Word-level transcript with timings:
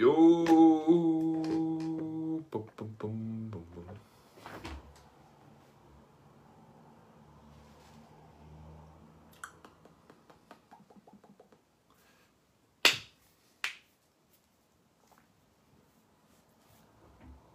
Yo. 0.00 0.46
Boom, 2.50 2.70
boom, 2.76 2.96
boom, 2.98 3.50
boom, 3.50 3.66
boom. 3.74 4.00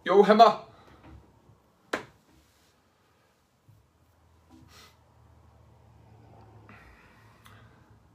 Yo, 0.04 0.22
Hema. 0.24 0.66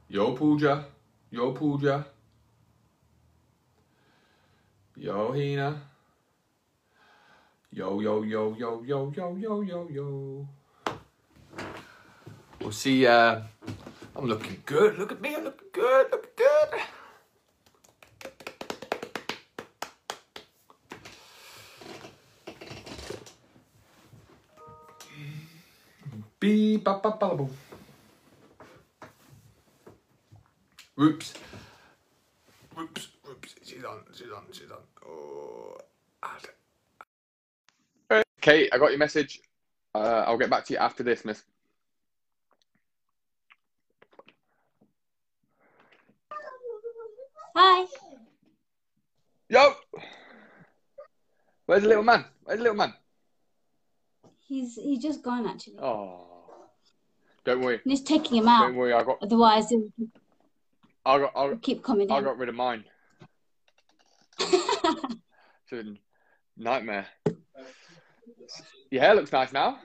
Yo, 0.08 0.34
Pooja. 0.34 0.86
Yo, 1.30 1.52
Pooja. 1.54 2.11
Yo, 5.32 5.38
Hina. 5.40 5.82
Yo, 7.70 8.02
yo, 8.02 8.22
yo, 8.22 8.54
yo, 8.58 8.82
yo, 8.84 9.12
yo, 9.16 9.36
yo, 9.38 9.62
yo, 9.62 9.88
yo. 9.88 10.46
We'll 12.60 12.70
see. 12.72 13.06
Uh, 13.06 13.40
I'm 14.14 14.26
looking 14.26 14.62
good. 14.66 14.98
Look 14.98 15.12
at 15.12 15.22
me. 15.22 15.34
I'm 15.34 15.44
looking 15.44 15.68
good. 15.72 16.12
Looking 16.12 16.30
good. 16.36 16.80
Beep, 26.40 26.84
ba, 26.84 27.00
ba, 27.02 27.16
boom. 27.16 27.48
Whoops. 30.94 31.32
Whoops, 32.76 33.08
whoops. 33.08 33.11
She's 33.82 33.88
on, 33.88 33.98
she's 34.14 34.30
on, 34.30 34.42
she's 34.52 34.70
on. 34.70 34.78
Oh. 35.04 35.76
add. 36.22 36.46
Okay, 38.38 38.68
I 38.72 38.78
got 38.78 38.90
your 38.90 38.98
message. 38.98 39.40
Uh, 39.92 40.22
I'll 40.24 40.38
get 40.38 40.50
back 40.50 40.64
to 40.66 40.74
you 40.74 40.78
after 40.78 41.02
this, 41.02 41.24
miss. 41.24 41.42
Hi. 47.56 47.86
Yo! 49.48 49.74
Where's 51.66 51.82
the 51.82 51.88
little 51.88 52.04
man? 52.04 52.24
Where's 52.44 52.58
the 52.58 52.62
little 52.62 52.78
man? 52.78 52.94
He's 54.46 54.76
he's 54.76 55.02
just 55.02 55.24
gone 55.24 55.48
actually. 55.48 55.80
Oh. 55.80 56.20
Don't 57.44 57.62
worry. 57.62 57.80
I'm 57.84 57.90
just 57.90 58.06
taking 58.06 58.36
him 58.36 58.46
out. 58.46 58.62
Don't 58.62 58.76
worry. 58.76 58.92
I 58.92 59.02
got, 59.02 59.18
Otherwise, 59.22 59.70
he'll 59.70 59.88
I 61.04 61.18
got, 61.18 61.32
I, 61.34 61.56
keep 61.56 61.82
coming 61.82 62.08
I 62.12 62.20
got 62.20 62.38
rid 62.38 62.48
of 62.48 62.54
mine. 62.54 62.84
It's 65.70 65.88
a 65.88 66.62
nightmare. 66.62 67.06
Your 68.90 69.00
hair 69.02 69.14
looks 69.14 69.32
nice 69.32 69.52
now. 69.52 69.78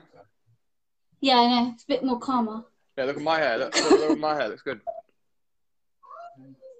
yeah, 1.20 1.36
I 1.38 1.46
know. 1.48 1.70
It's 1.72 1.84
a 1.84 1.86
bit 1.86 2.04
more 2.04 2.18
calmer. 2.18 2.64
Yeah, 2.96 3.04
look 3.04 3.16
at 3.16 3.22
my 3.22 3.38
hair. 3.38 3.56
Look, 3.58 3.74
look, 3.74 3.90
look 3.90 4.10
at 4.10 4.18
my 4.18 4.34
hair. 4.34 4.48
Looks 4.48 4.62
good. 4.62 4.80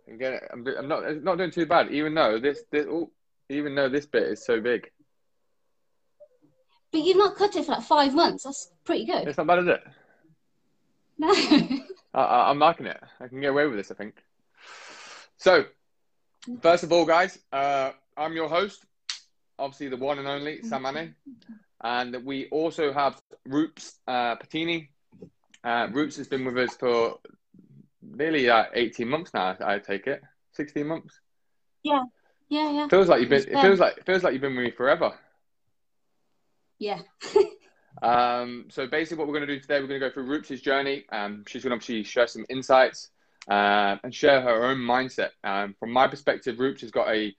I'm, 0.09 0.19
getting, 0.19 0.41
I'm, 0.53 0.67
I'm 0.79 0.89
not. 0.89 1.05
It's 1.05 1.25
not 1.25 1.39
doing 1.39 1.51
too 1.51 1.65
bad. 1.65 1.91
Even 1.91 2.15
though 2.15 2.39
this, 2.39 2.65
this, 2.71 2.87
oh, 2.91 3.11
even 3.49 3.75
though 3.75 3.89
this 3.89 4.05
bit 4.05 4.25
is 4.25 4.45
so 4.45 4.61
big, 4.61 4.91
But 6.93 7.03
you've 7.03 7.17
not 7.17 7.37
cut 7.37 7.57
it 7.57 7.65
for 7.65 7.73
like 7.73 7.83
five 7.83 8.15
months. 8.15 8.45
That's 8.45 8.71
pretty 8.85 9.05
good. 9.07 9.27
it's 9.29 9.39
not 9.39 9.47
bad, 9.47 9.61
is 9.61 9.69
it? 9.69 9.83
No. 11.21 11.33
I, 12.15 12.21
I, 12.23 12.51
I'm 12.51 12.61
liking 12.61 12.87
it. 12.87 13.01
I 13.21 13.27
can 13.27 13.41
get 13.41 13.51
away 13.51 13.67
with 13.67 13.77
this, 13.77 13.91
I 13.91 13.95
think. 13.95 14.15
So, 15.37 15.65
first 16.63 16.85
of 16.85 16.93
all, 16.93 17.05
guys, 17.05 17.39
uh, 17.53 17.91
I'm 18.19 18.35
your 18.35 18.49
host, 18.49 18.85
obviously 19.59 19.89
the 19.89 19.97
one 19.97 20.19
and 20.19 20.27
only 20.27 20.63
Sam 20.63 20.83
Mane, 20.83 21.15
and 21.83 22.25
we 22.25 22.47
also 22.47 22.93
have 22.93 23.21
Roops 23.47 23.95
uh, 24.07 24.37
Patini. 24.37 24.89
Uh, 25.65 25.89
Roops 25.93 26.17
has 26.17 26.27
been 26.29 26.45
with 26.45 26.59
us 26.59 26.75
for 26.77 27.19
nearly 28.03 28.51
uh, 28.51 28.65
18 28.75 29.09
months 29.09 29.33
now. 29.35 29.57
I 29.65 29.79
take 29.79 30.07
it, 30.07 30.23
16 30.53 30.87
months. 30.87 31.21
yeah, 31.83 32.03
yeah. 32.49 32.71
yeah. 32.73 32.89
Feels 32.89 33.09
like 33.09 33.21
you've 33.21 33.31
been. 33.31 33.43
It 33.43 33.61
feels 33.61 33.79
like 33.79 33.99
it 33.99 34.07
feels 34.07 34.23
like 34.25 34.33
you've 34.33 34.43
been 34.43 34.57
with 34.57 34.65
me 34.65 34.71
forever. 34.73 35.15
Yeah. 36.79 37.01
Um, 38.01 38.67
so 38.71 38.87
basically, 38.87 39.19
what 39.19 39.27
we're 39.27 39.35
going 39.35 39.49
to 39.49 39.55
do 39.55 39.61
today, 39.61 39.81
we're 39.81 39.89
going 39.89 40.01
to 40.01 40.09
go 40.09 40.13
through 40.13 40.27
Roops' 40.27 40.61
journey. 40.61 41.05
Um, 41.11 41.45
she's 41.49 41.65
going 41.65 41.71
to 41.71 41.75
obviously 41.75 42.05
share 42.05 42.29
some 42.29 42.47
insights 42.49 43.11
uh, 43.51 43.97
and 44.05 44.15
share 44.15 44.41
her 44.41 44.67
own 44.67 44.79
mindset. 44.79 45.31
Um, 45.43 45.75
from 45.81 45.93
my 45.93 46.07
perspective, 46.07 46.61
Roops 46.61 46.83
has 46.83 46.93
got 46.93 47.09
a 47.09 47.35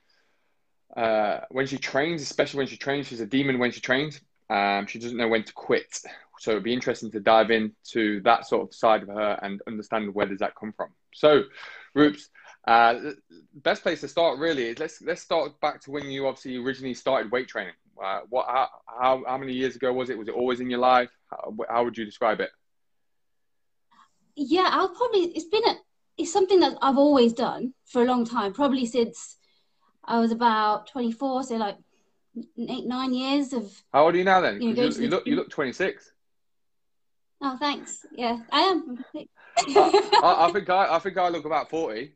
uh, 0.95 1.41
when 1.49 1.67
she 1.67 1.77
trains, 1.77 2.21
especially 2.21 2.59
when 2.59 2.67
she 2.67 2.77
trains, 2.77 3.07
she's 3.07 3.21
a 3.21 3.25
demon 3.25 3.59
when 3.59 3.71
she 3.71 3.81
trains. 3.81 4.19
Um, 4.49 4.87
she 4.87 4.99
doesn't 4.99 5.17
know 5.17 5.27
when 5.27 5.43
to 5.43 5.53
quit. 5.53 5.99
So 6.39 6.51
it'd 6.51 6.63
be 6.63 6.73
interesting 6.73 7.11
to 7.11 7.19
dive 7.19 7.51
into 7.51 8.21
that 8.21 8.47
sort 8.47 8.67
of 8.67 8.73
side 8.73 9.03
of 9.03 9.09
her 9.09 9.39
and 9.41 9.61
understand 9.67 10.13
where 10.13 10.25
does 10.25 10.39
that 10.39 10.55
come 10.55 10.73
from. 10.73 10.89
So, 11.13 11.43
Roops, 11.95 12.29
uh, 12.67 13.11
best 13.53 13.83
place 13.83 14.01
to 14.01 14.07
start 14.07 14.39
really 14.39 14.67
is 14.67 14.79
let's 14.79 15.01
let's 15.01 15.21
start 15.21 15.59
back 15.59 15.81
to 15.81 15.91
when 15.91 16.05
you 16.05 16.27
obviously 16.27 16.57
originally 16.57 16.93
started 16.93 17.31
weight 17.31 17.47
training. 17.47 17.73
Uh, 18.01 18.21
what 18.29 18.47
how, 18.47 18.69
how 18.87 19.23
how 19.27 19.37
many 19.37 19.53
years 19.53 19.75
ago 19.75 19.91
was 19.91 20.09
it? 20.09 20.17
Was 20.17 20.27
it 20.27 20.33
always 20.33 20.59
in 20.59 20.69
your 20.69 20.79
life? 20.79 21.09
How, 21.29 21.55
how 21.69 21.83
would 21.83 21.97
you 21.97 22.05
describe 22.05 22.39
it? 22.39 22.49
Yeah, 24.35 24.69
I'll 24.71 24.89
probably. 24.89 25.25
It's 25.35 25.47
been 25.47 25.67
a. 25.67 25.75
It's 26.17 26.31
something 26.31 26.59
that 26.61 26.77
I've 26.81 26.97
always 26.97 27.33
done 27.33 27.73
for 27.85 28.01
a 28.01 28.05
long 28.05 28.25
time. 28.25 28.53
Probably 28.53 28.85
since 28.85 29.37
I 30.03 30.19
was 30.19 30.31
about 30.31 30.87
24, 30.87 31.43
so 31.43 31.55
like 31.57 31.77
eight, 32.57 32.85
nine 32.85 33.13
years 33.13 33.53
of. 33.53 33.71
How 33.93 34.05
old 34.05 34.15
are 34.15 34.17
you 34.17 34.23
now 34.23 34.41
then? 34.41 34.61
You 34.61 34.69
You, 34.69 34.75
look, 34.75 34.97
you 34.97 35.07
look 35.09 35.27
you 35.27 35.35
look 35.35 35.49
26. 35.49 36.11
Oh, 37.41 37.57
thanks. 37.57 38.05
Yeah, 38.11 38.39
I 38.51 38.59
am. 38.61 39.03
I, 39.77 40.47
I 40.47 40.49
think 40.51 40.69
I 40.69 40.95
I 40.95 40.99
think 40.99 41.17
I 41.17 41.29
look 41.29 41.45
about 41.45 41.69
40. 41.69 42.13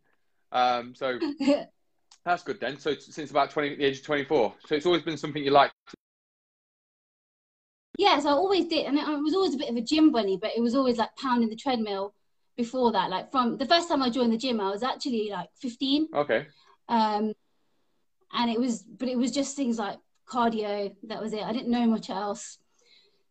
Um, 0.52 0.94
so 0.96 1.20
that's 2.26 2.44
good 2.44 2.60
then. 2.60 2.80
So 2.80 2.96
since 2.96 3.32
about 3.32 3.52
20 3.52 3.76
the 3.76 3.86
age 3.86 4.00
of 4.00 4.06
24. 4.06 4.54
So 4.66 4.76
it's 4.76 4.86
always 4.86 5.02
been 5.04 5.18
something 5.18 5.44
you 5.44 5.52
like. 5.52 5.72
Yes, 7.98 8.26
I 8.26 8.32
always 8.32 8.66
did, 8.68 8.88
and 8.88 9.00
I 9.00 9.16
was 9.18 9.36
always 9.36 9.54
a 9.54 9.58
bit 9.58 9.70
of 9.70 9.76
a 9.76 9.82
gym 9.82 10.12
bunny, 10.12 10.38
but 10.42 10.52
it 10.58 10.62
was 10.62 10.76
always 10.76 10.98
like 10.98 11.16
pounding 11.16 11.50
the 11.50 11.56
treadmill 11.56 12.14
before 12.58 12.92
that. 12.92 13.10
Like 13.10 13.32
from 13.32 13.58
the 13.58 13.68
first 13.68 13.88
time 13.88 14.02
I 14.02 14.10
joined 14.10 14.34
the 14.34 14.38
gym, 14.38 14.60
I 14.60 14.72
was 14.72 14.84
actually 14.84 15.30
like 15.30 15.50
15, 15.62 16.08
Okay. 16.16 16.48
um, 16.90 17.34
and 18.34 18.50
it 18.50 18.60
was, 18.60 18.84
but 18.84 19.08
it 19.08 19.18
was 19.18 19.32
just 19.32 19.56
things 19.56 19.78
like 19.78 19.98
cardio. 20.28 20.94
That 21.04 21.22
was 21.22 21.34
it. 21.34 21.44
I 21.44 21.54
didn't 21.54 21.72
know 21.72 21.86
much 21.86 22.10
else. 22.10 22.58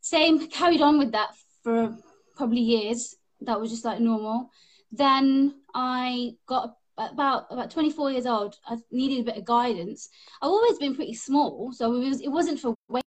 Same, 0.01 0.49
carried 0.49 0.81
on 0.81 0.99
with 0.99 1.13
that 1.13 1.31
for 1.63 1.97
probably 2.37 2.61
years. 2.61 3.17
That 3.41 3.61
was 3.61 3.71
just 3.71 3.85
like 3.85 4.01
normal. 4.01 4.51
Then 4.91 5.61
I 5.75 6.33
got 6.47 6.77
about 6.97 7.47
about 7.51 7.71
24 7.71 8.13
years 8.13 8.27
old. 8.27 8.57
I 8.67 8.77
needed 8.91 9.21
a 9.21 9.25
bit 9.25 9.37
of 9.39 9.45
guidance. 9.45 10.09
I've 10.41 10.51
always 10.51 10.79
been 10.79 10.95
pretty 10.95 11.15
small, 11.15 11.73
so 11.73 11.95
it 11.95 12.09
was 12.09 12.21
it 12.21 12.29
wasn't 12.29 12.61
for 12.61 12.75
weight 12.89 13.03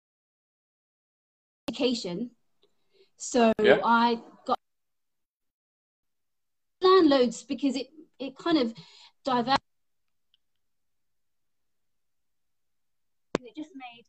education. 1.68 2.30
So 3.16 3.52
Yeah. 3.62 3.80
I 3.84 4.20
got 4.46 4.58
plan 6.80 7.08
loads 7.08 7.42
because 7.42 7.76
it 7.76 7.88
it 8.18 8.36
kind 8.36 8.58
of 8.58 8.74
diverted. 9.24 9.69
It 13.50 13.58
just 13.58 13.74
made 13.74 14.06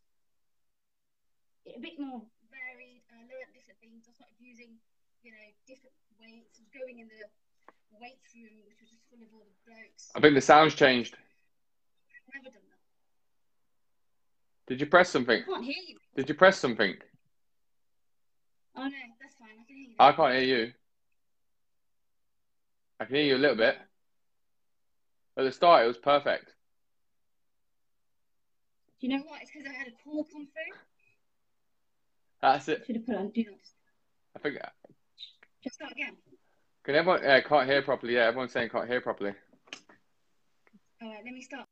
it 1.66 1.74
a 1.78 1.82
bit 1.82 1.98
more 1.98 2.22
varied. 2.54 3.02
Uh, 3.10 3.18
I 3.18 3.22
learned 3.26 3.50
different 3.58 3.82
things. 3.82 4.06
I 4.06 4.14
started 4.14 4.38
using, 4.38 4.78
you 5.26 5.32
know, 5.32 5.48
different 5.66 5.98
weights. 6.22 6.62
I 6.62 6.70
was 6.70 6.70
going 6.70 7.00
in 7.02 7.10
the 7.10 7.26
weights 7.98 8.38
room, 8.38 8.62
which 8.70 8.78
was 8.86 8.94
just 8.94 9.02
full 9.10 9.18
of 9.18 9.34
all 9.34 9.42
the 9.42 9.58
blokes. 9.66 10.14
I 10.14 10.22
think 10.22 10.36
the 10.36 10.46
sound's 10.46 10.76
changed. 10.76 11.18
I've 11.18 12.38
never 12.38 12.54
done 12.54 12.62
that. 12.70 12.78
Did 14.70 14.80
you 14.80 14.86
press 14.86 15.10
something? 15.10 15.42
I 15.42 15.46
can't 15.50 15.66
hear 15.66 15.84
you. 15.90 15.98
Did 16.16 16.30
you 16.30 16.36
press 16.36 16.60
something? 16.60 16.94
Oh 18.78 18.84
no, 18.84 19.02
that's 19.20 19.36
fine. 19.42 19.58
I 19.58 19.66
can 19.66 19.76
hear 19.76 19.90
you. 19.90 19.96
I 19.98 20.12
can't 20.12 20.34
hear 20.38 20.44
you. 20.46 20.74
I 23.00 23.06
can 23.06 23.16
hear 23.16 23.26
you 23.26 23.38
a 23.38 23.42
little 23.42 23.58
bit. 23.58 23.76
At 25.36 25.46
the 25.46 25.52
start, 25.52 25.84
it 25.84 25.88
was 25.88 25.98
perfect. 25.98 26.54
Do 29.02 29.08
you 29.08 29.18
know 29.18 29.24
what? 29.26 29.42
It's 29.42 29.50
because 29.50 29.68
I 29.68 29.74
had 29.74 29.88
a 29.88 29.92
call 30.04 30.24
come 30.26 30.46
through. 30.46 30.78
That's 32.40 32.68
it. 32.68 32.84
Should 32.86 32.98
have 32.98 33.06
put 33.08 33.16
on 33.16 33.30
do 33.32 33.44
not. 33.46 33.60
I 34.36 34.40
think. 34.40 34.58
Just 35.64 35.76
start 35.76 35.92
again. 35.92 36.16
Can 36.84 36.96
everyone? 36.96 37.26
Uh, 37.26 37.42
can't 37.48 37.68
hear 37.68 37.82
properly. 37.82 38.14
Yeah, 38.14 38.28
everyone's 38.28 38.52
saying 38.52 38.70
can't 38.70 38.88
hear 38.88 39.02
properly. 39.02 39.34
All 41.02 41.10
right, 41.10 41.22
let 41.26 41.34
me 41.34 41.42
start. 41.42 41.66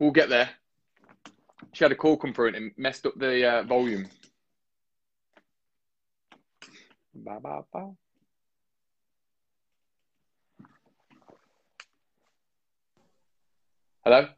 We'll 0.00 0.10
get 0.10 0.28
there. 0.28 0.50
She 1.72 1.84
had 1.84 1.92
a 1.92 1.96
call 1.96 2.16
come 2.16 2.34
through 2.34 2.48
and 2.48 2.56
it 2.56 2.72
messed 2.76 3.06
up 3.06 3.14
the 3.16 3.48
uh, 3.48 3.62
volume. 3.62 4.08
Ba, 7.14 7.38
ba, 7.40 7.62
ba. 7.72 7.92
Hello? 14.04 14.28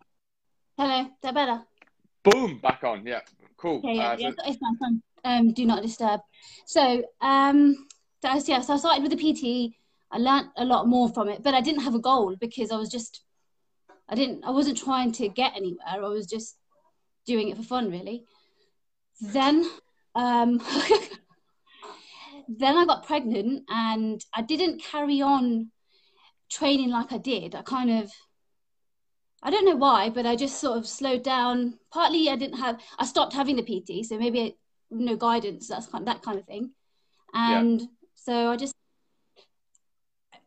Hello, 0.78 1.00
is 1.00 1.08
that 1.22 1.34
better? 1.34 1.60
Boom, 2.22 2.60
back 2.60 2.84
on. 2.84 3.04
Yeah, 3.04 3.22
cool. 3.56 3.78
Okay, 3.78 3.96
yeah, 3.96 4.12
Uh, 4.12 4.16
yeah, 4.16 4.30
so- 4.30 4.48
it's 4.48 4.58
fine, 4.58 4.76
fine. 4.78 5.02
Um, 5.24 5.52
do 5.52 5.66
not 5.66 5.82
disturb. 5.82 6.20
So, 6.66 7.02
um, 7.20 7.88
so 8.22 8.28
I 8.28 8.40
yeah, 8.46 8.60
so 8.60 8.74
I 8.74 8.76
started 8.76 9.02
with 9.02 9.10
the 9.10 9.16
PT. 9.16 9.74
I 10.12 10.18
learnt 10.18 10.50
a 10.56 10.64
lot 10.64 10.86
more 10.86 11.08
from 11.08 11.28
it, 11.28 11.42
but 11.42 11.52
I 11.52 11.60
didn't 11.60 11.82
have 11.82 11.96
a 11.96 11.98
goal 11.98 12.36
because 12.40 12.70
I 12.70 12.76
was 12.76 12.88
just, 12.90 13.22
I 14.08 14.14
didn't, 14.14 14.44
I 14.44 14.50
wasn't 14.50 14.78
trying 14.78 15.10
to 15.12 15.28
get 15.28 15.56
anywhere. 15.56 15.84
I 15.88 15.98
was 15.98 16.26
just 16.28 16.56
doing 17.26 17.48
it 17.48 17.56
for 17.56 17.64
fun, 17.64 17.90
really. 17.90 18.24
Then, 19.20 19.68
um, 20.14 20.58
then 22.48 22.76
I 22.76 22.84
got 22.86 23.04
pregnant 23.04 23.64
and 23.68 24.24
I 24.32 24.42
didn't 24.42 24.80
carry 24.82 25.20
on 25.22 25.72
training 26.48 26.90
like 26.90 27.12
I 27.12 27.18
did. 27.18 27.56
I 27.56 27.62
kind 27.62 27.90
of, 27.90 28.12
I 29.42 29.50
don't 29.50 29.64
know 29.64 29.76
why, 29.76 30.10
but 30.10 30.26
I 30.26 30.34
just 30.36 30.60
sort 30.60 30.78
of 30.78 30.86
slowed 30.86 31.22
down. 31.22 31.78
Partly 31.92 32.28
I 32.28 32.36
didn't 32.36 32.58
have, 32.58 32.80
I 32.98 33.04
stopped 33.04 33.32
having 33.32 33.56
the 33.56 33.62
PT, 33.62 34.04
so 34.04 34.18
maybe 34.18 34.40
I, 34.42 34.54
no 34.90 35.16
guidance, 35.16 35.68
that's 35.68 35.86
kind 35.86 36.06
that 36.08 36.22
kind 36.22 36.38
of 36.38 36.46
thing. 36.46 36.72
And 37.34 37.82
so 38.14 38.50
I 38.50 38.56
just, 38.56 38.74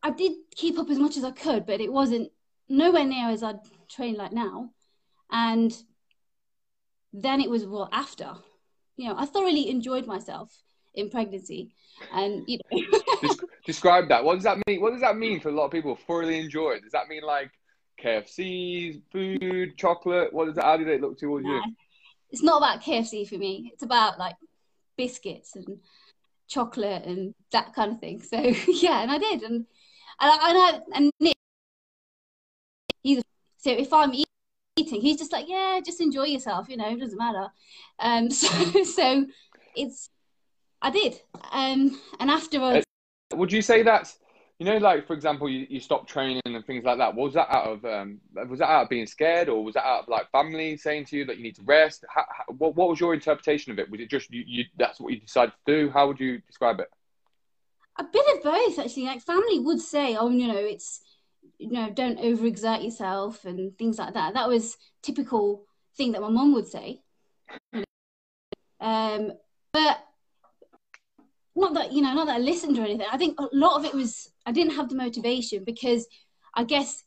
I 0.04 0.12
did 0.12 0.34
keep 0.56 0.78
up 0.78 0.90
as 0.90 1.00
much 1.00 1.16
as 1.16 1.24
I 1.24 1.32
could, 1.32 1.66
but 1.66 1.80
it 1.80 1.92
wasn't 1.92 2.32
nowhere 2.68 3.06
near 3.06 3.30
as 3.30 3.44
I'd 3.44 3.60
train 3.88 4.16
like 4.16 4.34
now. 4.34 4.72
And 5.32 5.74
then 7.14 7.40
it 7.40 7.50
was 7.50 7.66
well 7.66 7.90
after, 7.92 8.34
you 8.98 9.08
know, 9.08 9.16
I 9.18 9.26
thoroughly 9.26 9.70
enjoyed 9.70 10.06
myself 10.06 10.52
in 10.94 11.10
pregnancy, 11.10 11.74
and 12.12 12.44
you 12.48 12.58
know, 12.72 12.82
Des- 13.22 13.46
describe 13.66 14.10
that. 14.10 14.24
What 14.24 14.36
does 14.36 14.44
that 14.44 14.58
mean? 14.68 14.82
What 14.82 14.92
does 14.92 15.02
that 15.02 15.16
mean 15.16 15.40
for 15.40 15.50
a 15.50 15.54
lot 15.54 15.66
of 15.66 15.72
people? 15.72 15.98
Thoroughly 16.08 16.40
enjoyed. 16.40 16.82
Does 16.84 16.92
that 16.92 17.08
mean 17.08 17.24
like 17.24 17.52
KFCs, 18.02 19.02
food, 19.12 19.78
chocolate? 19.78 20.34
What 20.34 20.46
does 20.46 20.56
that? 20.56 20.66
How 20.66 20.78
did 20.78 20.88
it 20.88 21.02
look 21.02 21.18
towards 21.18 21.46
you? 21.46 21.62
It's 22.32 22.44
not 22.44 22.58
about 22.58 22.82
KFC 22.82 23.28
for 23.28 23.38
me. 23.38 23.70
It's 23.74 23.84
about 23.84 24.18
like 24.18 24.36
biscuits 24.98 25.56
and 25.56 25.80
chocolate 26.48 27.04
and 27.06 27.34
that 27.52 27.74
kind 27.74 27.92
of 27.92 28.00
thing. 28.00 28.22
So 28.22 28.38
yeah, 28.68 29.02
and 29.02 29.12
I 29.12 29.18
did, 29.18 29.44
and 29.44 29.66
and 30.20 30.32
I, 30.32 30.50
and, 30.50 30.58
I, 30.58 30.80
and 30.96 31.12
Nick, 31.20 31.36
he's 33.04 33.24
so 33.58 33.72
if 33.72 33.94
I'm 33.94 34.14
eating, 34.14 35.02
he's 35.02 35.18
just 35.18 35.32
like, 35.32 35.48
yeah, 35.48 35.80
just 35.86 36.02
enjoy 36.02 36.26
yourself. 36.26 36.70
You 36.70 36.78
know, 36.78 36.90
it 36.90 37.00
doesn't 37.00 37.18
matter. 37.18 37.48
Um, 38.00 38.30
so 38.32 38.84
so 38.84 39.26
it's 39.76 40.10
I 40.82 40.90
did, 40.90 41.20
um, 41.52 42.00
and 42.20 42.32
afterwards, 42.32 42.86
Would 43.34 43.52
you 43.52 43.62
say 43.62 43.84
that's 43.84 44.18
you 44.62 44.66
know, 44.66 44.78
like 44.78 45.08
for 45.08 45.14
example, 45.14 45.50
you, 45.50 45.66
you 45.72 45.80
stopped 45.80 46.08
training 46.08 46.40
and 46.46 46.64
things 46.68 46.84
like 46.84 47.00
that. 47.00 47.16
Was 47.16 47.34
that 47.34 47.50
out 47.50 47.66
of 47.66 47.84
um, 47.84 48.20
was 48.48 48.60
that 48.60 48.70
out 48.70 48.84
of 48.84 48.90
being 48.90 49.08
scared, 49.08 49.50
or 49.50 49.64
was 49.64 49.74
that 49.74 49.84
out 49.84 50.04
of 50.04 50.08
like 50.08 50.30
family 50.30 50.78
saying 50.78 51.06
to 51.06 51.18
you 51.18 51.26
that 51.26 51.38
you 51.38 51.44
need 51.44 51.56
to 51.56 51.64
rest? 51.64 52.06
How, 52.08 52.26
how, 52.30 52.54
what 52.54 52.76
what 52.76 52.88
was 52.90 53.00
your 53.00 53.16
interpretation 53.16 53.72
of 53.72 53.80
it? 53.80 53.90
Was 53.90 54.00
it 54.00 54.12
just 54.12 54.30
you, 54.30 54.44
you 54.46 54.66
that's 54.78 55.00
what 55.00 55.14
you 55.14 55.20
decided 55.20 55.54
to 55.66 55.74
do? 55.74 55.90
How 55.90 56.06
would 56.06 56.20
you 56.20 56.42
describe 56.46 56.80
it? 56.80 56.90
a 57.98 58.04
bit 58.04 58.26
of 58.36 58.44
both 58.44 58.78
actually. 58.78 59.06
Like 59.06 59.24
family 59.24 59.58
would 59.58 59.82
say, 59.82 60.16
oh, 60.16 60.30
you 60.30 60.48
know, 60.48 60.60
it's 60.60 61.02
you 61.58 61.72
know, 61.72 61.90
don't 61.90 62.20
overexert 62.20 62.84
yourself 62.84 63.46
and 63.46 63.76
things 63.80 63.98
like 63.98 64.14
that. 64.14 64.36
That 64.36 64.48
was 64.48 64.78
typical 65.02 65.66
thing 65.98 66.12
that 66.12 66.22
my 66.22 66.30
mom 66.30 66.54
would 66.54 66.68
say. 66.68 67.02
Um, 68.80 69.34
but 69.74 69.98
not 71.62 71.74
that 71.76 71.94
you 71.94 72.02
know, 72.02 72.14
not 72.14 72.28
that 72.28 72.36
I 72.36 72.40
listened 72.40 72.78
or 72.78 72.84
anything. 72.84 73.08
I 73.12 73.18
think 73.18 73.40
a 73.40 73.48
lot 73.54 73.78
of 73.78 73.86
it 73.86 73.94
was 73.94 74.32
I 74.46 74.52
didn't 74.52 74.76
have 74.76 74.90
the 74.90 74.96
motivation 74.96 75.64
because 75.64 76.08
I 76.54 76.64
guess 76.66 77.04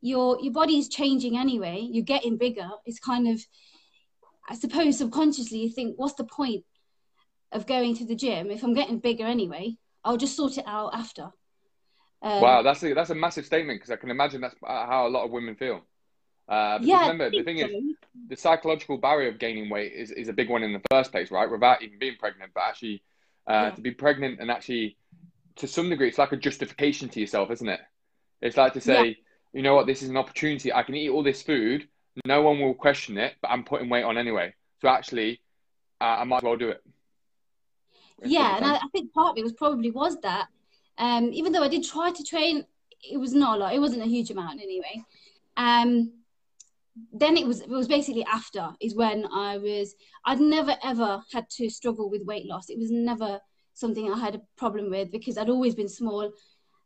your 0.00 0.38
your 0.40 0.52
body's 0.52 0.88
changing 0.88 1.36
anyway. 1.36 1.86
You're 1.90 2.04
getting 2.04 2.38
bigger. 2.38 2.70
It's 2.86 2.98
kind 2.98 3.28
of, 3.28 3.44
I 4.48 4.54
suppose, 4.54 4.98
subconsciously 4.98 5.58
you 5.58 5.70
think, 5.70 5.96
what's 5.98 6.14
the 6.14 6.24
point 6.24 6.64
of 7.52 7.66
going 7.66 7.96
to 7.96 8.06
the 8.06 8.14
gym 8.14 8.50
if 8.50 8.62
I'm 8.62 8.74
getting 8.74 8.98
bigger 8.98 9.26
anyway? 9.26 9.76
I'll 10.04 10.16
just 10.16 10.36
sort 10.36 10.56
it 10.56 10.64
out 10.66 10.94
after. 10.94 11.30
Um, 12.22 12.40
wow, 12.40 12.62
that's 12.62 12.82
a, 12.82 12.94
that's 12.94 13.10
a 13.10 13.14
massive 13.14 13.44
statement 13.44 13.80
because 13.80 13.90
I 13.90 13.96
can 13.96 14.10
imagine 14.10 14.40
that's 14.40 14.54
how 14.64 15.06
a 15.06 15.10
lot 15.10 15.24
of 15.24 15.30
women 15.32 15.56
feel. 15.56 15.82
Uh, 16.48 16.78
Yeah, 16.80 17.00
remember, 17.00 17.30
the 17.30 17.42
thing 17.42 17.58
is, 17.58 17.70
the 18.28 18.36
psychological 18.36 18.98
barrier 18.98 19.30
of 19.30 19.38
gaining 19.38 19.68
weight 19.68 19.92
is, 19.92 20.12
is 20.12 20.28
a 20.28 20.32
big 20.32 20.48
one 20.48 20.62
in 20.62 20.72
the 20.72 20.82
first 20.90 21.10
place, 21.10 21.30
right? 21.30 21.50
Without 21.50 21.82
even 21.82 21.98
being 21.98 22.16
pregnant, 22.18 22.52
but 22.54 22.62
actually 22.68 23.02
uh, 23.48 23.52
Yeah. 23.52 23.70
to 23.70 23.80
be 23.80 23.90
pregnant 23.92 24.40
and 24.40 24.50
actually, 24.50 24.96
to 25.56 25.66
some 25.66 25.88
degree, 25.88 26.08
it's 26.08 26.18
like 26.18 26.32
a 26.32 26.36
justification 26.36 27.08
to 27.10 27.20
yourself, 27.20 27.50
isn't 27.50 27.68
it? 27.68 27.80
It's 28.42 28.56
like 28.56 28.74
to 28.74 28.80
say, 28.80 29.16
you 29.52 29.62
know 29.62 29.74
what, 29.74 29.86
this 29.86 30.02
is 30.02 30.10
an 30.10 30.16
opportunity. 30.16 30.72
I 30.72 30.82
can 30.82 30.94
eat 30.94 31.08
all 31.08 31.22
this 31.22 31.42
food. 31.42 31.88
No 32.26 32.42
one 32.42 32.60
will 32.60 32.74
question 32.74 33.16
it, 33.18 33.34
but 33.40 33.48
I'm 33.50 33.64
putting 33.64 33.88
weight 33.88 34.02
on 34.04 34.18
anyway. 34.18 34.54
So 34.82 34.88
actually, 34.88 35.40
uh, 36.00 36.04
I 36.04 36.24
might 36.24 36.38
as 36.38 36.42
well 36.42 36.56
do 36.56 36.68
it. 36.70 36.82
yeah, 38.24 38.56
and 38.56 38.64
I, 38.64 38.76
I 38.76 38.88
think 38.92 39.12
part 39.12 39.30
of 39.32 39.38
it 39.38 39.42
was 39.44 39.52
probably 39.52 39.90
was 39.90 40.18
that. 40.20 40.48
Um, 40.98 41.30
even 41.32 41.52
though 41.52 41.62
I 41.62 41.68
did 41.68 41.84
try 41.84 42.10
to 42.10 42.24
train, 42.24 42.64
it 43.02 43.18
was 43.18 43.32
not 43.34 43.56
a 43.56 43.60
lot. 43.60 43.74
It 43.74 43.78
wasn't 43.80 44.02
a 44.02 44.06
huge 44.06 44.30
amount 44.30 44.60
anyway. 44.60 45.02
Um, 45.56 46.12
then 47.12 47.36
it 47.36 47.46
was 47.46 47.60
it 47.60 47.68
was 47.68 47.88
basically 47.88 48.24
after 48.24 48.70
is 48.80 48.94
when 48.94 49.26
I 49.32 49.58
was 49.58 49.94
I'd 50.24 50.40
never 50.40 50.76
ever 50.82 51.22
had 51.32 51.48
to 51.50 51.68
struggle 51.68 52.10
with 52.10 52.24
weight 52.24 52.46
loss. 52.46 52.70
It 52.70 52.78
was 52.78 52.90
never 52.90 53.40
something 53.74 54.10
I 54.10 54.18
had 54.18 54.34
a 54.34 54.42
problem 54.56 54.90
with 54.90 55.10
because 55.10 55.36
I'd 55.36 55.50
always 55.50 55.74
been 55.74 55.88
small, 55.88 56.32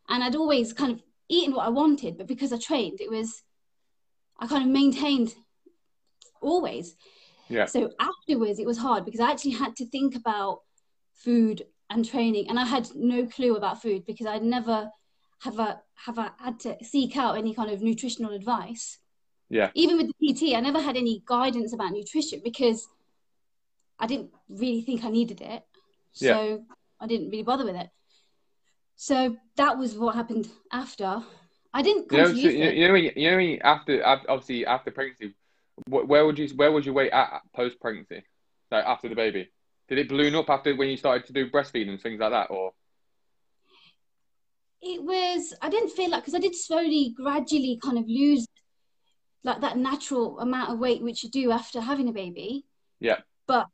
and 0.08 0.24
I'd 0.24 0.34
always 0.34 0.72
kind 0.72 0.92
of 0.92 1.02
eaten 1.28 1.54
what 1.54 1.66
I 1.66 1.70
wanted. 1.70 2.18
But 2.18 2.26
because 2.26 2.52
I 2.52 2.58
trained, 2.58 3.00
it 3.00 3.10
was 3.10 3.42
I 4.38 4.46
kind 4.46 4.64
of 4.64 4.70
maintained 4.70 5.34
always. 6.40 6.96
Yeah. 7.48 7.66
So 7.66 7.90
afterwards, 8.00 8.58
it 8.58 8.66
was 8.66 8.78
hard 8.78 9.04
because 9.04 9.20
I 9.20 9.30
actually 9.30 9.52
had 9.52 9.76
to 9.76 9.86
think 9.86 10.16
about 10.16 10.60
food 11.14 11.62
and 11.88 12.04
training, 12.04 12.48
and 12.48 12.58
I 12.58 12.64
had 12.64 12.88
no 12.94 13.26
clue 13.26 13.56
about 13.56 13.82
food 13.82 14.04
because 14.06 14.26
I'd 14.26 14.42
never 14.42 14.90
have 15.42 15.58
a 15.58 15.80
have 15.94 16.18
a, 16.18 16.32
had 16.38 16.58
to 16.60 16.76
seek 16.82 17.16
out 17.16 17.36
any 17.36 17.54
kind 17.54 17.70
of 17.70 17.82
nutritional 17.82 18.32
advice. 18.32 18.98
Yeah. 19.50 19.70
Even 19.74 19.96
with 19.98 20.06
the 20.06 20.32
PT, 20.32 20.54
I 20.54 20.60
never 20.60 20.80
had 20.80 20.96
any 20.96 21.22
guidance 21.26 21.72
about 21.72 21.92
nutrition 21.92 22.40
because 22.42 22.88
I 23.98 24.06
didn't 24.06 24.30
really 24.48 24.80
think 24.82 25.04
I 25.04 25.10
needed 25.10 25.40
it. 25.40 25.64
So 26.12 26.24
Yeah. 26.24 26.74
I 27.00 27.06
didn't 27.06 27.30
really 27.30 27.42
bother 27.42 27.64
with 27.64 27.74
it. 27.74 27.90
So 28.94 29.36
that 29.56 29.76
was 29.76 29.96
what 29.96 30.14
happened 30.14 30.48
after. 30.72 31.22
I 31.74 31.82
didn't 31.82 32.10
You 32.12 32.18
know, 32.18 32.26
so, 32.28 32.34
you 32.34 32.58
know, 32.64 32.70
you 32.70 32.88
know, 32.88 32.94
you 32.94 33.56
know, 33.56 33.58
after, 33.64 34.02
after, 34.02 34.30
obviously 34.30 34.66
after 34.66 34.90
pregnancy, 34.90 35.34
where 35.88 36.24
would 36.26 36.38
you, 36.38 36.48
where 36.56 36.70
would 36.70 36.86
you 36.86 36.92
weight 36.92 37.10
at 37.10 37.42
post 37.54 37.80
pregnancy, 37.80 38.22
like 38.70 38.84
after 38.84 39.08
the 39.08 39.14
baby? 39.14 39.50
Did 39.88 39.98
it 39.98 40.08
balloon 40.08 40.34
up 40.36 40.48
after 40.48 40.76
when 40.76 40.88
you 40.88 40.96
started 40.96 41.26
to 41.26 41.32
do 41.32 41.50
breastfeeding 41.50 41.88
and 41.88 42.00
things 42.00 42.20
like 42.20 42.30
that, 42.30 42.50
or? 42.50 42.72
it 44.82 45.02
was 45.02 45.52
i 45.60 45.68
didn't 45.68 45.90
feel 45.90 46.10
like 46.10 46.22
because 46.22 46.34
i 46.34 46.38
did 46.38 46.54
slowly 46.54 47.12
gradually 47.16 47.78
kind 47.82 47.98
of 47.98 48.04
lose 48.08 48.46
like 49.44 49.60
that 49.60 49.76
natural 49.78 50.38
amount 50.40 50.70
of 50.72 50.78
weight 50.78 51.02
which 51.02 51.22
you 51.24 51.30
do 51.30 51.50
after 51.50 51.80
having 51.80 52.08
a 52.08 52.12
baby 52.12 52.64
Yeah. 53.00 53.18
but 53.46 53.66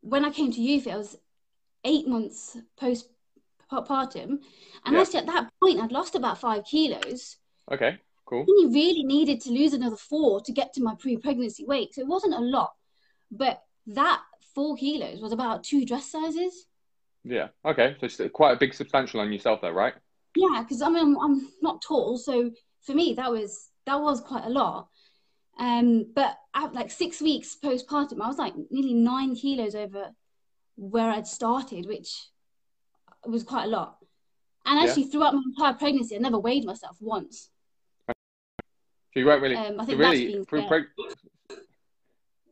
when 0.00 0.24
i 0.24 0.30
came 0.30 0.50
to 0.52 0.60
youth 0.60 0.86
i 0.88 0.96
was 0.96 1.16
eight 1.84 2.06
months 2.08 2.56
post 2.78 3.08
partum 3.70 4.40
and 4.84 4.94
Yeah. 4.94 5.00
actually 5.00 5.20
at 5.20 5.26
that 5.26 5.50
point 5.62 5.80
i'd 5.80 5.92
lost 5.92 6.14
about 6.14 6.38
five 6.38 6.64
kilos 6.64 7.36
Okay, 7.70 7.98
cool. 8.24 8.46
I 8.48 8.50
only 8.50 8.74
really 8.74 9.04
needed 9.04 9.42
to 9.42 9.50
lose 9.50 9.74
another 9.74 9.96
four 9.96 10.40
to 10.40 10.52
get 10.52 10.72
to 10.74 10.82
my 10.82 10.94
pre-pregnancy 10.98 11.66
weight 11.66 11.94
so 11.94 12.00
it 12.00 12.06
wasn't 12.06 12.34
a 12.34 12.40
lot 12.40 12.72
but 13.30 13.62
that 13.88 14.22
four 14.54 14.74
kilos 14.76 15.20
was 15.20 15.32
about 15.32 15.64
two 15.64 15.84
dress 15.84 16.10
sizes 16.10 16.66
Yeah. 17.24 17.48
Okay. 17.64 17.96
So 18.00 18.06
it's 18.06 18.20
quite 18.32 18.52
a 18.52 18.56
big 18.56 18.72
substantial 18.72 19.20
on 19.20 19.32
yourself 19.32 19.60
there, 19.60 19.74
right? 19.74 19.94
yeah 20.36 20.62
because 20.62 20.80
i 20.82 20.88
mean 20.88 20.98
I'm, 21.02 21.18
I'm 21.18 21.48
not 21.62 21.82
tall 21.82 22.16
so 22.16 22.50
for 22.82 22.94
me 22.94 23.14
that 23.14 23.30
was 23.30 23.70
that 23.88 24.00
was 24.00 24.20
quite 24.20 24.44
a 24.44 24.50
lot 24.50 24.88
um 25.58 26.06
but 26.14 26.36
at 26.54 26.72
like 26.74 26.90
six 26.90 27.20
weeks 27.20 27.56
postpartum 27.62 28.20
i 28.20 28.28
was 28.28 28.38
like 28.38 28.54
nearly 28.70 28.94
nine 28.94 29.34
kilos 29.34 29.74
over 29.74 30.10
where 30.76 31.10
i'd 31.10 31.26
started 31.26 31.86
which 31.86 32.28
was 33.26 33.42
quite 33.42 33.64
a 33.64 33.68
lot 33.68 33.96
and 34.66 34.78
Yeah. 34.78 34.86
actually 34.86 35.04
throughout 35.04 35.34
my 35.34 35.42
entire 35.44 35.74
pregnancy 35.74 36.14
i 36.14 36.18
never 36.18 36.38
weighed 36.38 36.64
myself 36.64 36.96
once 37.00 37.50
So 38.08 39.20
you 39.20 39.26
weren't 39.26 39.42
really, 39.42 39.56
um 39.56 39.80
i 39.80 39.84
think 39.84 39.98
that's 39.98 40.12
really 40.12 40.26
being 40.26 40.44
through 40.44 40.62
preg- 40.62 40.86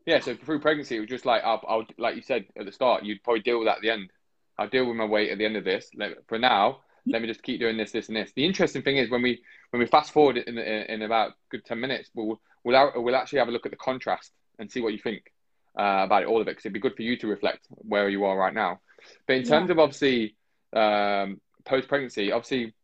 Yeah. 0.06 0.20
So 0.20 0.34
through 0.36 0.60
pregnancy, 0.60 0.96
it 0.96 1.00
was 1.00 1.08
just 1.08 1.26
like 1.26 1.42
I'll, 1.44 1.62
I'll, 1.68 1.86
like 1.98 2.14
you 2.14 2.22
said 2.22 2.46
at 2.56 2.64
the 2.64 2.70
start, 2.72 3.04
you'd 3.04 3.22
probably 3.24 3.42
deal 3.42 3.58
with 3.58 3.66
that 3.66 3.78
at 3.78 3.82
the 3.82 3.90
end. 3.90 4.08
I'll 4.56 4.68
deal 4.68 4.86
with 4.86 4.96
my 4.96 5.04
weight 5.04 5.30
at 5.32 5.38
the 5.38 5.44
end 5.44 5.56
of 5.56 5.64
this. 5.64 5.90
Let, 5.96 6.12
for 6.28 6.38
now, 6.38 6.78
let 7.06 7.22
me 7.22 7.28
just 7.28 7.42
keep 7.42 7.60
doing 7.60 7.76
this, 7.76 7.92
this, 7.92 8.08
and 8.08 8.16
this. 8.16 8.32
The 8.34 8.44
interesting 8.44 8.82
thing 8.82 8.96
is 8.96 9.10
when 9.10 9.22
we 9.22 9.42
when 9.70 9.80
we 9.80 9.86
fast 9.86 10.12
forward 10.12 10.36
in 10.36 10.58
in, 10.58 10.82
in 10.82 11.02
about 11.02 11.32
good 11.50 11.64
ten 11.64 11.80
minutes, 11.80 12.10
we'll 12.14 12.40
we'll 12.64 12.76
out- 12.76 13.02
we'll 13.02 13.16
actually 13.16 13.38
have 13.38 13.48
a 13.48 13.52
look 13.52 13.66
at 13.66 13.72
the 13.72 13.76
contrast 13.76 14.32
and 14.58 14.70
see 14.70 14.80
what 14.80 14.92
you 14.92 14.98
think 14.98 15.32
uh, 15.78 16.02
about 16.04 16.22
it, 16.22 16.28
all 16.28 16.40
of 16.40 16.48
it, 16.48 16.52
because 16.52 16.64
it'd 16.66 16.72
be 16.72 16.80
good 16.80 16.96
for 16.96 17.02
you 17.02 17.16
to 17.18 17.26
reflect 17.26 17.66
where 17.70 18.08
you 18.08 18.24
are 18.24 18.36
right 18.36 18.54
now. 18.54 18.80
But 19.26 19.36
in 19.36 19.44
terms 19.44 19.70
of 19.70 19.78
obviously 19.78 20.36
um, 20.72 21.40
post 21.64 21.88
pregnancy, 21.88 22.32
obviously 22.32 22.74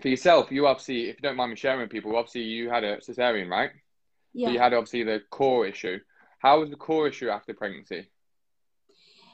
for 0.00 0.08
yourself, 0.08 0.52
you 0.52 0.66
obviously, 0.66 1.08
if 1.08 1.16
you 1.16 1.22
don't 1.22 1.36
mind 1.36 1.50
me 1.50 1.56
sharing 1.56 1.80
with 1.80 1.90
people, 1.90 2.16
obviously 2.16 2.42
you 2.42 2.70
had 2.70 2.84
a 2.84 2.98
cesarean, 2.98 3.48
right? 3.48 3.70
Yeah. 4.32 4.48
So 4.48 4.52
you 4.52 4.58
had 4.60 4.72
obviously 4.72 5.02
the 5.02 5.22
core 5.30 5.66
issue. 5.66 5.98
How 6.38 6.60
was 6.60 6.70
the 6.70 6.76
core 6.76 7.08
issue 7.08 7.28
after 7.28 7.52
pregnancy? 7.52 8.08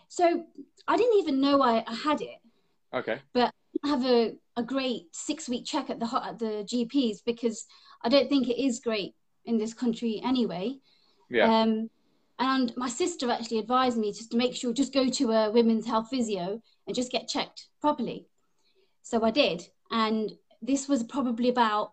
So 0.08 0.44
I 0.88 0.96
didn't 0.96 1.18
even 1.18 1.40
know 1.40 1.60
I, 1.62 1.84
I 1.86 1.94
had 1.94 2.20
it. 2.22 2.38
Okay. 2.94 3.18
I 3.34 3.50
have 3.84 4.04
a, 4.04 4.34
a 4.56 4.62
great 4.62 5.06
six 5.12 5.48
week 5.48 5.64
check 5.64 5.90
at 5.90 6.00
the 6.00 6.06
at 6.22 6.38
the 6.38 6.66
GPs 6.66 7.18
because 7.24 7.66
I 8.02 8.08
don't 8.08 8.28
think 8.28 8.48
it 8.48 8.62
is 8.62 8.80
great 8.80 9.14
in 9.44 9.58
this 9.58 9.74
country 9.74 10.20
anyway. 10.24 10.78
Yeah. 11.30 11.62
Um, 11.62 11.90
and 12.38 12.76
my 12.76 12.88
sister 12.88 13.30
actually 13.30 13.58
advised 13.58 13.96
me 13.96 14.12
just 14.12 14.32
to 14.32 14.36
make 14.36 14.54
sure 14.56 14.72
just 14.72 14.92
go 14.92 15.08
to 15.08 15.30
a 15.30 15.50
women's 15.50 15.86
health 15.86 16.08
physio 16.10 16.60
and 16.86 16.94
just 16.94 17.12
get 17.12 17.28
checked 17.28 17.68
properly. 17.80 18.26
So 19.02 19.22
I 19.24 19.30
did, 19.30 19.62
and 19.90 20.32
this 20.62 20.88
was 20.88 21.04
probably 21.04 21.48
about 21.48 21.92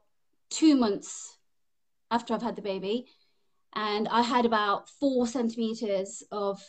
two 0.50 0.76
months 0.76 1.38
after 2.10 2.34
I've 2.34 2.42
had 2.42 2.56
the 2.56 2.62
baby, 2.62 3.08
and 3.76 4.08
I 4.08 4.22
had 4.22 4.46
about 4.46 4.90
four 4.90 5.28
centimeters 5.28 6.24
of 6.32 6.62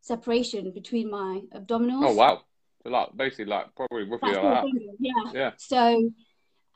separation 0.00 0.72
between 0.72 1.10
my 1.10 1.42
abdominals. 1.54 2.04
Oh 2.04 2.14
wow. 2.14 2.42
So 2.82 2.90
like 2.90 3.08
basically 3.16 3.46
like 3.46 3.66
probably 3.76 4.04
roughly 4.04 4.32
like 4.32 4.42
that. 4.42 4.64
yeah. 4.98 5.32
Yeah. 5.32 5.50
So, 5.58 6.10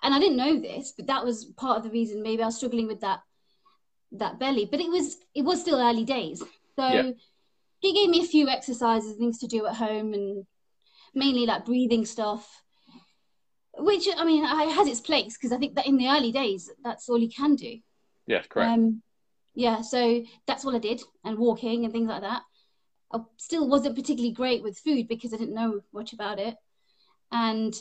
and 0.02 0.14
I 0.14 0.18
didn't 0.18 0.37
know 0.37 0.61
this, 0.61 0.92
but 0.96 1.06
that 1.06 1.25
was 1.25 1.46
part 1.56 1.78
of 1.78 1.84
the 1.84 1.90
reason 1.90 2.23
maybe 2.23 2.42
I 2.42 2.46
was 2.46 2.56
struggling 2.56 2.87
with 2.87 3.00
that 3.00 3.20
that 4.12 4.38
belly. 4.38 4.68
But 4.70 4.80
it 4.80 4.90
was 4.90 5.16
it 5.34 5.42
was 5.42 5.61
still 5.61 5.80
early 5.80 6.04
days. 6.04 6.40
So 6.78 6.88
Yeah. 6.88 7.11
he 7.80 7.94
gave 7.94 8.11
me 8.11 8.20
a 8.20 8.26
few 8.26 8.49
exercises, 8.49 9.16
things 9.16 9.38
to 9.38 9.46
do 9.46 9.66
at 9.66 9.76
home, 9.76 10.12
and 10.12 10.46
mainly 11.14 11.46
like 11.46 11.64
breathing 11.64 12.04
stuff. 12.04 12.62
Which 13.76 14.06
I 14.16 14.25
mean, 14.25 14.44
it 14.44 14.73
has 14.73 14.87
its 14.87 15.00
place 15.00 15.37
because 15.37 15.52
I 15.52 15.58
think 15.58 15.75
that 15.76 15.87
in 15.87 15.96
the 15.96 16.08
early 16.08 16.30
days, 16.32 16.70
that's 16.84 17.08
all 17.08 17.18
you 17.18 17.30
can 17.30 17.56
do. 17.56 17.78
Yes, 18.26 18.46
correct. 18.46 18.73
Um, 18.73 19.02
yeah, 19.54 19.80
so 19.82 20.23
that's 20.46 20.64
what 20.64 20.75
I 20.75 20.78
did, 20.78 21.02
and 21.25 21.38
walking 21.38 21.84
and 21.84 21.92
things 21.92 22.08
like 22.08 22.23
that. 22.23 22.42
I 23.14 23.18
still 23.37 23.68
wasn't 23.68 23.97
particularly 23.97 24.35
great 24.35 24.62
with 24.62 24.78
food 24.78 25.09
because 25.09 25.33
I 25.33 25.37
didn't 25.37 25.54
know 25.54 25.80
much 25.92 26.12
about 26.12 26.38
it. 26.38 26.56
And 27.30 27.75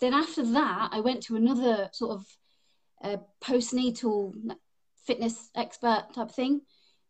then 0.00 0.14
after 0.14 0.44
that, 0.44 0.90
I 0.92 1.00
went 1.00 1.22
to 1.24 1.36
another 1.36 1.88
sort 1.92 2.12
of 2.12 2.26
uh, 3.02 3.16
postnatal 3.42 4.34
fitness 5.04 5.50
expert 5.56 6.06
type 6.14 6.30
thing 6.30 6.60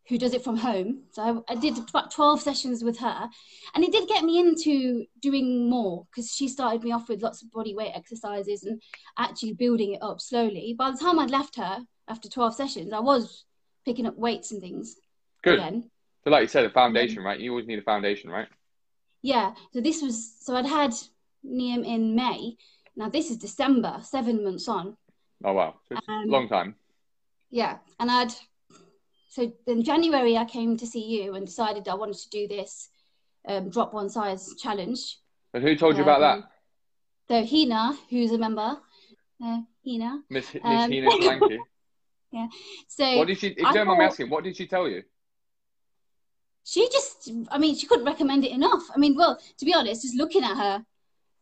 who 0.09 0.19
does 0.19 0.35
it 0.35 0.43
from 0.43 0.57
home. 0.57 1.05
So 1.13 1.45
I, 1.49 1.53
I 1.53 1.55
did 1.57 1.79
about 1.79 2.11
12 2.11 2.41
sessions 2.41 2.83
with 2.83 2.99
her, 2.99 3.29
and 3.75 3.85
it 3.85 3.93
did 3.93 4.09
get 4.09 4.25
me 4.25 4.41
into 4.41 5.05
doing 5.21 5.71
more 5.71 6.07
because 6.11 6.33
she 6.33 6.49
started 6.49 6.83
me 6.83 6.93
off 6.93 7.09
with 7.09 7.23
lots 7.23 7.43
of 7.43 7.53
body 7.53 7.75
weight 7.75 7.93
exercises 7.95 8.65
and 8.65 8.83
actually 9.19 9.53
building 9.53 9.95
it 9.95 10.03
up 10.03 10.21
slowly. 10.21 10.75
By 10.77 10.91
the 10.91 10.99
time 10.99 11.19
I'd 11.19 11.31
left 11.31 11.57
her 11.57 11.85
after 12.09 12.29
12 12.29 12.55
sessions, 12.55 12.93
I 12.93 13.01
was 13.01 13.45
picking 13.85 14.07
up 14.07 14.17
weights 14.17 14.51
and 14.51 14.61
things 14.61 14.97
Good. 15.43 15.55
again. 15.55 15.91
So 16.25 16.31
like 16.31 16.43
you 16.43 16.49
said, 16.49 16.65
a 16.65 16.71
foundation, 16.71 17.23
right? 17.23 17.39
You 17.39 17.51
always 17.51 17.67
need 17.67 17.79
a 17.79 17.83
foundation, 17.83 18.31
right? 18.31 18.49
Yeah. 19.23 19.55
So 19.73 19.81
this 19.81 20.03
was 20.03 20.35
so 20.41 20.57
I'd 20.57 20.67
had 20.67 20.93
Niam 21.45 21.85
in 21.85 22.15
May. 22.15 22.57
Now 22.97 23.09
this 23.09 23.31
is 23.31 23.39
December, 23.39 23.99
seven 24.03 24.45
months 24.45 24.69
on. 24.69 24.97
Oh 25.45 25.53
wow. 25.53 25.75
So 25.89 25.97
it's 25.97 26.09
Um, 26.09 26.25
a 26.29 26.33
long 26.33 26.49
time. 26.49 26.77
Yeah. 27.51 27.79
And 27.99 28.11
I'd 28.11 28.33
so 29.29 29.53
in 29.67 29.83
January 29.83 30.37
I 30.37 30.45
came 30.45 30.77
to 30.77 30.87
see 30.87 31.05
you 31.05 31.35
and 31.35 31.47
decided 31.47 31.89
I 31.89 31.95
wanted 31.95 32.17
to 32.19 32.31
do 32.31 32.47
this 32.49 32.91
um, 33.49 33.71
drop 33.71 33.93
one 33.93 34.09
size 34.09 34.55
challenge. 34.63 35.19
And 35.55 35.63
who 35.65 35.75
told 35.75 35.97
you 35.97 36.03
about 36.03 36.23
Um, 36.23 36.41
that? 36.41 36.49
So 37.29 37.47
Hina, 37.47 37.99
who's 38.11 38.33
a 38.33 38.39
member, 38.39 38.79
uh, 39.45 39.61
Hina. 39.85 40.23
Miss 40.31 40.55
Miss 40.55 40.63
um, 40.65 40.91
Hina 40.91 41.09
Blanky. 41.11 41.59
So 42.89 43.19
What 43.19 43.27
did 43.29 43.39
she 43.39 43.49
if 43.49 43.59
you 43.59 43.73
don't 43.73 43.87
mind 43.87 43.99
me 43.99 44.05
asking, 44.07 44.31
what 44.31 44.43
did 44.45 44.57
she 44.57 44.67
tell 44.67 44.89
you? 44.89 45.03
She 46.65 46.89
just 46.91 47.31
i 47.51 47.59
mean 47.59 47.75
she 47.75 47.87
couldn't 47.87 48.07
recommend 48.07 48.45
it 48.45 48.53
enough. 48.53 48.83
I 48.95 48.99
mean 48.99 49.17
well 49.17 49.41
to 49.59 49.65
be 49.65 49.75
honest 49.75 50.03
just 50.03 50.15
looking 50.17 50.45
at 50.45 50.57
her 50.57 50.85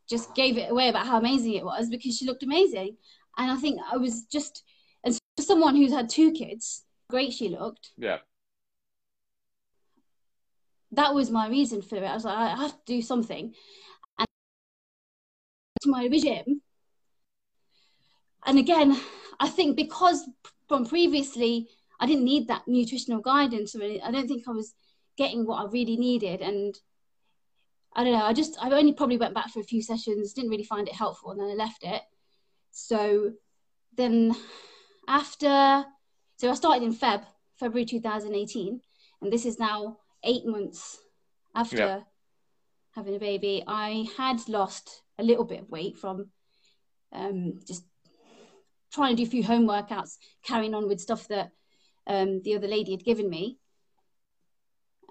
just 0.09 0.35
gave 0.35 0.59
it 0.59 0.71
away 0.71 0.89
about 0.89 1.07
how 1.07 1.19
amazing 1.19 1.55
it 1.55 1.65
was 1.65 1.89
because 1.89 2.17
she 2.17 2.25
looked 2.27 2.43
amazing. 2.43 2.97
And 3.37 3.51
i 3.51 3.57
think 3.57 3.81
i 3.93 3.97
was 3.97 4.25
just 4.25 4.65
and 5.05 5.19
for 5.37 5.43
someone 5.43 5.77
who's 5.77 5.93
had 5.93 6.09
two 6.09 6.33
kids 6.33 6.85
great 7.09 7.33
she 7.33 7.49
looked. 7.49 7.91
Yeah. 7.97 8.19
that 10.93 11.15
was 11.15 11.31
my 11.31 11.49
reason 11.49 11.83
for 11.83 11.97
it. 11.97 12.05
I 12.05 12.15
was 12.15 12.25
like 12.25 12.37
i 12.37 12.57
have 12.57 12.73
to 12.73 12.79
do 12.87 13.03
something. 13.03 13.55
And 14.19 14.27
to 15.83 15.91
my 15.91 16.09
gym 16.09 16.63
and 18.47 18.59
again 18.59 18.99
i 19.39 19.49
think 19.49 19.77
because 19.77 20.29
from 20.69 20.87
previously 20.87 21.69
i 22.01 22.07
didn't 22.07 22.25
need 22.25 22.49
that 22.49 22.67
nutritional 22.67 23.21
guidance 23.21 23.75
or 23.75 23.83
i 23.83 24.11
don't 24.11 24.29
think 24.29 24.47
i 24.47 24.53
was 24.53 24.75
getting 25.21 25.45
what 25.45 25.61
I 25.63 25.71
really 25.71 25.99
needed. 25.99 26.41
And 26.41 26.75
I 27.95 28.05
don't 28.05 28.15
know, 28.15 28.25
I 28.25 28.33
just, 28.33 28.57
I 28.59 28.71
only 28.71 28.95
probably 28.95 29.19
went 29.19 29.35
back 29.35 29.51
for 29.51 29.61
a 29.61 29.71
few 29.73 29.83
sessions, 29.83 30.33
didn't 30.33 30.51
really 30.51 30.65
find 30.65 30.89
it 30.89 30.95
helpful, 30.95 31.31
and 31.31 31.39
then 31.39 31.51
I 31.51 31.55
left 31.55 31.83
it. 31.83 32.01
So 32.71 33.33
then 33.99 34.35
after, 35.07 35.85
so 36.39 36.51
I 36.51 36.55
started 36.55 36.85
in 36.85 36.95
Feb, 36.95 37.23
February 37.59 37.85
2018, 37.85 38.81
and 39.21 39.31
this 39.31 39.45
is 39.45 39.59
now 39.59 39.99
eight 40.25 40.47
months 40.47 40.99
after 41.55 41.77
Yeah. 41.77 42.01
having 42.93 43.15
a 43.15 43.19
baby. 43.19 43.63
I 43.67 44.07
had 44.17 44.49
lost 44.49 45.03
a 45.19 45.23
little 45.23 45.45
bit 45.45 45.61
of 45.61 45.69
weight 45.69 45.99
from 45.99 46.31
um, 47.13 47.61
just 47.67 47.85
trying 48.95 49.15
to 49.15 49.23
do 49.23 49.29
a 49.29 49.31
few 49.31 49.45
home 49.45 49.67
workouts, 49.69 50.17
carrying 50.45 50.75
on 50.75 50.89
with 50.89 51.01
stuff 51.01 51.29
that 51.29 51.51
um, 52.07 52.41
the 52.43 52.57
other 52.57 52.69
lady 52.69 52.93
had 52.93 53.05
given 53.05 53.29
me 53.29 53.60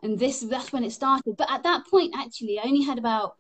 and 0.04 0.18
this 0.18 0.40
that's 0.42 0.72
when 0.72 0.84
it 0.84 0.92
started. 0.92 1.36
But 1.38 1.52
at 1.52 1.64
that 1.64 1.88
point 1.88 2.16
actually 2.18 2.60
i 2.60 2.64
only 2.64 2.84
had 2.84 2.98
about 2.98 3.36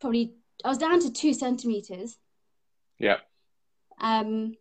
probably 0.00 0.34
i 0.64 0.68
was 0.68 0.78
down 0.78 1.00
to 1.00 1.12
two 1.12 1.32
centimeters. 1.34 2.16
Yeah. 2.98 3.18
um 4.00 4.54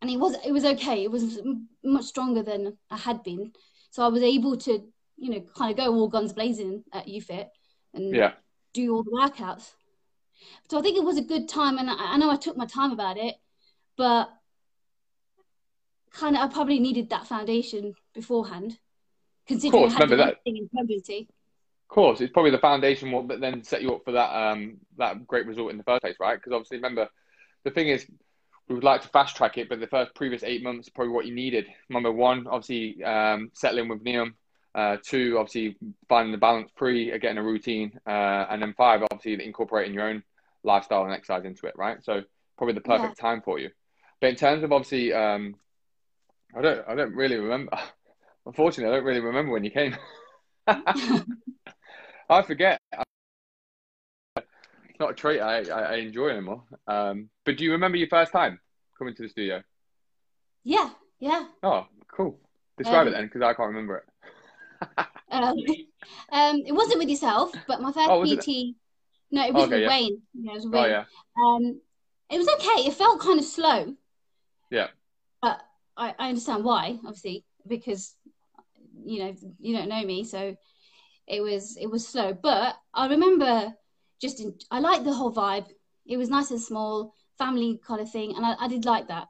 and 0.00 0.10
it 0.10 0.18
was 0.18 0.36
it 0.46 0.52
was 0.52 0.64
okay. 0.64 1.02
It 1.02 1.10
was 1.10 1.40
much 1.82 2.04
stronger 2.04 2.42
than 2.42 2.76
i 2.90 2.96
had 2.96 3.22
been. 3.22 3.52
So 3.90 4.04
i 4.04 4.08
was 4.08 4.22
able 4.22 4.56
to 4.58 4.72
you 5.16 5.30
know 5.30 5.40
kind 5.56 5.70
of 5.72 5.76
go 5.76 5.92
all 5.94 6.08
guns 6.08 6.32
blazing 6.32 6.84
at 6.92 7.06
ufit 7.06 7.48
and 7.94 8.14
Yeah. 8.14 8.32
do 8.72 8.94
all 8.94 9.02
the 9.02 9.10
workouts. 9.10 9.72
So 10.70 10.78
i 10.78 10.82
think 10.82 10.96
it 10.96 11.04
was 11.04 11.18
a 11.18 11.22
good 11.32 11.48
time 11.48 11.78
and 11.78 11.90
i, 11.90 11.94
I 12.14 12.16
know 12.16 12.30
i 12.30 12.36
took 12.36 12.56
my 12.56 12.66
time 12.66 12.92
about 12.92 13.16
it 13.16 13.34
but 13.96 14.30
kind 16.12 16.36
of 16.36 16.42
i 16.42 16.52
probably 16.52 16.78
needed 16.78 17.10
that 17.10 17.26
foundation 17.26 17.94
beforehand 18.14 18.78
considering 19.48 19.82
course, 19.82 19.94
remember 19.94 20.16
that. 20.16 20.36
in 20.44 20.68
pregnancy. 20.68 21.26
Of 21.90 21.94
course, 21.94 22.20
it's 22.20 22.32
probably 22.32 22.50
the 22.50 22.58
foundation 22.58 23.10
what 23.10 23.28
that 23.28 23.40
then 23.40 23.64
set 23.64 23.82
you 23.82 23.94
up 23.94 24.04
for 24.04 24.12
that 24.12 24.30
um 24.30 24.76
that 24.98 25.26
great 25.26 25.46
result 25.46 25.70
in 25.70 25.78
the 25.78 25.84
first 25.84 26.02
place, 26.02 26.16
right? 26.20 26.36
Because 26.36 26.52
obviously, 26.52 26.76
remember, 26.76 27.08
the 27.64 27.70
thing 27.70 27.88
is, 27.88 28.06
we 28.68 28.74
would 28.74 28.84
like 28.84 29.02
to 29.02 29.08
fast 29.08 29.36
track 29.36 29.56
it, 29.56 29.68
but 29.68 29.80
the 29.80 29.86
first 29.86 30.14
previous 30.14 30.42
eight 30.42 30.62
months 30.62 30.88
are 30.88 30.92
probably 30.94 31.14
what 31.14 31.26
you 31.26 31.34
needed. 31.34 31.66
Number 31.88 32.12
one, 32.12 32.46
obviously, 32.46 33.02
um, 33.02 33.50
settling 33.54 33.88
with 33.88 34.04
Neum. 34.04 34.34
Uh, 34.74 34.98
two, 35.02 35.36
obviously, 35.38 35.76
finding 36.08 36.30
the 36.30 36.38
balance. 36.38 36.70
Three, 36.78 37.10
getting 37.18 37.38
a 37.38 37.42
routine, 37.42 37.98
uh, 38.06 38.46
and 38.50 38.60
then 38.60 38.74
five, 38.76 39.02
obviously, 39.10 39.44
incorporating 39.44 39.94
your 39.94 40.08
own 40.08 40.22
lifestyle 40.62 41.04
and 41.04 41.12
exercise 41.12 41.44
into 41.44 41.66
it, 41.66 41.74
right? 41.76 42.04
So 42.04 42.22
probably 42.58 42.74
the 42.74 42.82
perfect 42.82 43.18
time 43.18 43.40
for 43.40 43.58
you. 43.58 43.70
But 44.20 44.30
in 44.30 44.36
terms 44.36 44.62
of 44.62 44.72
obviously, 44.72 45.12
um, 45.12 45.54
I 46.54 46.60
don't, 46.60 46.88
I 46.88 46.94
don't 46.94 47.14
really 47.14 47.36
remember. 47.36 47.78
Unfortunately, 48.48 48.90
I 48.90 48.96
don't 48.96 49.04
really 49.04 49.20
remember 49.20 49.52
when 49.52 49.62
you 49.62 49.70
came. 49.70 49.94
I 50.66 52.42
forget. 52.46 52.80
It's 54.36 54.98
not 54.98 55.10
a 55.10 55.14
trait 55.14 55.42
I, 55.42 55.68
I, 55.68 55.96
enjoy 55.96 56.30
anymore. 56.30 56.62
Um, 56.86 57.28
but 57.44 57.58
do 57.58 57.64
you 57.64 57.72
remember 57.72 57.98
your 57.98 58.08
first 58.08 58.32
time 58.32 58.58
coming 58.96 59.14
to 59.16 59.22
the 59.22 59.28
studio? 59.28 59.62
Yeah, 60.64 60.88
yeah. 61.20 61.44
Oh, 61.62 61.86
cool. 62.10 62.40
Describe 62.78 63.02
Um, 63.06 63.08
it 63.08 63.16
then, 63.16 63.26
because 63.26 63.42
I 63.42 63.52
can't 63.52 63.68
remember 63.68 63.98
it. 63.98 64.04
Um, 65.30 65.56
um, 66.32 66.62
it 66.64 66.72
wasn't 66.72 67.00
with 67.00 67.10
yourself, 67.10 67.52
but 67.66 67.82
my 67.82 67.92
first 67.92 68.08
Oh, 68.08 68.20
was 68.20 68.32
it? 68.32 68.46
No, 69.30 69.44
it 69.44 69.52
was 69.52 69.64
Okay, 69.64 69.74
with 69.74 69.82
yeah. 69.82 69.88
Wayne. 69.90 70.22
Yeah, 70.32 70.52
it 70.52 70.54
was 70.54 70.64
with 70.64 70.74
Oh 70.74 70.86
yeah, 70.86 71.04
Um, 71.36 71.82
it 72.30 72.38
was 72.38 72.48
okay. 72.48 72.88
It 72.88 72.94
felt 72.94 73.20
kind 73.20 73.38
of 73.38 73.44
slow. 73.44 73.94
Yeah. 74.70 74.86
But 75.42 75.60
I, 75.98 76.14
I 76.18 76.28
understand 76.30 76.64
why, 76.64 76.98
obviously, 77.04 77.44
because 77.66 78.14
you 79.04 79.24
know 79.24 79.34
you 79.58 79.76
don't 79.76 79.88
know 79.88 80.04
me, 80.04 80.24
so 80.24 80.56
it 81.26 81.40
was 81.40 81.76
it 81.76 81.86
was 81.86 82.06
slow. 82.06 82.32
But 82.32 82.76
I 82.94 83.08
remember 83.08 83.74
just 84.20 84.40
in, 84.40 84.54
I 84.70 84.80
liked 84.80 85.04
the 85.04 85.12
whole 85.12 85.32
vibe. 85.32 85.66
It 86.06 86.16
was 86.16 86.30
nice 86.30 86.50
and 86.50 86.60
small, 86.60 87.14
family 87.36 87.80
kind 87.86 88.00
of 88.00 88.10
thing, 88.10 88.34
and 88.36 88.44
I, 88.44 88.54
I 88.60 88.68
did 88.68 88.84
like 88.84 89.08
that. 89.08 89.28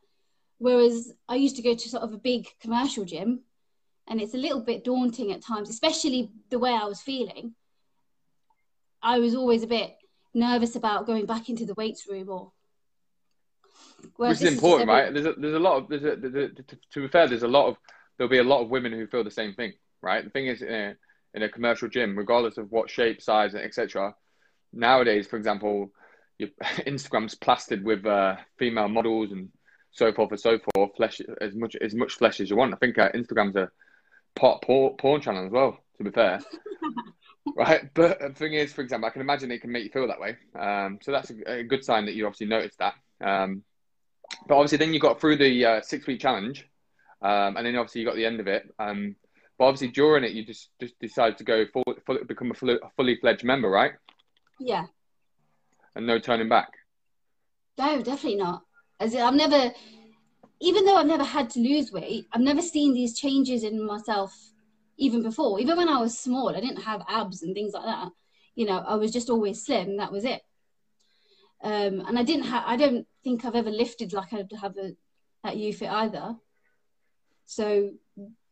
Whereas 0.58 1.12
I 1.28 1.36
used 1.36 1.56
to 1.56 1.62
go 1.62 1.74
to 1.74 1.88
sort 1.88 2.02
of 2.02 2.12
a 2.12 2.18
big 2.18 2.46
commercial 2.60 3.04
gym, 3.04 3.42
and 4.06 4.20
it's 4.20 4.34
a 4.34 4.38
little 4.38 4.60
bit 4.60 4.84
daunting 4.84 5.32
at 5.32 5.42
times, 5.42 5.70
especially 5.70 6.30
the 6.50 6.58
way 6.58 6.72
I 6.72 6.84
was 6.84 7.00
feeling. 7.00 7.54
I 9.02 9.18
was 9.18 9.34
always 9.34 9.62
a 9.62 9.68
bit 9.68 9.96
nervous 10.34 10.76
about 10.76 11.06
going 11.06 11.26
back 11.26 11.48
into 11.48 11.64
the 11.64 11.74
weights 11.74 12.06
room 12.08 12.28
or 12.28 12.52
Whereas 14.16 14.40
which 14.40 14.48
is 14.48 14.54
important, 14.54 14.88
just 14.88 14.96
right? 14.96 15.12
There's 15.12 15.26
a, 15.26 15.32
there's 15.34 15.54
a 15.54 15.58
lot 15.58 15.76
of 15.76 15.88
there's 15.88 16.04
a, 16.04 16.16
there's 16.16 16.34
a, 16.34 16.62
to, 16.62 16.78
to 16.92 17.00
be 17.02 17.08
fair, 17.08 17.28
there's 17.28 17.42
a 17.42 17.48
lot 17.48 17.68
of 17.68 17.78
there'll 18.18 18.30
be 18.30 18.38
a 18.38 18.44
lot 18.44 18.62
of 18.62 18.68
women 18.68 18.92
who 18.92 19.06
feel 19.06 19.24
the 19.24 19.30
same 19.30 19.54
thing, 19.54 19.72
right? 20.02 20.24
The 20.24 20.30
thing 20.30 20.46
is, 20.46 20.60
in 20.60 20.72
a, 20.72 20.94
in 21.34 21.42
a 21.42 21.48
commercial 21.48 21.88
gym, 21.88 22.18
regardless 22.18 22.58
of 22.58 22.70
what 22.70 22.90
shape, 22.90 23.22
size, 23.22 23.54
and 23.54 23.62
etc. 23.62 24.14
Nowadays, 24.72 25.26
for 25.26 25.36
example, 25.36 25.92
your 26.38 26.50
Instagram's 26.86 27.34
plastered 27.34 27.84
with 27.84 28.04
uh, 28.04 28.36
female 28.58 28.88
models 28.88 29.32
and 29.32 29.50
so 29.90 30.12
forth 30.12 30.30
and 30.30 30.40
so 30.40 30.58
forth. 30.74 30.96
Flesh 30.96 31.20
as 31.40 31.54
much 31.54 31.76
as 31.76 31.94
much 31.94 32.14
flesh 32.14 32.40
as 32.40 32.50
you 32.50 32.56
want. 32.56 32.74
I 32.74 32.76
think 32.76 32.98
uh, 32.98 33.10
Instagram's 33.12 33.56
a 33.56 33.70
pot 34.34 34.62
porn, 34.62 34.94
porn 34.96 35.20
channel 35.20 35.46
as 35.46 35.52
well. 35.52 35.78
To 35.98 36.04
be 36.04 36.10
fair, 36.10 36.40
right? 37.56 37.92
But 37.92 38.20
the 38.20 38.28
thing 38.30 38.54
is, 38.54 38.72
for 38.72 38.82
example, 38.82 39.08
I 39.08 39.10
can 39.10 39.20
imagine 39.20 39.50
it 39.50 39.60
can 39.60 39.72
make 39.72 39.84
you 39.84 39.90
feel 39.90 40.06
that 40.06 40.20
way. 40.20 40.36
Um, 40.58 40.98
so 41.02 41.10
that's 41.10 41.30
a, 41.30 41.58
a, 41.58 41.62
good 41.64 41.84
sign 41.84 42.06
that 42.06 42.14
you 42.14 42.24
obviously 42.24 42.46
noticed 42.46 42.78
that. 42.78 42.94
Um, 43.20 43.64
but 44.46 44.54
obviously, 44.54 44.78
then 44.78 44.94
you 44.94 45.00
got 45.00 45.20
through 45.20 45.36
the 45.38 45.64
uh, 45.64 45.80
six 45.80 46.06
week 46.06 46.20
challenge, 46.20 46.68
um, 47.22 47.56
and 47.56 47.66
then 47.66 47.76
obviously 47.76 48.00
you 48.00 48.06
got 48.06 48.16
the 48.16 48.26
end 48.26 48.40
of 48.40 48.46
it. 48.46 48.72
Um, 48.78 49.16
but 49.58 49.64
obviously, 49.64 49.88
during 49.88 50.24
it, 50.24 50.32
you 50.32 50.44
just 50.44 50.70
just 50.80 50.98
decided 51.00 51.36
to 51.38 51.44
go 51.44 51.64
full, 51.72 51.84
full 52.06 52.18
become 52.26 52.50
a 52.50 52.54
fully, 52.54 52.74
a 52.74 52.90
fully 52.96 53.16
fledged 53.16 53.44
member, 53.44 53.68
right? 53.68 53.92
Yeah. 54.60 54.86
And 55.96 56.06
no 56.06 56.18
turning 56.20 56.48
back. 56.48 56.68
No, 57.76 58.00
definitely 58.02 58.36
not. 58.36 58.62
As 59.00 59.14
I've 59.14 59.34
never, 59.34 59.72
even 60.60 60.84
though 60.84 60.96
I've 60.96 61.06
never 61.06 61.24
had 61.24 61.50
to 61.50 61.60
lose 61.60 61.90
weight, 61.90 62.26
I've 62.32 62.40
never 62.40 62.62
seen 62.62 62.94
these 62.94 63.18
changes 63.18 63.64
in 63.64 63.84
myself 63.84 64.32
even 64.96 65.22
before. 65.22 65.60
Even 65.60 65.76
when 65.76 65.88
I 65.88 66.00
was 66.00 66.18
small, 66.18 66.50
I 66.50 66.60
didn't 66.60 66.82
have 66.82 67.02
abs 67.08 67.42
and 67.42 67.54
things 67.54 67.72
like 67.72 67.84
that. 67.84 68.10
You 68.54 68.66
know, 68.66 68.78
I 68.78 68.94
was 68.96 69.12
just 69.12 69.30
always 69.30 69.64
slim. 69.64 69.96
That 69.96 70.12
was 70.12 70.24
it. 70.24 70.42
Um, 71.62 72.00
and 72.06 72.16
I 72.18 72.22
didn't 72.22 72.44
have. 72.44 72.64
I 72.66 72.76
don't 72.76 73.06
think 73.24 73.44
I've 73.44 73.56
ever 73.56 73.70
lifted 73.70 74.12
like 74.12 74.32
I 74.32 74.44
have 74.60 74.76
a, 74.76 74.92
at 75.44 75.56
YouFit 75.56 75.90
either. 75.90 76.36
So 77.48 77.92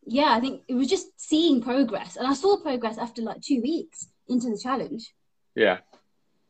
yeah, 0.07 0.31
I 0.31 0.41
think 0.41 0.63
it 0.69 0.75
was 0.75 0.89
just 0.89 1.09
seeing 1.21 1.63
progress, 1.63 2.17
and 2.17 2.27
I 2.27 2.33
saw 2.33 2.57
progress 2.57 2.97
after 2.97 3.21
like 3.21 3.43
two 3.43 3.61
weeks 3.61 4.09
into 4.27 4.49
the 4.51 4.59
challenge. 4.59 5.13
Yeah. 5.55 5.79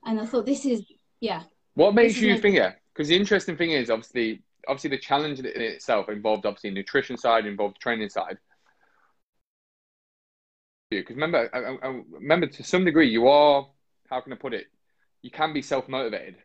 And 0.05 0.21
I 0.21 0.27
thought 0.27 0.47
this 0.47 0.65
is 0.65 0.85
yeah. 1.21 1.43
What 1.75 1.95
makes 1.95 2.19
you 2.19 2.39
think 2.39 2.57
yeah? 2.57 2.75
Because 2.95 3.09
the 3.09 3.17
interesting 3.17 3.57
thing 3.57 3.73
is 3.73 3.91
obviously 3.91 4.45
obviously 4.69 4.91
the 4.91 4.99
challenge 4.99 5.41
in 5.41 5.47
itself 5.47 6.09
involved 6.09 6.47
obviously 6.47 6.71
nutrition 6.71 7.17
side, 7.17 7.47
involved 7.47 7.81
training 7.81 8.11
side. 8.11 8.39
Because 10.89 11.17
remember, 11.17 11.51
I, 11.53 11.89
I, 11.89 12.01
remember 12.13 12.47
to 12.47 12.63
some 12.63 12.85
degree, 12.85 13.11
you 13.11 13.27
are 13.27 13.67
how 14.09 14.21
can 14.21 14.33
I 14.33 14.37
put 14.37 14.55
it? 14.55 14.67
You 15.23 15.33
can 15.33 15.53
be 15.53 15.63
self 15.63 15.89
motivated 15.89 16.37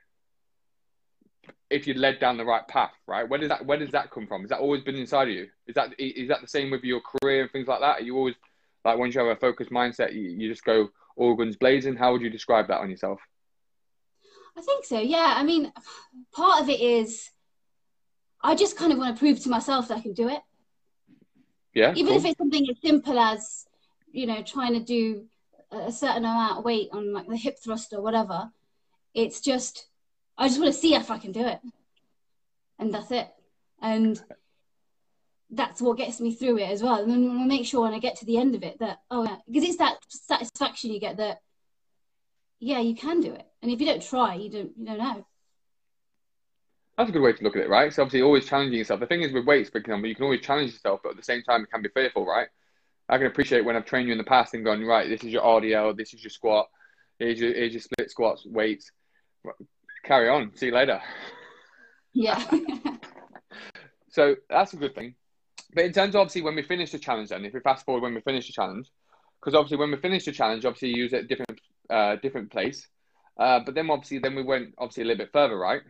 if 1.70 1.88
you're 1.88 1.96
led 1.96 2.20
down 2.20 2.38
the 2.38 2.46
right 2.46 2.68
path, 2.68 2.94
right? 3.08 3.28
Where 3.28 3.40
does 3.40 3.50
that 3.50 3.66
where 3.66 3.78
does 3.78 3.92
that 3.92 4.12
come 4.12 4.28
from? 4.28 4.42
Has 4.42 4.50
that 4.50 4.60
always 4.60 4.84
been 4.84 4.96
inside 4.96 5.30
of 5.30 5.34
you? 5.34 5.48
Is 5.68 5.76
that 5.76 5.94
is 6.00 6.28
that 6.30 6.42
the 6.42 6.48
same 6.48 6.72
with 6.72 6.84
your 6.84 7.02
career 7.02 7.44
and 7.44 7.52
things 7.52 7.68
like 7.68 7.80
that? 7.80 8.00
Are 8.00 8.04
you 8.04 8.18
always 8.18 8.36
like 8.84 8.98
once 8.98 9.14
you 9.14 9.22
have 9.22 9.30
a 9.30 9.40
focused 9.40 9.72
mindset, 9.72 10.14
you, 10.14 10.22
you 10.22 10.50
just 10.50 10.64
go 10.64 10.90
all 11.16 11.36
guns 11.36 11.56
blazing? 11.56 11.96
How 11.96 12.12
would 12.12 12.22
you 12.22 12.30
describe 12.30 12.68
that 12.68 12.80
on 12.80 12.90
yourself? 12.90 13.20
I 14.58 14.62
think 14.62 14.86
so. 14.86 15.00
Yeah. 15.00 15.34
I 15.36 15.44
mean, 15.44 15.72
part 16.34 16.62
of 16.62 16.70
it 16.70 16.82
is 16.82 17.30
I 18.42 18.56
just 18.56 18.78
kind 18.78 18.92
of 18.92 18.98
want 18.98 19.16
to 19.16 19.20
prove 19.20 19.40
to 19.42 19.50
myself 19.50 19.88
that 19.88 19.98
I 19.98 20.02
can 20.02 20.14
do 20.14 20.28
it. 20.28 20.42
Yeah. 21.74 21.94
Even 21.96 22.14
cool. 22.14 22.18
if 22.18 22.26
it's 22.26 22.38
something 22.38 22.68
as 22.70 22.78
simple 22.84 23.20
as 23.20 23.66
you 24.12 24.28
know 24.28 24.42
trying 24.44 24.74
to 24.74 24.82
do 24.82 25.26
a 25.72 25.92
certain 25.92 26.26
amount 26.26 26.60
of 26.60 26.66
weight 26.66 26.90
on 26.92 27.14
like 27.14 27.28
the 27.28 27.38
hip 27.38 27.58
thrust 27.64 27.94
or 27.94 28.02
whatever, 28.02 28.52
it's 29.14 29.40
just 29.40 29.88
I 30.42 30.48
just 30.48 30.60
want 30.60 30.74
to 30.74 30.80
see 30.80 30.96
if 30.96 31.12
I 31.12 31.20
can 31.20 31.32
do 31.32 31.46
it. 31.46 31.60
And 32.80 32.92
that's 32.92 33.12
it. 33.12 33.28
And 33.80 34.20
that's 35.52 35.80
what 35.80 35.98
gets 35.98 36.20
me 36.20 36.34
through 36.34 36.58
it 36.58 36.72
as 36.72 36.82
well. 36.82 36.96
And 36.96 37.12
then 37.12 37.22
we'll 37.22 37.46
make 37.46 37.68
sure 37.68 37.82
when 37.82 37.94
I 37.94 38.00
get 38.00 38.16
to 38.18 38.26
the 38.26 38.38
end 38.38 38.56
of 38.56 38.64
it 38.64 38.80
that, 38.80 39.02
oh, 39.12 39.24
yeah, 39.24 39.36
because 39.46 39.70
it's 39.70 39.78
that 39.78 39.98
satisfaction 40.10 40.92
you 40.92 41.00
get 41.00 41.18
that, 41.18 41.42
yeah, 42.60 42.80
you 42.80 42.96
can 42.96 43.22
do 43.22 43.32
it. 43.32 43.46
And 43.62 43.72
if 43.72 43.80
you 43.80 43.86
don't 43.86 44.02
try, 44.02 44.34
you 44.34 44.50
don't, 44.50 44.72
you 44.76 44.86
don't 44.86 44.98
know. 44.98 45.28
That's 46.98 47.10
a 47.10 47.14
good 47.14 47.22
way 47.22 47.34
to 47.34 47.44
look 47.44 47.56
at 47.56 47.62
it, 47.62 47.70
right? 47.70 47.94
So 47.94 48.02
obviously, 48.02 48.24
always 48.24 48.48
challenging 48.48 48.80
yourself. 48.80 49.00
The 49.00 49.06
thing 49.06 49.22
is 49.22 49.32
with 49.32 49.46
weights, 49.46 49.70
for 49.70 49.78
example, 49.78 50.10
you 50.10 50.16
can 50.16 50.24
always 50.24 50.42
challenge 50.42 50.72
yourself, 50.72 51.02
but 51.04 51.12
at 51.12 51.18
the 51.18 51.24
same 51.24 51.44
time, 51.44 51.62
it 51.62 51.72
can 51.72 51.84
be 51.84 51.90
fearful, 51.90 52.26
right? 52.26 52.48
I 53.08 53.20
can 53.20 53.28
appreciate 53.28 53.64
when 53.64 53.76
I've 53.76 53.86
trained 53.86 54.08
you 54.08 54.14
in 54.14 54.18
the 54.18 54.24
past 54.24 54.56
and 54.56 54.66
gone, 54.66 54.84
right, 54.84 55.08
this 55.08 55.24
is 55.24 55.32
your 55.32 55.44
RDL, 55.44 55.96
this 55.96 56.16
is 56.16 56.24
your 56.24 56.32
squat, 56.32 56.68
here's 57.20 57.40
your, 57.40 57.54
here's 57.54 57.74
your 57.74 57.82
split 57.82 58.10
squats, 58.10 58.44
weights 58.46 58.92
carry 60.04 60.30
on. 60.30 60.56
See 60.56 60.68
you 60.68 60.74
later. 60.74 61.02
Yeah. 62.14 62.44
so 64.10 64.36
that's 64.50 64.74
a 64.74 64.78
good 64.78 64.96
thing. 64.96 65.16
But 65.74 65.86
in 65.86 65.94
terms 65.94 66.16
of 66.16 66.22
obviously 66.22 66.42
when 66.42 66.56
we 66.56 66.64
finish 66.64 66.92
the 66.92 67.00
challenge, 67.00 67.30
then 67.30 67.46
if 67.46 67.54
we 67.54 67.60
fast 67.62 67.86
forward 67.86 68.04
when 68.04 68.14
we 68.14 68.22
finish 68.22 68.48
the 68.48 68.54
challenge, 68.54 68.92
because 69.40 69.56
obviously 69.56 69.78
when 69.78 69.92
we 69.92 69.98
finish 69.98 70.26
the 70.26 70.32
challenge, 70.32 70.66
obviously 70.66 70.90
you 70.90 71.04
use 71.04 71.14
it 71.14 71.22
at 71.22 71.28
different 71.28 71.62
uh, 71.90 72.16
different 72.18 72.52
place. 72.52 72.88
Uh, 73.38 73.60
but 73.66 73.74
then 73.74 73.90
obviously 73.90 74.20
then 74.20 74.36
we 74.36 74.44
went 74.44 74.74
obviously 74.78 75.04
a 75.04 75.06
little 75.06 75.26
bit 75.26 75.32
further, 75.32 75.58
right? 75.58 75.82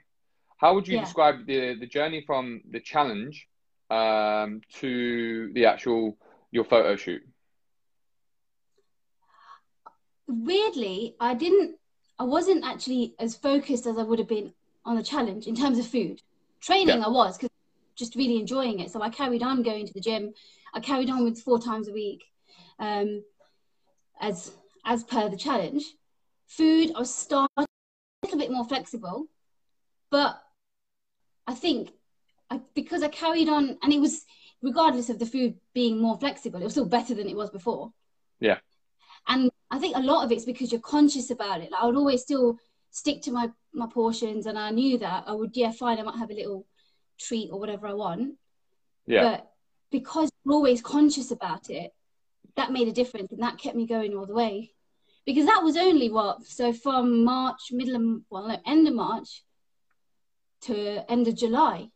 How 0.58 0.76
would 0.76 0.88
you 0.88 0.96
yeah. 0.96 1.04
describe 1.04 1.46
the 1.48 1.76
the 1.80 1.88
journey 1.88 2.24
from 2.26 2.62
the 2.70 2.80
challenge 2.80 3.48
um, 3.90 4.62
to 4.76 5.52
the 5.54 5.66
actual 5.66 6.18
your 6.52 6.64
photo 6.64 6.96
shoot? 6.96 7.24
Weirdly, 10.28 11.16
I 11.20 11.34
didn't 11.34 11.76
I 12.22 12.24
wasn't 12.24 12.64
actually 12.64 13.16
as 13.18 13.36
focused 13.36 13.88
as 13.88 13.98
I 13.98 14.04
would 14.04 14.20
have 14.20 14.28
been 14.28 14.54
on 14.86 14.96
the 14.96 15.02
challenge 15.02 15.48
in 15.48 15.56
terms 15.56 15.80
of 15.80 15.88
food. 15.88 16.22
Training, 16.60 17.00
yeah. 17.00 17.06
I 17.08 17.10
was 17.10 17.36
because 17.36 17.50
just 17.96 18.16
really 18.16 18.38
enjoying 18.38 18.80
it. 18.80 18.92
So 18.92 19.02
I 19.02 19.10
carried 19.10 19.42
on 19.42 19.64
going 19.64 19.88
to 19.88 19.94
the 19.94 20.02
gym. 20.02 20.36
I 20.72 20.82
carried 20.82 21.10
on 21.10 21.24
with 21.24 21.42
four 21.42 21.58
times 21.58 21.88
a 21.88 21.92
week, 21.92 22.22
um, 22.78 23.24
as 24.20 24.52
as 24.86 25.04
per 25.04 25.30
the 25.30 25.36
challenge. 25.36 25.84
Food, 26.46 26.92
I 26.96 27.00
was 27.00 27.14
starting 27.14 27.50
a 27.58 27.66
little 28.22 28.38
bit 28.38 28.52
more 28.52 28.66
flexible, 28.66 29.26
but 30.12 30.40
I 31.48 31.56
think 31.56 31.90
I, 32.52 32.62
because 32.76 33.02
I 33.02 33.08
carried 33.08 33.50
on, 33.50 33.80
and 33.82 33.92
it 33.92 34.00
was 34.00 34.26
regardless 34.62 35.10
of 35.10 35.18
the 35.18 35.26
food 35.26 35.56
being 35.74 36.00
more 36.00 36.20
flexible, 36.20 36.62
it 36.62 36.66
was 36.66 36.74
still 36.74 36.86
better 36.86 37.16
than 37.16 37.28
it 37.28 37.36
was 37.36 37.50
before. 37.50 37.94
Yeah. 38.40 38.60
And 39.28 39.50
I 39.72 39.80
think 39.80 39.96
a 39.96 40.02
lot 40.02 40.26
of 40.26 40.32
it's 40.32 40.46
because 40.46 40.72
you're 40.72 40.82
conscious 40.82 41.32
about 41.32 41.62
it. 41.62 41.72
Like 41.72 41.82
I 41.82 41.86
would 41.86 41.96
always 41.96 42.22
still 42.22 42.58
stick 42.92 43.22
to 43.24 43.32
my 43.32 43.50
my 43.74 43.88
portions, 43.88 44.46
and 44.46 44.60
I 44.60 44.70
knew 44.70 44.98
that 44.98 45.24
I 45.28 45.32
would. 45.32 45.56
Yeah, 45.56 45.72
fine. 45.72 45.98
I 45.98 46.04
might 46.04 46.20
have 46.20 46.30
a 46.30 46.36
little 46.36 46.68
treat 47.18 47.50
or 47.52 47.60
whatever 47.60 47.88
I 47.88 47.94
want. 47.94 48.36
Yeah. 49.08 49.24
But 49.24 49.52
because 49.90 50.30
you're 50.44 50.54
always 50.54 50.82
conscious 50.82 51.32
about 51.32 51.70
it, 51.70 51.92
that 52.58 52.74
made 52.74 52.90
a 52.90 52.94
difference, 52.94 53.32
and 53.32 53.42
that 53.42 53.58
kept 53.58 53.78
me 53.78 53.88
going 53.88 54.14
all 54.14 54.26
the 54.26 54.36
way. 54.36 54.74
Because 55.26 55.46
that 55.46 55.64
was 55.64 55.78
only 55.78 56.10
what 56.10 56.46
so 56.46 56.74
from 56.74 57.24
March, 57.24 57.72
middle 57.72 57.96
of 57.96 58.22
well, 58.30 58.50
no, 58.50 58.60
end 58.66 58.88
of 58.88 58.94
March 58.94 59.44
to 60.64 61.10
end 61.10 61.28
of 61.28 61.36
July 61.36 61.90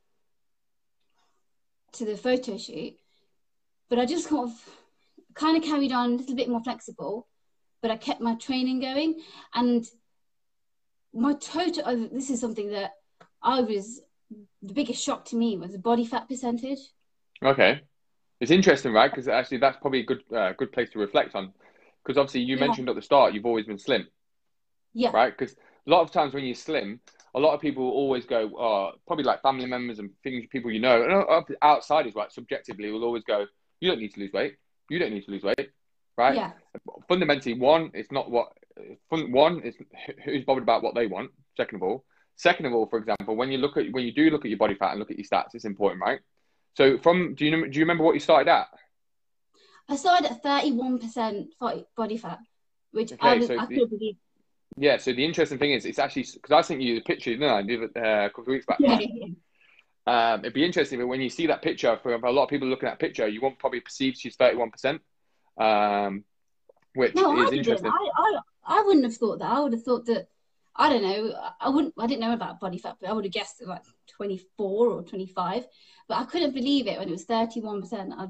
to 1.94 2.06
the 2.06 2.16
photo 2.16 2.58
shoot. 2.58 2.94
But 3.90 4.00
I 4.00 4.06
just 4.06 4.30
kind 4.30 4.50
of 4.50 4.70
kind 5.34 5.58
of 5.58 5.64
carried 5.64 5.92
on 5.92 6.14
a 6.14 6.16
little 6.16 6.36
bit 6.36 6.48
more 6.48 6.64
flexible 6.64 7.28
but 7.86 7.92
I 7.92 7.98
kept 7.98 8.20
my 8.20 8.34
training 8.34 8.80
going. 8.80 9.22
And 9.54 9.88
my 11.14 11.36
total, 11.36 11.84
oh, 11.86 12.10
this 12.12 12.32
is 12.32 12.42
something 12.42 12.72
that 12.72 12.94
I 13.44 13.62
was, 13.62 14.02
the 14.64 14.74
biggest 14.74 15.04
shock 15.04 15.26
to 15.26 15.36
me 15.36 15.56
was 15.56 15.74
the 15.74 15.78
body 15.78 16.04
fat 16.04 16.28
percentage. 16.28 16.80
Okay. 17.44 17.82
It's 18.42 18.50
interesting, 18.50 18.92
right? 18.92 19.12
Because 19.12 19.28
actually, 19.28 19.60
that's 19.60 19.78
probably 19.78 20.00
a 20.00 20.04
good, 20.04 20.24
uh, 20.36 20.54
good 20.54 20.72
place 20.72 20.90
to 20.94 21.00
reflect 21.00 21.36
on. 21.36 21.54
Because 22.04 22.18
obviously, 22.18 22.42
you 22.42 22.56
yeah. 22.56 22.66
mentioned 22.66 22.90
at 22.90 22.96
the 22.96 23.04
start, 23.04 23.36
you've 23.36 23.46
always 23.46 23.68
been 23.68 23.78
slim. 23.78 24.08
Yeah. 24.96 25.12
Right? 25.12 25.38
Because 25.38 25.54
a 25.54 25.90
lot 25.92 26.02
of 26.02 26.10
times 26.10 26.34
when 26.34 26.44
you're 26.44 26.56
slim, 26.56 27.00
a 27.36 27.40
lot 27.40 27.54
of 27.54 27.62
people 27.62 27.88
always 27.88 28.26
go, 28.26 28.52
oh, 28.58 28.94
probably 29.06 29.26
like 29.26 29.44
family 29.44 29.68
members 29.68 30.00
and 30.00 30.10
things, 30.24 30.48
people 30.52 30.72
you 30.72 30.80
know, 30.80 31.04
and 31.04 31.56
outsiders, 31.62 32.16
right? 32.16 32.32
Subjectively, 32.32 32.90
will 32.90 33.04
always 33.04 33.24
go, 33.26 33.46
you 33.80 33.92
don't 33.92 34.00
need 34.00 34.16
to 34.16 34.22
lose 34.22 34.34
weight. 34.34 34.56
You 34.90 34.98
don't 34.98 35.14
need 35.14 35.26
to 35.26 35.32
lose 35.32 35.44
weight 35.44 35.70
right? 36.18 36.36
Yeah. 36.36 36.52
Fundamentally, 37.08 37.54
one, 37.54 37.92
it's 37.94 38.12
not 38.12 38.30
what 38.30 38.50
one 39.10 39.62
is 39.62 39.76
who's 40.24 40.44
bothered 40.44 40.64
about 40.64 40.84
what 40.84 40.96
they 40.96 41.08
want. 41.08 41.32
Second 41.56 41.78
of 41.78 41.84
all, 41.84 42.06
second 42.36 42.66
of 42.66 42.74
all, 42.74 42.88
for 42.88 43.00
example, 43.00 43.36
when 43.36 43.52
you 43.52 43.58
look 43.58 43.78
at 43.78 43.92
when 43.92 44.04
you 44.06 44.14
do 44.14 44.30
look 44.30 44.46
at 44.46 44.50
your 44.50 44.58
body 44.58 44.76
fat 44.76 44.92
and 44.92 45.00
look 45.00 45.12
at 45.12 45.18
your 45.18 45.26
stats, 45.26 45.54
it's 45.54 45.66
important, 45.66 46.02
right? 46.02 46.20
So, 46.76 46.98
from 46.98 47.36
do 47.36 47.46
you 47.46 47.70
do 47.70 47.80
you 47.80 47.84
remember 47.86 48.04
what 48.04 48.14
you 48.14 48.20
started 48.20 48.50
at? 48.52 48.68
I 49.88 49.96
started 49.96 50.32
at 50.32 50.44
thirty-one 50.44 51.00
percent 51.00 51.54
body 51.96 52.18
fat, 52.18 52.40
which 52.92 53.14
okay, 53.14 53.28
I, 53.28 53.36
was, 53.36 53.48
so 53.48 53.60
I 53.60 53.66
the, 53.66 53.86
believe. 53.86 54.16
Yeah, 54.78 54.98
so 54.98 55.14
the 55.14 55.24
interesting 55.24 55.58
thing 55.58 55.72
is, 55.72 55.86
it's 55.86 56.00
actually 56.00 56.26
because 56.34 56.52
I 56.52 56.62
sent 56.62 56.82
you 56.82 56.96
the 56.96 57.02
picture, 57.02 57.32
didn't 57.32 57.50
I? 57.50 57.60
I 57.60 57.62
did 57.62 57.84
it 57.84 57.92
uh, 57.96 58.26
a 58.26 58.30
couple 58.30 58.44
of 58.44 58.48
weeks 58.48 58.66
back. 58.66 58.80
Yeah. 58.80 59.00
Um, 60.08 60.42
it'd 60.42 60.54
be 60.54 60.66
interesting, 60.66 61.00
but 61.00 61.08
when 61.08 61.22
you 61.22 61.30
see 61.30 61.48
that 61.48 61.62
picture, 61.62 61.98
for 62.04 62.14
a 62.14 62.32
lot 62.32 62.44
of 62.44 62.50
people 62.50 62.68
looking 62.68 62.88
at 62.88 62.92
that 62.92 63.00
picture, 63.00 63.28
you 63.28 63.42
won't 63.42 63.58
probably 63.58 63.80
perceive 63.80 64.16
she's 64.16 64.36
thirty-one 64.36 64.70
percent 64.70 65.02
um, 65.58 66.24
which 66.94 67.16
no, 67.16 67.42
is 67.42 67.52
I 67.52 67.56
interesting. 67.56 67.92
I, 67.92 68.10
I, 68.16 68.40
I 68.66 68.82
wouldn't 68.82 69.06
have 69.06 69.16
thought 69.16 69.40
that. 69.40 69.52
I 69.52 69.60
would 69.60 69.74
have 69.74 69.84
thought 69.84 70.06
that 70.08 70.28
I 70.76 70.90
don't 70.90 71.04
know. 71.04 71.34
I 71.60 71.70
wouldn't. 71.70 71.94
I 71.98 72.08
didn't 72.08 72.22
know 72.22 72.34
about 72.34 72.60
body 72.60 72.78
fat, 72.78 72.98
but 73.00 73.10
I 73.10 73.14
would 73.14 73.26
have 73.26 73.34
guessed 73.34 73.62
like 73.66 73.84
24 74.16 74.90
or 74.90 75.04
25, 75.04 75.66
but 76.08 76.18
I 76.18 76.26
couldn't 76.26 76.54
believe 76.54 76.88
it 76.88 77.00
when 77.00 77.08
it 77.08 77.12
was 77.12 77.26
31%. 77.26 78.14
I'd, 78.18 78.30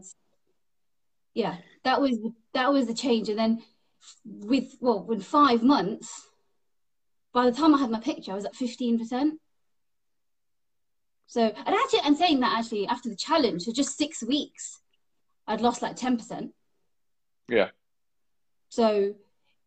yeah, 1.34 1.58
that 1.84 2.00
was 2.02 2.18
that 2.54 2.72
was 2.72 2.88
the 2.88 2.94
change. 2.94 3.30
And 3.30 3.40
then 3.40 3.64
with 4.24 4.76
well, 4.80 5.04
with 5.04 5.24
five 5.24 5.64
months, 5.64 6.28
by 7.34 7.50
the 7.50 7.56
time 7.56 7.74
I 7.74 7.80
had 7.80 7.90
my 7.90 8.00
picture, 8.00 8.32
I 8.32 8.36
was 8.36 8.46
at 8.46 8.54
15%. 8.54 9.32
So, 11.28 11.42
and 11.42 11.76
actually, 11.76 12.00
and 12.06 12.16
saying 12.16 12.40
that 12.42 12.58
actually 12.58 12.88
after 12.88 13.10
the 13.10 13.16
challenge, 13.16 13.64
so 13.64 13.74
just 13.74 13.98
six 13.98 14.24
weeks, 14.24 14.80
I'd 15.48 15.62
lost 15.62 15.82
like 15.82 15.96
10%. 15.96 16.52
Yeah. 17.47 17.69
So 18.69 19.15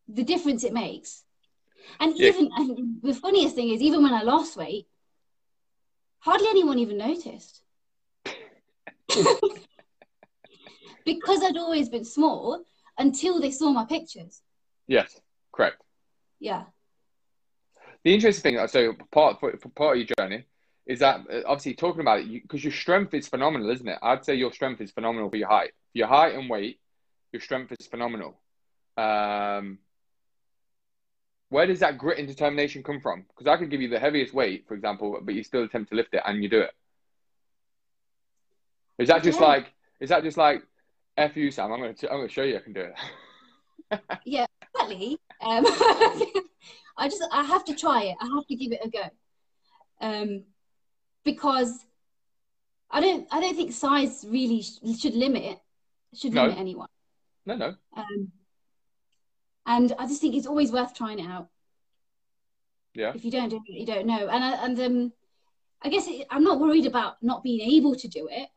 the 0.07 0.23
difference 0.23 0.63
it 0.63 0.73
makes. 0.73 1.23
And 1.99 2.15
even 2.19 2.49
and 2.55 3.01
the 3.01 3.13
funniest 3.13 3.55
thing 3.55 3.69
is, 3.69 3.81
even 3.81 4.03
when 4.03 4.13
I 4.13 4.21
lost 4.21 4.57
weight, 4.57 4.87
hardly 6.19 6.47
anyone 6.49 6.79
even 6.79 6.97
noticed. 6.97 7.61
because 11.05 11.43
I'd 11.43 11.57
always 11.57 11.89
been 11.89 12.05
small 12.05 12.63
until 12.97 13.39
they 13.39 13.51
saw 13.51 13.71
my 13.71 13.85
pictures. 13.85 14.41
Yes, 14.87 15.19
correct. 15.51 15.81
Yeah. 16.39 16.65
The 18.03 18.13
interesting 18.13 18.55
thing, 18.55 18.67
so 18.67 18.93
part 19.11 19.39
for, 19.39 19.57
for 19.57 19.69
part 19.69 19.97
of 19.97 20.03
your 20.03 20.15
journey, 20.17 20.45
is 20.85 20.99
that 20.99 21.21
uh, 21.31 21.41
obviously 21.45 21.73
talking 21.73 22.01
about 22.01 22.21
it 22.21 22.41
because 22.41 22.63
your 22.63 22.73
strength 22.73 23.13
is 23.13 23.27
phenomenal, 23.27 23.69
isn't 23.69 23.87
it? 23.87 23.99
I'd 24.01 24.25
say 24.25 24.35
your 24.35 24.51
strength 24.53 24.81
is 24.81 24.91
phenomenal 24.91 25.29
for 25.29 25.37
your 25.37 25.49
height. 25.49 25.71
Your 25.93 26.07
height 26.07 26.35
and 26.35 26.49
weight, 26.49 26.79
your 27.31 27.41
strength 27.41 27.73
is 27.79 27.87
phenomenal. 27.87 28.39
Um, 28.97 29.79
where 31.49 31.65
does 31.65 31.79
that 31.79 31.97
grit 31.97 32.19
and 32.19 32.27
determination 32.27 32.83
come 32.83 32.99
from? 33.01 33.25
Because 33.29 33.47
I 33.47 33.57
could 33.57 33.71
give 33.71 33.81
you 33.81 33.89
the 33.89 33.99
heaviest 33.99 34.33
weight, 34.33 34.65
for 34.67 34.75
example, 34.75 35.19
but 35.21 35.33
you 35.33 35.43
still 35.43 35.63
attempt 35.63 35.89
to 35.89 35.95
lift 35.95 36.13
it 36.13 36.21
and 36.25 36.43
you 36.43 36.49
do 36.49 36.59
it. 36.59 36.71
Is 38.99 39.07
that 39.07 39.23
just 39.23 39.39
yeah. 39.39 39.47
like? 39.47 39.73
Is 39.99 40.09
that 40.09 40.23
just 40.23 40.37
like? 40.37 40.63
F 41.17 41.35
you, 41.35 41.51
Sam. 41.51 41.71
I'm 41.71 41.79
going 41.79 41.95
to. 41.95 42.09
I'm 42.09 42.17
going 42.17 42.27
to 42.27 42.33
show 42.33 42.43
you. 42.43 42.57
I 42.57 42.59
can 42.59 42.73
do 42.73 42.81
it. 42.81 43.99
yeah, 44.25 44.45
partly. 44.75 45.17
Um, 45.41 45.65
I 46.97 47.07
just. 47.07 47.23
I 47.31 47.43
have 47.43 47.65
to 47.65 47.75
try 47.75 48.03
it. 48.03 48.15
I 48.21 48.25
have 48.25 48.45
to 48.47 48.55
give 48.55 48.71
it 48.71 48.81
a 48.83 48.89
go. 48.89 49.03
Um, 50.01 50.43
because 51.23 51.85
I 52.91 52.99
don't. 53.01 53.27
I 53.31 53.39
don't 53.39 53.55
think 53.55 53.71
size 53.71 54.25
really 54.27 54.61
sh- 54.61 54.99
should 54.99 55.15
limit. 55.15 55.59
Should 56.13 56.33
limit 56.33 56.55
no. 56.55 56.61
anyone. 56.61 56.87
No, 57.49 57.55
no. 57.55 57.75
Um, 57.97 58.31
and 59.65 59.93
I 59.97 60.05
just 60.05 60.21
think 60.21 60.35
it's 60.35 60.45
always 60.45 60.71
worth 60.71 60.93
trying 60.93 61.17
it 61.17 61.27
out. 61.27 61.47
Yeah. 62.93 63.11
If 63.15 63.25
you 63.25 63.31
don't 63.31 63.49
do 63.49 63.55
it, 63.65 63.79
you 63.79 63.87
don't 63.87 64.05
know. 64.05 64.27
And 64.27 64.43
I, 64.43 64.65
and 64.65 64.79
um, 64.79 65.13
I 65.81 65.89
guess 65.89 66.07
it, 66.07 66.27
I'm 66.29 66.43
not 66.43 66.59
worried 66.59 66.85
about 66.85 67.15
not 67.23 67.41
being 67.41 67.61
able 67.61 67.95
to 67.95 68.07
do 68.07 68.27
it. 68.31 68.49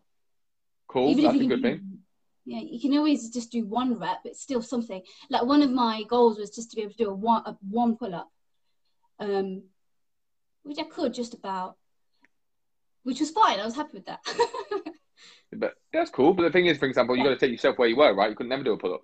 Cool. 0.88 1.08
Even 1.08 1.24
That's 1.24 1.36
if 1.36 1.42
you 1.42 1.46
a 1.46 1.56
good 1.56 1.62
thing. 1.62 1.98
Yeah, 2.44 2.60
you 2.60 2.78
can 2.78 2.94
always 2.98 3.30
just 3.30 3.50
do 3.50 3.64
one 3.64 3.98
rep. 3.98 4.18
It's 4.26 4.42
still 4.42 4.60
something. 4.60 5.00
Like 5.30 5.44
one 5.44 5.62
of 5.62 5.70
my 5.70 6.02
goals 6.02 6.38
was 6.38 6.50
just 6.50 6.70
to 6.70 6.76
be 6.76 6.82
able 6.82 6.92
to 6.92 7.04
do 7.04 7.10
a 7.10 7.14
one 7.14 7.42
a 7.46 7.56
one 7.70 7.96
pull 7.96 8.14
up, 8.14 8.30
um, 9.20 9.62
which 10.64 10.78
I 10.78 10.84
could 10.84 11.14
just 11.14 11.32
about, 11.32 11.76
which 13.04 13.20
was 13.20 13.30
fine. 13.30 13.58
I 13.58 13.64
was 13.64 13.76
happy 13.76 13.92
with 13.94 14.06
that. 14.06 14.20
but 15.56 15.74
that's 15.92 16.10
cool. 16.10 16.32
But 16.32 16.42
the 16.44 16.50
thing 16.50 16.66
is, 16.66 16.78
for 16.78 16.86
example, 16.86 17.16
you 17.16 17.24
got 17.24 17.30
to 17.30 17.36
take 17.36 17.50
yourself 17.50 17.78
where 17.78 17.88
you 17.88 17.96
were, 17.96 18.14
right? 18.14 18.30
You 18.30 18.36
could 18.36 18.48
never 18.48 18.62
do 18.62 18.72
a 18.72 18.78
pull 18.78 18.94
up. 18.94 19.02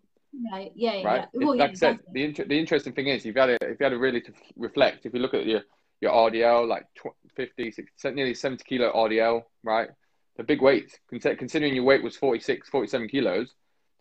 Right. 0.52 0.72
Yeah. 0.74 1.02
Right. 1.02 1.28
Yeah. 1.32 1.46
Well, 1.46 1.56
like 1.56 1.58
yeah, 1.58 1.64
I 1.64 1.74
said, 1.74 1.90
exactly. 1.94 2.12
the 2.12 2.24
inter- 2.24 2.44
the 2.44 2.58
interesting 2.58 2.92
thing 2.92 3.08
is, 3.08 3.24
if 3.24 3.34
you 3.34 3.40
had 3.40 3.50
a, 3.50 3.58
if 3.62 3.80
you 3.80 3.84
had 3.84 3.90
to 3.90 3.98
really 3.98 4.20
to 4.22 4.32
reflect, 4.56 5.06
if 5.06 5.14
you 5.14 5.20
look 5.20 5.34
at 5.34 5.46
your 5.46 5.62
your 6.00 6.12
RDL, 6.12 6.68
like 6.68 6.86
50, 7.34 7.72
60, 7.72 8.10
nearly 8.12 8.34
70 8.34 8.62
kilo 8.64 8.92
RDL, 8.92 9.42
right? 9.64 9.88
The 10.36 10.44
big 10.44 10.62
weights, 10.62 10.96
considering 11.08 11.74
your 11.74 11.82
weight 11.82 12.04
was 12.04 12.14
46, 12.14 12.68
47 12.68 13.08
kilos, 13.08 13.52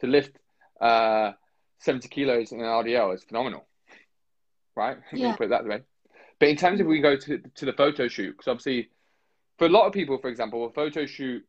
to 0.02 0.08
lift 0.08 0.38
uh, 0.80 1.32
70 1.80 2.08
kilos 2.10 2.52
in 2.52 2.60
an 2.60 2.66
RDL 2.66 3.16
is 3.16 3.24
phenomenal, 3.24 3.66
right? 4.76 4.98
Yeah. 5.14 5.36
put 5.36 5.46
it 5.46 5.50
that 5.50 5.66
way. 5.66 5.82
But 6.40 6.50
in 6.50 6.56
terms 6.56 6.80
of 6.80 6.86
we 6.86 7.02
go 7.02 7.16
to 7.16 7.40
to 7.40 7.66
the 7.66 7.74
photo 7.74 8.08
shoot, 8.08 8.32
because 8.32 8.48
obviously, 8.48 8.90
for 9.58 9.66
a 9.66 9.70
lot 9.70 9.88
of 9.88 9.94
people, 9.94 10.20
for 10.20 10.30
example, 10.30 10.66
a 10.66 10.72
photo 10.72 11.08
shoot 11.08 11.44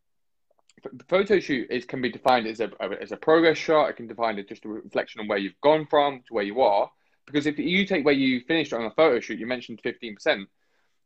the 0.92 1.04
photo 1.04 1.40
shoot 1.40 1.70
is 1.70 1.84
can 1.84 2.00
be 2.00 2.10
defined 2.10 2.46
as 2.46 2.60
a 2.60 2.70
as 3.00 3.12
a 3.12 3.16
progress 3.16 3.58
shot. 3.58 3.90
It 3.90 3.96
can 3.96 4.06
define 4.06 4.38
as 4.38 4.46
just 4.46 4.64
a 4.64 4.68
reflection 4.68 5.20
on 5.20 5.28
where 5.28 5.38
you've 5.38 5.60
gone 5.60 5.86
from 5.86 6.22
to 6.28 6.34
where 6.34 6.44
you 6.44 6.60
are. 6.60 6.90
Because 7.26 7.46
if 7.46 7.58
you 7.58 7.86
take 7.86 8.04
where 8.04 8.14
you 8.14 8.40
finished 8.40 8.72
on 8.72 8.84
a 8.84 8.90
photo 8.90 9.20
shoot, 9.20 9.38
you 9.38 9.46
mentioned 9.46 9.80
fifteen 9.82 10.14
percent. 10.14 10.48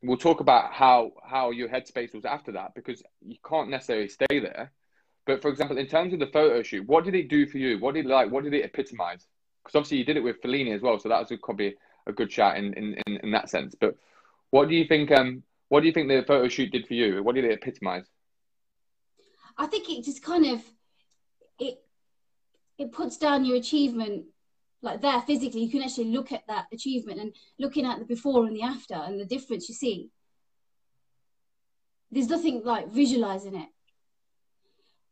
We'll 0.03 0.17
talk 0.17 0.41
about 0.41 0.73
how 0.73 1.13
how 1.25 1.51
your 1.51 1.69
headspace 1.69 2.15
was 2.15 2.25
after 2.25 2.53
that 2.53 2.75
because 2.75 3.03
you 3.25 3.37
can't 3.49 3.71
necessarily 3.71 4.09
stay 4.09 4.41
there. 4.41 4.73
But 5.27 5.43
for 5.43 5.49
example, 5.49 5.79
in 5.79 5.87
terms 5.87 6.13
of 6.13 6.19
the 6.19 6.27
photo 6.27 6.63
shoot, 6.63 6.87
what 6.87 7.05
did 7.05 7.15
it 7.15 7.29
do 7.29 7.47
for 7.47 7.59
you? 7.59 7.79
What 7.79 7.95
did 7.95 8.07
it 8.07 8.09
like? 8.09 8.31
What 8.31 8.43
did 8.45 8.55
it 8.55 8.65
epitomize? 8.65 9.27
Because 9.63 9.77
obviously 9.77 9.99
you 9.99 10.05
did 10.05 10.17
it 10.17 10.25
with 10.25 10.43
Fellini 10.43 10.75
as 10.75 10.83
well, 10.83 10.99
so 10.99 11.09
that 11.09 11.21
was 11.21 11.39
probably 11.41 11.77
a 12.09 12.13
good 12.13 12.33
shot 12.33 12.57
in, 12.57 12.75
in, 12.75 12.97
in, 13.07 13.19
in 13.19 13.31
that 13.31 13.49
sense. 13.49 13.77
But 13.81 13.97
what 14.51 14.69
do 14.69 14.75
you 14.75 14.85
think? 14.87 15.13
Um, 15.13 15.45
what 15.69 15.81
do 15.81 15.87
you 15.87 15.93
think 15.93 16.09
the 16.09 16.25
photo 16.27 16.49
shoot 16.49 16.73
did 16.73 16.89
for 16.89 16.95
you? 16.95 17.23
What 17.23 17.37
did 17.37 17.45
it 17.45 17.53
epitomize? 17.53 18.07
I 19.57 19.67
think 19.67 19.89
it 19.89 20.05
just 20.05 20.23
kind 20.23 20.47
of 20.47 20.63
it 21.59 21.83
it 22.79 22.93
puts 22.93 23.17
down 23.17 23.45
your 23.45 23.57
achievement 23.57 24.25
like 24.83 25.01
there 25.01 25.21
physically. 25.23 25.63
You 25.63 25.71
can 25.71 25.83
actually 25.83 26.11
look 26.11 26.33
at 26.33 26.47
that 26.49 26.67
achievement 26.73 27.21
and 27.21 27.35
looking 27.59 27.87
at 27.87 27.99
the 27.99 28.05
before 28.05 28.47
and 28.47 28.57
the 28.57 28.63
after 28.63 28.95
and 28.95 29.21
the 29.21 29.25
difference 29.25 29.69
you 29.69 29.75
see. 29.75 30.11
There's 32.11 32.29
nothing 32.29 32.63
like 32.65 32.89
visualizing 32.89 33.55
it, 33.55 33.69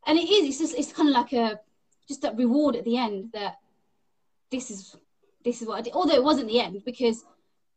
and 0.05 0.19
it 0.19 0.29
is. 0.29 0.49
It's 0.49 0.59
just 0.59 0.77
it's 0.77 0.93
kind 0.93 1.09
of 1.09 1.15
like 1.15 1.33
a 1.33 1.59
just 2.07 2.21
that 2.21 2.37
reward 2.37 2.75
at 2.75 2.83
the 2.83 2.97
end 2.97 3.31
that 3.33 3.55
this 4.51 4.69
is 4.69 4.95
this 5.43 5.61
is 5.61 5.67
what 5.67 5.79
I 5.79 5.81
did. 5.81 5.93
Although 5.93 6.15
it 6.15 6.23
wasn't 6.23 6.47
the 6.47 6.59
end 6.59 6.83
because 6.85 7.23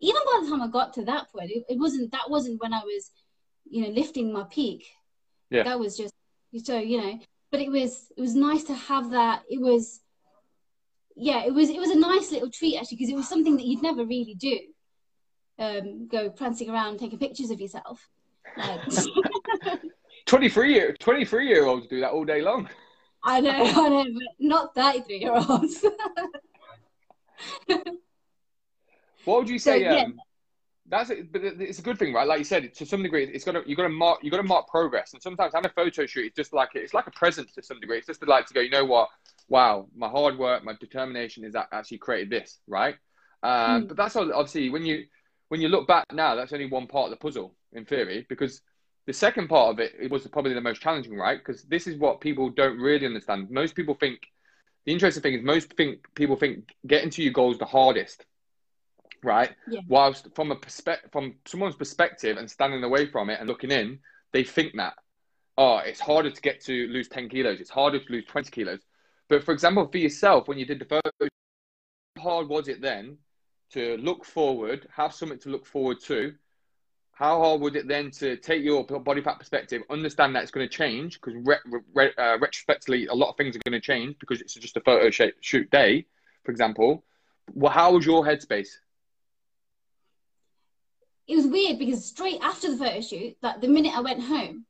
even 0.00 0.20
by 0.26 0.40
the 0.42 0.50
time 0.50 0.60
I 0.60 0.68
got 0.68 0.92
to 0.94 1.04
that 1.06 1.30
point, 1.32 1.50
it, 1.50 1.64
it 1.68 1.78
wasn't 1.78 2.12
that 2.12 2.28
wasn't 2.28 2.60
when 2.60 2.74
I 2.74 2.80
was 2.80 3.10
you 3.70 3.82
know 3.82 3.88
lifting 3.88 4.32
my 4.32 4.44
peak. 4.44 4.84
Yeah. 5.50 5.62
That 5.62 5.78
was 5.78 5.96
just 5.96 6.12
so 6.62 6.78
you 6.78 7.00
know. 7.00 7.18
But 7.50 7.60
it 7.60 7.70
was 7.70 8.12
it 8.16 8.20
was 8.20 8.34
nice 8.34 8.64
to 8.64 8.74
have 8.74 9.10
that. 9.10 9.42
It 9.48 9.60
was 9.60 10.00
yeah 11.16 11.44
it 11.44 11.54
was 11.54 11.70
it 11.70 11.78
was 11.78 11.90
a 11.90 11.98
nice 11.98 12.32
little 12.32 12.50
treat 12.50 12.76
actually 12.76 12.96
because 12.96 13.10
it 13.10 13.16
was 13.16 13.28
something 13.28 13.56
that 13.56 13.66
you'd 13.66 13.82
never 13.82 14.04
really 14.04 14.34
do. 14.34 14.58
Um 15.58 16.08
go 16.08 16.30
prancing 16.30 16.70
around 16.70 16.98
taking 16.98 17.18
pictures 17.18 17.50
of 17.50 17.60
yourself. 17.60 18.08
Like 18.56 18.80
23 20.26 20.74
year 20.74 20.96
23 20.98 21.48
year 21.48 21.66
olds 21.66 21.86
do 21.86 22.00
that 22.00 22.10
all 22.10 22.24
day 22.24 22.42
long. 22.42 22.68
I 23.22 23.40
know 23.40 23.50
i 23.50 23.88
know 23.88 24.04
but 24.04 24.22
not 24.38 24.74
33 24.74 25.18
year 25.18 25.32
olds. 25.34 25.84
What 29.24 29.38
would 29.38 29.48
you 29.48 29.58
say 29.58 29.82
so, 29.82 29.90
yeah. 29.90 30.02
um, 30.02 30.20
that's 30.86 31.10
it, 31.10 31.32
but 31.32 31.42
it's 31.42 31.78
a 31.78 31.82
good 31.82 31.98
thing, 31.98 32.12
right? 32.12 32.26
Like 32.26 32.38
you 32.38 32.44
said, 32.44 32.74
to 32.74 32.86
some 32.86 33.02
degree, 33.02 33.24
it's 33.24 33.44
got 33.44 33.52
to 33.52 33.62
you 33.66 33.74
got 33.74 33.84
to 33.84 33.88
mark 33.88 34.22
you 34.22 34.30
got 34.30 34.36
to 34.38 34.42
mark 34.42 34.68
progress. 34.68 35.12
And 35.14 35.22
sometimes 35.22 35.54
having 35.54 35.70
a 35.70 35.72
photo 35.72 36.04
shoot 36.06 36.26
is 36.26 36.32
just 36.36 36.52
like 36.52 36.70
it's 36.74 36.92
like 36.92 37.06
a 37.06 37.10
present 37.12 37.52
to 37.54 37.62
some 37.62 37.80
degree. 37.80 37.98
It's 37.98 38.06
just 38.06 38.26
like 38.26 38.46
to 38.46 38.54
go, 38.54 38.60
you 38.60 38.70
know 38.70 38.84
what? 38.84 39.08
Wow, 39.48 39.88
my 39.96 40.08
hard 40.08 40.38
work, 40.38 40.64
my 40.64 40.74
determination 40.78 41.44
is 41.44 41.52
that 41.54 41.68
actually 41.72 41.98
created 41.98 42.30
this, 42.30 42.58
right? 42.66 42.96
Um, 43.42 43.84
mm. 43.84 43.88
But 43.88 43.96
that's 43.96 44.16
obviously 44.16 44.70
when 44.70 44.84
you 44.84 45.04
when 45.48 45.60
you 45.60 45.68
look 45.68 45.86
back 45.86 46.06
now, 46.12 46.34
that's 46.34 46.52
only 46.52 46.66
one 46.66 46.86
part 46.86 47.06
of 47.06 47.10
the 47.10 47.16
puzzle 47.16 47.54
in 47.72 47.84
theory, 47.84 48.26
because 48.28 48.60
the 49.06 49.12
second 49.12 49.48
part 49.48 49.72
of 49.72 49.80
it, 49.80 49.94
it 50.00 50.10
was 50.10 50.26
probably 50.28 50.54
the 50.54 50.60
most 50.60 50.80
challenging, 50.80 51.16
right? 51.16 51.38
Because 51.38 51.62
this 51.64 51.86
is 51.86 51.98
what 51.98 52.20
people 52.20 52.50
don't 52.50 52.78
really 52.78 53.06
understand. 53.06 53.50
Most 53.50 53.74
people 53.74 53.94
think 53.94 54.20
the 54.86 54.92
interesting 54.92 55.22
thing 55.22 55.34
is 55.34 55.42
most 55.42 55.72
think 55.74 56.00
people 56.14 56.36
think 56.36 56.74
getting 56.86 57.10
to 57.10 57.22
your 57.22 57.32
goals 57.32 57.58
the 57.58 57.64
hardest 57.64 58.24
right? 59.24 59.50
Yeah. 59.68 59.80
Whilst 59.88 60.28
from 60.34 60.52
a 60.52 60.56
perspective, 60.56 61.10
from 61.12 61.34
someone's 61.46 61.76
perspective 61.76 62.36
and 62.36 62.50
standing 62.50 62.84
away 62.84 63.06
from 63.06 63.30
it 63.30 63.40
and 63.40 63.48
looking 63.48 63.70
in, 63.70 63.98
they 64.32 64.44
think 64.44 64.74
that, 64.76 64.94
oh, 65.58 65.78
it's 65.78 66.00
harder 66.00 66.30
to 66.30 66.40
get 66.40 66.62
to 66.64 66.86
lose 66.88 67.08
10 67.08 67.28
kilos. 67.28 67.60
It's 67.60 67.70
harder 67.70 67.98
to 67.98 68.12
lose 68.12 68.24
20 68.26 68.50
kilos. 68.50 68.80
But 69.28 69.44
for 69.44 69.52
example, 69.52 69.88
for 69.88 69.98
yourself, 69.98 70.48
when 70.48 70.58
you 70.58 70.66
did 70.66 70.78
the 70.78 70.84
photo, 70.84 71.28
how 72.16 72.22
hard 72.22 72.48
was 72.48 72.68
it 72.68 72.80
then 72.80 73.18
to 73.72 73.96
look 73.96 74.24
forward, 74.24 74.86
have 74.94 75.12
something 75.12 75.38
to 75.40 75.48
look 75.48 75.66
forward 75.66 76.00
to? 76.04 76.34
How 77.12 77.38
hard 77.40 77.60
would 77.60 77.76
it 77.76 77.86
then 77.86 78.10
to 78.12 78.36
take 78.36 78.64
your 78.64 78.84
body 78.84 79.22
fat 79.22 79.38
perspective, 79.38 79.82
understand 79.88 80.34
that 80.34 80.42
it's 80.42 80.50
going 80.50 80.68
to 80.68 80.76
change 80.76 81.20
because 81.20 81.34
re- 81.44 81.80
re- 81.94 82.12
uh, 82.18 82.38
retrospectively, 82.40 83.06
a 83.06 83.14
lot 83.14 83.30
of 83.30 83.36
things 83.36 83.54
are 83.54 83.60
going 83.64 83.80
to 83.80 83.86
change 83.86 84.16
because 84.18 84.40
it's 84.40 84.54
just 84.54 84.76
a 84.76 84.80
photo 84.80 85.10
shoot 85.40 85.70
day, 85.70 86.06
for 86.42 86.50
example. 86.50 87.04
Well, 87.52 87.72
how 87.72 87.92
was 87.92 88.04
your 88.04 88.24
headspace? 88.24 88.68
It 91.26 91.36
was 91.36 91.46
weird 91.46 91.78
because 91.78 92.04
straight 92.04 92.40
after 92.42 92.70
the 92.70 92.76
photo 92.76 93.00
shoot, 93.00 93.36
like 93.42 93.60
the 93.60 93.68
minute 93.68 93.96
I 93.96 94.00
went 94.00 94.22
home, 94.22 94.66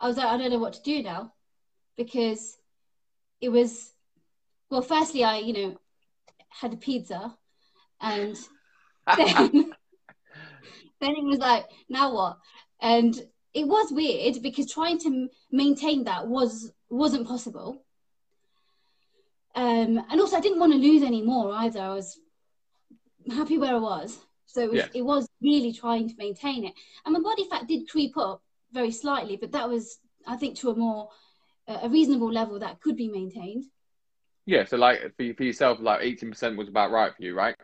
I 0.00 0.08
was 0.08 0.16
like, 0.16 0.26
I 0.26 0.36
don't 0.36 0.50
know 0.50 0.58
what 0.58 0.74
to 0.74 0.82
do 0.82 1.02
now, 1.02 1.32
because 1.96 2.56
it 3.40 3.48
was, 3.48 3.92
well, 4.70 4.82
firstly, 4.82 5.24
I, 5.24 5.38
you 5.38 5.52
know, 5.52 5.76
had 6.48 6.72
a 6.72 6.76
pizza, 6.76 7.36
and 8.00 8.36
then, 9.16 9.72
then 11.00 11.10
it 11.16 11.24
was 11.24 11.38
like, 11.38 11.66
now 11.88 12.14
what? 12.14 12.38
and 12.82 13.14
it 13.54 13.66
was 13.66 13.92
weird 13.92 14.42
because 14.42 14.70
trying 14.70 14.98
to 14.98 15.28
maintain 15.50 16.04
that 16.04 16.26
was 16.26 16.72
wasn't 16.90 17.26
possible. 17.26 17.82
Um, 19.54 20.02
and 20.10 20.20
also, 20.20 20.36
I 20.36 20.40
didn't 20.40 20.58
want 20.58 20.72
to 20.72 20.78
lose 20.78 21.02
any 21.02 21.22
more 21.22 21.52
either. 21.52 21.80
I 21.80 21.94
was 21.94 22.18
happy 23.30 23.56
where 23.56 23.74
I 23.74 23.78
was, 23.78 24.18
so 24.52 24.60
it 24.60 24.70
was, 24.70 24.78
Yes. 24.80 24.90
it 24.94 25.02
was 25.02 25.28
really 25.40 25.72
trying 25.72 26.08
to 26.08 26.14
maintain 26.18 26.64
it. 26.64 26.74
And 27.04 27.14
my 27.14 27.20
body 27.20 27.48
fat 27.48 27.66
did 27.66 27.88
creep 27.88 28.16
up 28.18 28.42
very 28.72 28.90
slightly, 28.90 29.36
but 29.36 29.52
that 29.52 29.68
was, 29.68 29.98
I 30.26 30.36
think, 30.36 30.58
to 30.58 30.70
a 30.70 30.76
more 30.76 31.08
uh, 31.66 31.78
a 31.82 31.88
reasonable 31.88 32.30
level 32.30 32.58
that 32.58 32.80
could 32.80 32.96
be 32.96 33.08
maintained. 33.08 33.64
Yeah, 34.44 34.64
so 34.64 34.76
like 34.76 35.00
for, 35.16 35.34
for 35.34 35.44
yourself, 35.44 35.78
like 35.80 36.00
18% 36.00 36.56
was 36.56 36.68
about 36.68 36.90
right 36.90 37.14
for 37.16 37.22
you, 37.22 37.34
right? 37.34 37.56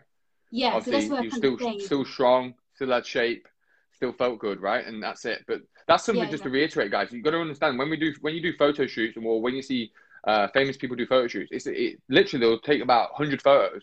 Yeah, 0.51 0.81
so 0.81 0.91
that's 0.91 1.09
you're 1.09 1.31
still 1.31 1.59
saying. 1.59 1.81
still 1.81 2.05
strong, 2.05 2.55
still 2.75 2.91
had 2.91 3.05
shape, 3.05 3.47
still 3.95 4.13
felt 4.13 4.39
good, 4.39 4.63
right? 4.63 4.87
And 4.87 5.03
that's 5.03 5.25
it. 5.25 5.45
But 5.47 5.61
that's 5.87 6.05
something 6.05 6.25
Yeah, 6.25 6.31
just 6.31 6.45
to 6.45 6.51
reiterate, 6.51 6.91
guys. 6.91 7.13
You've 7.13 7.25
got 7.25 7.33
to 7.33 7.41
understand 7.41 7.79
when 7.79 7.91
we 7.91 7.97
do 7.99 8.15
when 8.23 8.35
you 8.35 8.41
do 8.41 8.53
photo 8.57 8.87
shoots 8.87 9.19
or 9.23 9.43
when 9.43 9.55
you 9.55 9.63
see 9.63 9.93
uh, 10.27 10.49
famous 10.55 10.77
people 10.77 10.97
do 10.97 11.07
photo 11.07 11.27
shoots, 11.29 11.51
it's 11.53 11.67
it 11.67 12.01
literally 12.09 12.47
they'll 12.47 12.61
take 12.61 12.83
about 12.83 13.11
100 13.19 13.43
photos 13.43 13.83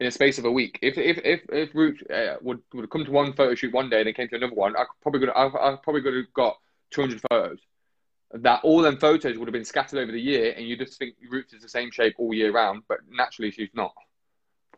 in 0.00 0.06
a 0.06 0.10
space 0.10 0.38
of 0.38 0.44
a 0.44 0.50
week. 0.52 0.78
If 0.82 0.96
if 0.98 1.18
if 1.24 1.40
if 1.50 1.74
Root 1.74 2.02
uh, 2.10 2.36
would 2.40 2.60
would 2.74 2.90
come 2.90 3.04
to 3.04 3.10
one 3.10 3.32
photo 3.32 3.54
shoot 3.54 3.72
one 3.72 3.90
day 3.90 3.98
and 3.98 4.06
then 4.06 4.14
came 4.14 4.28
to 4.28 4.36
another 4.36 4.54
one, 4.54 4.76
I 4.76 4.84
probably 5.02 5.20
could 5.20 5.30
I, 5.30 5.46
I 5.46 5.76
probably 5.82 6.02
could 6.02 6.14
have 6.14 6.32
got 6.34 6.58
200 6.90 7.20
photos. 7.30 7.58
That 8.32 8.60
all 8.62 8.82
them 8.82 8.98
photos 8.98 9.38
would 9.38 9.48
have 9.48 9.52
been 9.52 9.64
scattered 9.64 10.00
over 10.00 10.12
the 10.12 10.20
year, 10.20 10.54
and 10.56 10.66
you 10.66 10.76
just 10.76 10.98
think 10.98 11.14
Roops 11.30 11.54
is 11.54 11.62
the 11.62 11.68
same 11.68 11.90
shape 11.90 12.14
all 12.18 12.34
year 12.34 12.52
round, 12.52 12.82
but 12.88 12.98
naturally 13.10 13.50
she's 13.50 13.70
not 13.74 13.94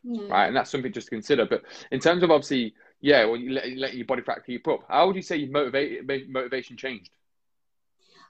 No. 0.04 0.28
right? 0.28 0.46
And 0.46 0.56
that's 0.56 0.70
something 0.70 0.92
just 0.92 1.08
to 1.08 1.10
consider. 1.10 1.46
But 1.46 1.62
in 1.90 2.00
terms 2.00 2.22
of 2.22 2.30
obviously, 2.30 2.74
yeah, 3.00 3.24
when 3.24 3.40
you 3.40 3.50
let, 3.52 3.70
you 3.70 3.78
let 3.80 3.94
your 3.94 4.06
body 4.06 4.22
fat 4.22 4.44
keep 4.46 4.66
up, 4.68 4.80
how 4.88 5.06
would 5.06 5.16
you 5.16 5.22
say 5.22 5.36
your 5.36 5.50
motivate, 5.50 6.06
motivation 6.30 6.76
changed? 6.76 7.10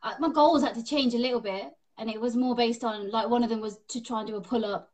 uh, 0.03 0.15
my 0.19 0.29
goals 0.31 0.63
had 0.63 0.75
to 0.75 0.85
change 0.85 1.15
a 1.15 1.19
little 1.19 1.41
bit 1.41 1.73
and 1.99 2.11
it 2.11 2.21
was 2.21 2.37
more 2.37 2.55
based 2.55 2.85
on 2.85 3.11
like 3.11 3.29
one 3.29 3.43
of 3.43 3.51
them 3.51 3.61
was 3.61 3.79
to 3.89 4.01
try 4.01 4.21
and 4.21 4.29
do 4.29 4.37
a 4.37 4.41
pull-up 4.41 4.91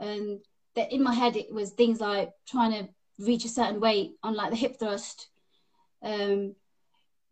and 0.00 0.40
that 0.78 0.92
in 0.92 1.02
my 1.02 1.12
head 1.14 1.36
it 1.36 1.52
was 1.52 1.70
things 1.70 2.00
like 2.00 2.30
trying 2.46 2.72
to 2.72 2.88
reach 3.24 3.44
a 3.44 3.48
certain 3.48 3.80
weight 3.80 4.12
on 4.22 4.34
like 4.34 4.50
the 4.50 4.56
hip 4.56 4.78
thrust 4.78 5.28
um 6.02 6.54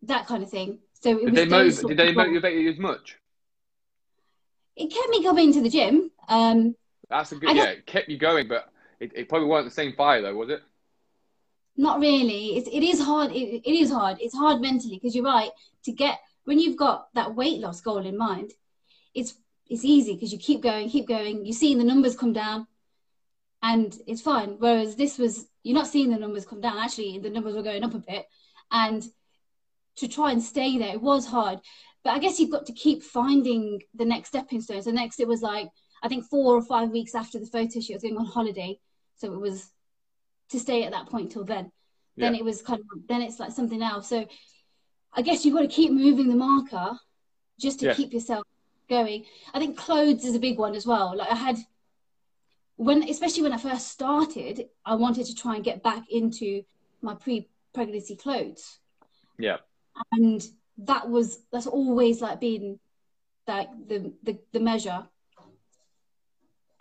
that 0.03 0.27
kind 0.27 0.43
of 0.43 0.51
thing. 0.51 0.79
So 1.01 1.11
it 1.19 1.25
Did 1.25 1.35
was 1.35 1.41
they, 1.41 1.47
motiv- 1.47 1.87
did 1.89 1.97
they 1.97 2.13
motivate 2.13 2.59
you 2.61 2.71
as 2.71 2.79
much? 2.79 3.17
it 4.77 4.93
kept 4.93 5.09
me 5.09 5.23
coming 5.23 5.53
to 5.53 5.63
the 5.63 5.71
gym 5.71 6.11
um 6.29 6.75
That's 7.09 7.33
a 7.33 7.37
I 7.37 7.39
good, 7.39 7.55
guess- 7.55 7.65
yeah, 7.65 7.71
it 7.71 7.87
kept 7.87 8.09
you 8.09 8.19
going, 8.19 8.49
but 8.49 8.69
it, 9.01 9.13
it 9.15 9.29
probably 9.29 9.49
wasn't 9.49 9.71
the 9.71 9.75
same 9.75 9.95
fire 9.95 10.23
though, 10.23 10.35
was 10.35 10.51
it? 10.51 10.61
not 11.79 12.01
really. 12.01 12.57
It's, 12.57 12.69
it 12.69 12.83
is 12.83 13.01
hard 13.01 13.31
it, 13.33 13.63
it 13.69 13.75
is 13.83 13.91
hard. 13.91 14.19
It's 14.21 14.35
hard 14.37 14.61
mentally 14.61 14.97
because 14.97 15.15
you're 15.15 15.25
right 15.25 15.51
to 15.85 15.93
get 15.93 16.19
when 16.45 16.59
you've 16.59 16.77
got 16.77 17.09
that 17.15 17.35
weight 17.35 17.61
loss 17.61 17.81
goal 17.81 17.99
in 18.07 18.17
mind 18.17 18.53
it's 19.15 19.35
it's 19.69 19.85
easy 19.85 20.15
because 20.15 20.33
you 20.33 20.39
keep 20.39 20.63
going 20.63 20.89
keep 20.89 21.07
going. 21.09 21.45
You're 21.45 21.53
seeing 21.63 21.79
the 21.79 21.85
numbers 21.85 22.17
come 22.17 22.33
down 22.33 22.67
and 23.63 23.97
it's 24.07 24.23
fine. 24.23 24.57
Whereas 24.59 24.97
this 24.97 25.19
was 25.19 25.47
you're 25.63 25.75
not 25.75 25.87
seeing 25.89 26.11
the 26.11 26.19
numbers 26.19 26.47
come 26.47 26.61
down. 26.61 26.79
Actually 26.79 27.19
the 27.19 27.31
numbers 27.31 27.55
were 27.55 27.63
going 27.63 27.85
up 27.85 27.95
a 27.95 27.99
bit. 27.99 28.27
And 28.71 29.03
to 29.97 30.09
try 30.09 30.33
and 30.33 30.43
stay 30.43 30.79
there 30.79 30.95
it 30.95 31.03
was 31.03 31.27
hard. 31.27 31.59
But 32.05 32.11
i 32.11 32.19
guess 32.19 32.39
you've 32.39 32.51
got 32.53 32.67
to 32.67 32.73
keep 32.73 33.03
finding 33.03 33.83
the 33.95 34.05
next 34.05 34.29
stepping 34.29 34.61
stone. 34.61 34.83
So 34.83 34.91
next 34.91 35.21
it 35.21 35.29
was 35.29 35.43
like 35.43 35.69
i 36.03 36.09
think 36.09 36.25
four 36.27 36.55
or 36.55 36.63
five 36.63 36.91
weeks 36.91 37.15
after 37.15 37.39
the 37.39 37.47
photo 37.47 37.81
shoot 37.81 37.95
i 37.95 37.97
was 37.97 38.03
going 38.03 38.17
on 38.19 38.27
holiday. 38.27 38.79
So 39.17 39.33
it 39.33 39.41
was 39.41 39.71
to 40.51 40.61
stay 40.61 40.85
at 40.85 40.93
that 40.93 41.07
point 41.07 41.33
till 41.33 41.45
then. 41.45 41.73
Then 42.19 42.35
it 42.35 42.45
was 42.45 42.63
kind 42.63 42.81
of 42.81 43.07
then 43.09 43.23
it's 43.23 43.39
like 43.41 43.53
something 43.53 43.83
else. 43.83 44.09
So 44.09 44.27
i 45.13 45.23
guess 45.23 45.45
you've 45.45 45.55
got 45.55 45.63
to 45.63 45.69
keep 45.69 45.91
moving 45.93 46.29
the 46.29 46.37
marker 46.37 46.99
just 47.59 47.81
to 47.81 47.87
Yeah. 47.87 47.95
keep 47.95 48.13
yourself 48.13 48.45
going. 48.89 49.25
I 49.55 49.59
think 49.59 49.77
clothes 49.77 50.25
is 50.25 50.35
a 50.35 50.39
big 50.39 50.59
one 50.59 50.75
as 50.75 50.87
well. 50.87 51.17
Like 51.17 51.31
i 51.31 51.35
had 51.35 51.57
when 52.77 53.03
especially 53.09 53.43
when 53.43 53.53
i 53.53 53.57
first 53.59 53.89
started 53.89 54.69
i 54.85 54.95
wanted 54.95 55.27
to 55.27 55.35
try 55.35 55.55
and 55.57 55.65
get 55.65 55.83
back 55.83 56.03
into 56.11 56.63
my 57.03 57.15
pre-pregnancy 57.15 58.17
clothes 58.17 58.79
Yeah. 59.39 59.59
and 60.13 60.47
that 60.79 61.09
was 61.09 61.41
that's 61.53 61.67
always 61.67 62.21
like 62.21 62.41
been 62.41 62.79
like 63.49 63.69
the 63.89 64.13
the, 64.23 64.39
the 64.53 64.61
measure 64.61 65.07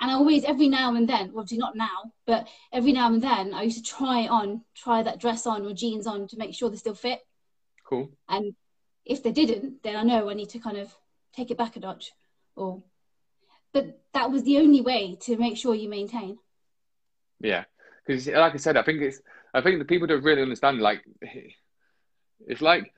and 0.02 0.12
I 0.12 0.16
always 0.16 0.44
every 0.44 0.68
now 0.68 0.94
and 0.96 1.08
then 1.08 1.30
obviously 1.30 1.58
not 1.58 1.76
now 1.76 2.12
but 2.26 2.48
every 2.74 2.92
now 2.92 3.08
and 3.08 3.22
then 3.22 3.54
i 3.54 3.62
used 3.64 3.84
to 3.84 3.92
try 3.98 4.22
it 4.22 4.30
on 4.30 4.62
try 4.76 5.02
that 5.02 5.20
dress 5.20 5.48
on 5.48 5.66
or 5.66 5.74
jeans 5.74 6.08
on 6.08 6.28
to 6.28 6.38
make 6.38 6.54
sure 6.54 6.70
they 6.70 6.76
still 6.76 6.96
fit 6.96 7.22
Cool. 7.86 8.12
and 8.28 8.54
if 9.06 9.24
they 9.24 9.32
didn't 9.32 9.82
then 9.84 9.96
i 9.96 10.04
know 10.04 10.30
i 10.30 10.34
need 10.34 10.50
to 10.50 10.60
kind 10.60 10.78
of 10.78 10.94
take 11.34 11.50
it 11.52 11.58
back 11.58 11.76
a 11.78 11.80
notch 11.80 12.12
or 12.56 12.84
but 13.76 14.00
that 14.14 14.32
was 14.32 14.44
the 14.44 14.58
only 14.58 14.80
way 14.80 15.18
to 15.20 15.36
make 15.38 15.58
sure 15.58 15.76
you 15.76 15.90
maintain 15.90 16.40
Yeah, 17.42 17.66
because 18.08 18.26
like 18.26 18.54
I 18.54 18.58
said, 18.58 18.78
I 18.78 18.84
think 18.84 19.02
it's 19.02 19.22
I 19.54 19.62
think 19.62 19.80
the 19.80 19.86
people 19.86 20.08
don't 20.08 20.24
really 20.24 20.42
understand. 20.42 20.80
Like, 20.80 21.02
it's 22.48 22.62
like 22.62 22.94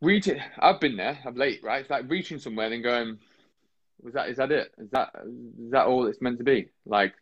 reaching. 0.00 0.40
I've 0.58 0.80
been 0.80 0.96
there. 0.96 1.18
I'm 1.24 1.36
late, 1.36 1.60
right? 1.62 1.80
It's 1.80 1.90
like 1.90 2.08
reaching 2.08 2.38
somewhere 2.38 2.66
and 2.66 2.74
then 2.74 2.82
going, 2.82 3.18
"Was 4.02 4.14
that? 4.14 4.28
Is 4.28 4.36
that 4.36 4.52
it? 4.52 4.72
Is 4.78 4.90
that? 4.90 5.10
Is 5.64 5.70
that 5.70 5.86
all 5.86 6.06
it's 6.06 6.20
meant 6.20 6.38
to 6.38 6.44
be?" 6.44 6.68
Like 6.84 7.14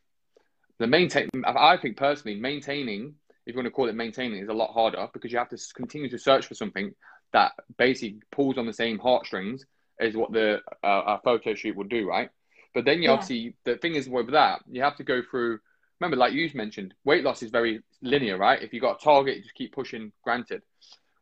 the 0.78 0.86
maintain. 0.86 1.28
I 1.46 1.76
think 1.76 1.96
personally, 1.96 2.38
maintaining, 2.38 3.14
if 3.46 3.54
you 3.54 3.58
want 3.58 3.66
to 3.66 3.70
call 3.70 3.88
it 3.88 3.94
maintaining, 3.94 4.42
is 4.42 4.48
a 4.48 4.60
lot 4.62 4.72
harder 4.72 5.06
because 5.12 5.32
you 5.32 5.38
have 5.38 5.50
to 5.50 5.58
continue 5.74 6.10
to 6.10 6.18
search 6.18 6.46
for 6.46 6.54
something 6.54 6.94
that 7.32 7.52
basically 7.76 8.20
pulls 8.30 8.58
on 8.58 8.66
the 8.66 8.72
same 8.72 8.98
heartstrings 8.98 9.64
as 10.00 10.14
what 10.14 10.32
the 10.32 10.60
uh, 10.82 11.16
a 11.16 11.20
photo 11.24 11.54
shoot 11.54 11.76
would 11.76 11.88
do, 11.88 12.08
right? 12.08 12.30
But 12.74 12.84
then 12.84 12.98
you 13.02 13.08
Yeah. 13.08 13.12
obviously 13.14 13.56
the 13.64 13.76
thing 13.76 13.94
is 13.94 14.08
with 14.08 14.30
that 14.32 14.62
you 14.68 14.82
have 14.82 14.96
to 14.96 15.04
go 15.04 15.22
through. 15.22 15.60
Remember, 16.00 16.16
like 16.16 16.32
you 16.32 16.50
mentioned, 16.54 16.92
weight 17.04 17.24
loss 17.24 17.42
is 17.42 17.50
very 17.50 17.82
linear, 18.02 18.36
right? 18.36 18.60
If 18.60 18.74
you 18.74 18.80
got 18.80 19.00
a 19.00 19.04
target, 19.04 19.36
you 19.36 19.42
just 19.42 19.54
keep 19.54 19.72
pushing. 19.72 20.12
Granted, 20.22 20.62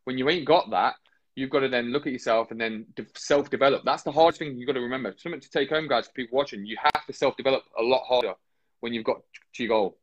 when 0.03 0.17
you 0.17 0.27
ain't 0.29 0.45
got 0.45 0.71
that, 0.71 0.95
you've 1.35 1.51
got 1.51 1.59
to 1.59 1.69
then 1.69 1.91
look 1.91 2.07
at 2.07 2.11
yourself 2.11 2.51
and 2.51 2.59
then 2.59 2.85
de- 2.95 3.05
self-develop. 3.15 3.83
That's 3.85 4.03
the 4.03 4.11
hardest 4.11 4.39
thing 4.39 4.57
you've 4.57 4.67
got 4.67 4.73
to 4.73 4.81
remember. 4.81 5.13
Something 5.17 5.39
to 5.39 5.49
take 5.49 5.69
home, 5.69 5.87
guys. 5.87 6.07
For 6.07 6.13
people 6.13 6.37
watching, 6.37 6.65
you 6.65 6.75
have 6.77 7.05
to 7.05 7.13
self-develop 7.13 7.63
a 7.79 7.83
lot 7.83 8.03
harder 8.05 8.33
when 8.81 8.93
you've 8.93 9.05
got 9.05 9.21
to 9.53 9.63
your 9.63 9.69
goal 9.69 9.97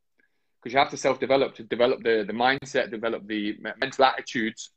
because 0.61 0.73
you 0.73 0.79
have 0.79 0.89
to 0.91 0.97
self-develop 0.97 1.55
to 1.55 1.63
develop 1.63 2.01
the 2.03 2.23
the 2.25 2.33
mindset, 2.33 2.89
develop 2.91 3.27
the 3.27 3.57
mental 3.77 4.05
attitudes 4.05 4.71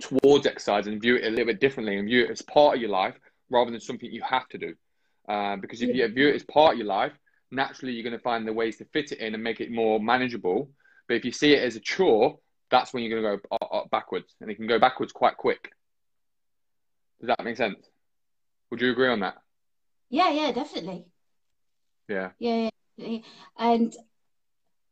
towards 0.00 0.46
exercise, 0.46 0.86
and 0.86 1.00
view 1.00 1.16
it 1.16 1.24
a 1.24 1.30
little 1.30 1.46
bit 1.46 1.60
differently 1.60 1.96
and 1.96 2.06
view 2.06 2.24
it 2.24 2.30
as 2.30 2.42
part 2.42 2.76
of 2.76 2.80
your 2.80 2.90
life 2.90 3.18
rather 3.50 3.70
than 3.70 3.80
something 3.80 4.10
you 4.10 4.22
have 4.22 4.48
to 4.48 4.58
do. 4.58 4.74
Uh, 5.28 5.56
because 5.56 5.82
if 5.82 5.94
you 5.94 6.06
view 6.08 6.28
it 6.28 6.34
as 6.34 6.44
part 6.44 6.72
of 6.72 6.78
your 6.78 6.86
life, 6.86 7.12
naturally 7.50 7.92
you're 7.92 8.02
going 8.02 8.12
to 8.12 8.22
find 8.22 8.46
the 8.46 8.52
ways 8.52 8.76
to 8.78 8.84
fit 8.86 9.12
it 9.12 9.18
in 9.18 9.34
and 9.34 9.42
make 9.42 9.60
it 9.60 9.70
more 9.70 10.00
manageable. 10.00 10.70
But 11.08 11.16
if 11.16 11.24
you 11.24 11.32
see 11.32 11.52
it 11.54 11.62
as 11.62 11.76
a 11.76 11.80
chore, 11.80 12.38
that's 12.70 12.92
when 12.92 13.02
you're 13.02 13.20
going 13.20 13.38
to 13.38 13.42
go 13.42 13.56
uh, 13.60 13.76
uh, 13.76 13.84
backwards, 13.90 14.34
and 14.40 14.50
it 14.50 14.56
can 14.56 14.66
go 14.66 14.78
backwards 14.78 15.12
quite 15.12 15.36
quick. 15.36 15.72
Does 17.20 17.28
that 17.28 17.44
make 17.44 17.56
sense? 17.56 17.76
Would 18.70 18.80
you 18.80 18.90
agree 18.90 19.08
on 19.08 19.20
that? 19.20 19.36
yeah 20.12 20.30
yeah 20.30 20.52
definitely 20.52 21.06
Yeah. 22.06 22.30
yeah, 22.38 22.68
yeah, 22.96 23.08
yeah. 23.08 23.18
and 23.56 23.96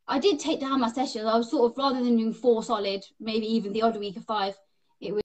i 0.09 0.19
did 0.19 0.41
take 0.41 0.61
down 0.61 0.81
my 0.81 0.91
sessions 0.91 1.27
i 1.27 1.37
was 1.37 1.51
sort 1.51 1.71
of 1.71 1.77
rather 1.77 2.03
than 2.03 2.17
doing 2.17 2.33
four 2.33 2.65
solid 2.65 3.05
maybe 3.21 3.47
even 3.47 3.73
the 3.75 3.83
odd 3.83 3.99
week 3.99 4.17
of 4.17 4.25
five 4.25 4.55
it 4.99 5.13
was 5.13 5.23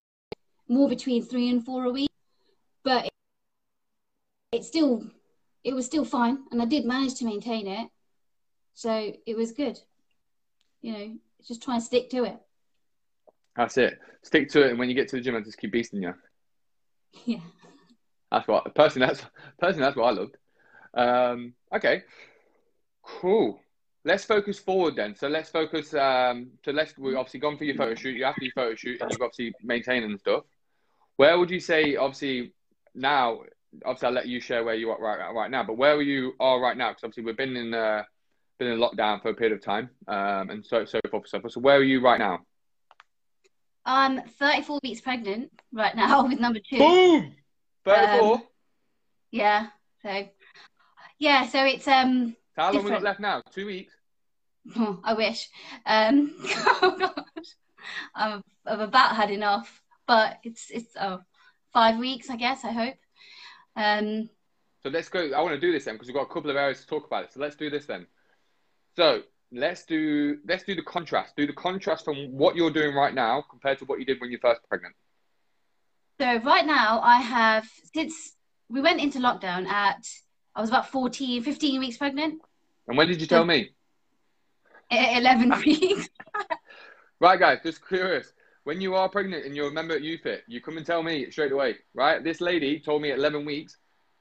more 0.68 0.90
between 0.90 1.24
three 1.24 1.50
and 1.50 1.64
four 1.66 1.86
a 1.86 1.92
week 1.92 2.10
but 2.84 3.08
it, 4.56 4.64
still 4.64 5.04
it 5.64 5.74
was 5.74 5.86
still 5.86 6.06
fine 6.06 6.40
and 6.52 6.62
i 6.62 6.66
did 6.66 6.86
manage 6.86 7.16
to 7.16 7.26
maintain 7.26 7.68
it 7.68 7.88
so 8.74 9.12
it 9.26 9.36
was 9.36 9.52
good 9.52 9.80
you 10.82 10.94
know 10.94 11.16
just 11.48 11.62
try 11.62 11.76
and 11.76 11.84
stick 11.84 12.10
to 12.10 12.24
it 12.24 12.38
That's 13.56 13.78
it. 13.78 14.00
Stick 14.22 14.50
to 14.50 14.64
it, 14.64 14.70
and 14.72 14.80
when 14.80 14.90
you 14.90 14.96
get 14.96 15.08
to 15.10 15.16
the 15.16 15.22
gym, 15.22 15.36
I 15.36 15.42
just 15.42 15.58
keep 15.58 15.72
beasting 15.72 16.02
you. 16.02 16.14
yeah 17.26 17.40
That's 18.32 18.48
what 18.48 18.74
personally. 18.76 19.08
That's 19.08 19.24
personally 19.60 19.86
that's 19.86 19.96
what 19.96 20.08
I 20.08 20.12
loved. 20.12 20.38
Um, 20.94 21.54
okay, 21.74 22.04
cool. 23.04 23.60
Let's 24.04 24.26
focus 24.26 24.60
forward 24.60 24.96
then. 24.96 25.16
So 25.16 25.28
let's 25.28 25.50
focus. 25.50 25.94
Um, 25.94 26.52
so 26.64 26.72
let's. 26.72 26.98
We've 26.98 27.16
obviously 27.16 27.40
gone 27.40 27.58
for 27.58 27.64
your 27.64 27.76
photo 27.76 27.96
shoot. 27.96 28.18
You 28.18 28.26
have 28.26 28.36
to 28.36 28.46
your 28.46 28.54
photo 28.54 28.76
shoot, 28.76 29.00
and 29.02 29.12
you've 29.12 29.22
obviously 29.22 29.54
maintained 29.64 30.06
and 30.06 30.20
stuff. 30.20 30.44
Where 31.16 31.38
would 31.40 31.52
you 31.52 31.60
say? 31.60 31.96
Obviously 31.96 32.54
now. 32.94 33.42
Obviously, 33.86 34.08
I'll 34.08 34.14
let 34.14 34.28
you 34.28 34.40
share 34.40 34.64
where 34.64 34.76
you 34.76 34.90
are 34.92 35.00
right 35.00 35.34
right 35.34 35.52
now. 35.52 35.64
But 35.64 35.78
where 35.78 36.02
you 36.02 36.34
are 36.40 36.60
right 36.60 36.78
now, 36.78 36.90
because 36.92 37.04
obviously 37.04 37.24
we've 37.24 37.38
been 37.38 37.56
in 37.56 37.74
uh, 37.74 38.04
been 38.60 38.70
in 38.70 38.80
lockdown 38.80 39.22
for 39.22 39.30
a 39.30 39.34
period 39.34 39.58
of 39.58 39.64
time, 39.64 39.90
um, 40.08 40.50
and 40.50 40.66
so 40.66 40.86
so 40.86 41.00
forth 41.12 41.28
so 41.28 41.40
forth. 41.42 41.54
So 41.54 41.60
where 41.60 41.78
are 41.78 41.84
you 41.84 42.02
right 42.02 42.20
now? 42.20 42.40
i'm 43.88 44.20
34 44.40 44.80
weeks 44.82 45.00
pregnant 45.00 45.52
right 45.72 45.96
now 45.96 46.24
with 46.28 46.40
number 46.40 46.58
two 46.68 46.80
Boom. 46.80 47.36
Thirty-four. 47.86 48.34
Um, 48.34 48.44
yeah 49.30 49.68
so 50.02 50.28
yeah 51.20 51.46
so 51.46 51.64
it's 51.66 51.88
um 51.88 52.36
so 52.56 52.62
how 52.62 52.72
long 52.72 52.86
we 52.86 52.90
got 52.92 53.04
left 53.04 53.20
now? 53.20 53.42
Two 53.54 53.66
weeks. 53.66 53.94
Oh, 54.78 55.00
I 55.04 55.14
wish. 55.14 55.50
Um, 55.86 56.34
oh 56.82 56.96
gosh, 56.98 57.46
I'm, 58.16 58.42
I've 58.66 58.80
about 58.80 59.16
had 59.16 59.30
enough. 59.30 59.82
but 60.08 60.38
it's 60.44 60.72
it's 60.72 60.96
oh, 61.00 61.20
five 61.74 61.98
weeks, 61.98 62.30
I 62.30 62.38
guess. 62.38 62.64
I 62.64 62.72
hope. 62.72 62.96
Um, 63.76 64.30
so 64.84 64.90
let's 64.90 65.10
go. 65.10 65.32
I 65.32 65.42
want 65.42 65.56
to 65.56 65.60
do 65.60 65.72
this 65.72 65.86
then 65.86 65.96
because 65.96 66.08
we've 66.08 66.16
got 66.16 66.24
a 66.24 66.34
couple 66.34 66.50
of 66.50 66.56
areas 66.56 66.82
to 66.82 66.88
talk 66.88 67.06
about 67.06 67.24
it. 67.26 67.34
So 67.34 67.40
let's 67.40 67.56
do 67.56 67.70
this 67.70 67.86
then. 67.86 68.06
So 68.96 69.24
let's 69.52 69.86
do 69.86 70.38
let's 70.48 70.64
do 70.64 70.76
the 70.76 70.84
contrast. 70.84 71.36
Do 71.36 71.48
the 71.48 71.54
contrast 71.54 72.06
from 72.06 72.32
what 72.32 72.56
you're 72.56 72.72
doing 72.72 72.96
right 72.96 73.14
now 73.14 73.44
compared 73.50 73.80
to 73.80 73.86
what 73.86 74.00
you 74.00 74.06
did 74.06 74.22
when 74.22 74.32
you 74.32 74.38
first 74.42 74.62
pregnant. 74.70 74.96
So 76.20 76.40
right 76.42 76.66
now 76.66 77.02
I 77.02 77.18
have 77.18 77.68
since 77.94 78.34
we 78.70 78.82
went 78.82 79.02
into 79.02 79.20
lockdown 79.20 79.66
at 79.68 80.06
I 80.56 80.62
was 80.62 80.70
about 80.70 80.90
14, 80.90 81.44
15 81.44 81.80
weeks 81.80 81.98
pregnant. 81.98 82.42
And 82.88 82.98
when 82.98 83.08
did 83.08 83.20
you 83.20 83.28
tell 83.28 83.42
so, 83.42 83.46
me? 83.46 83.72
11 84.90 85.50
weeks. 85.66 86.08
right, 87.20 87.40
guys, 87.40 87.60
just 87.64 87.86
curious. 87.86 88.32
When 88.66 88.82
you 88.82 88.96
are 88.96 89.08
pregnant 89.08 89.46
and 89.46 89.56
you're 89.56 89.68
a 89.68 89.72
member 89.72 89.96
at 89.96 90.02
UFIT, 90.02 90.40
you 90.48 90.60
come 90.60 90.78
and 90.78 90.86
tell 90.86 91.04
me 91.04 91.30
straight 91.30 91.52
away, 91.52 91.76
right? 91.94 92.24
This 92.24 92.42
lady 92.42 92.80
told 92.80 93.04
me 93.04 93.12
at 93.12 93.20
11 93.20 93.46
weeks, 93.46 93.78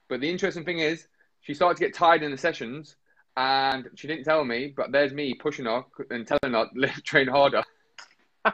but 0.07 0.21
the 0.21 0.29
interesting 0.29 0.63
thing 0.63 0.77
is 0.77 1.07
she 1.41 1.55
started 1.55 1.77
to 1.79 1.83
get 1.83 1.95
tired 1.95 2.21
in 2.21 2.29
the 2.29 2.37
sessions 2.37 2.95
and 3.35 3.89
she 3.95 4.07
didn't 4.07 4.23
tell 4.23 4.45
me, 4.45 4.71
but 4.77 4.91
there's 4.91 5.13
me 5.13 5.33
pushing 5.33 5.65
her 5.65 5.83
and 6.11 6.27
telling 6.27 6.53
her 6.53 6.67
to 6.67 7.01
train 7.01 7.27
harder. 7.27 7.63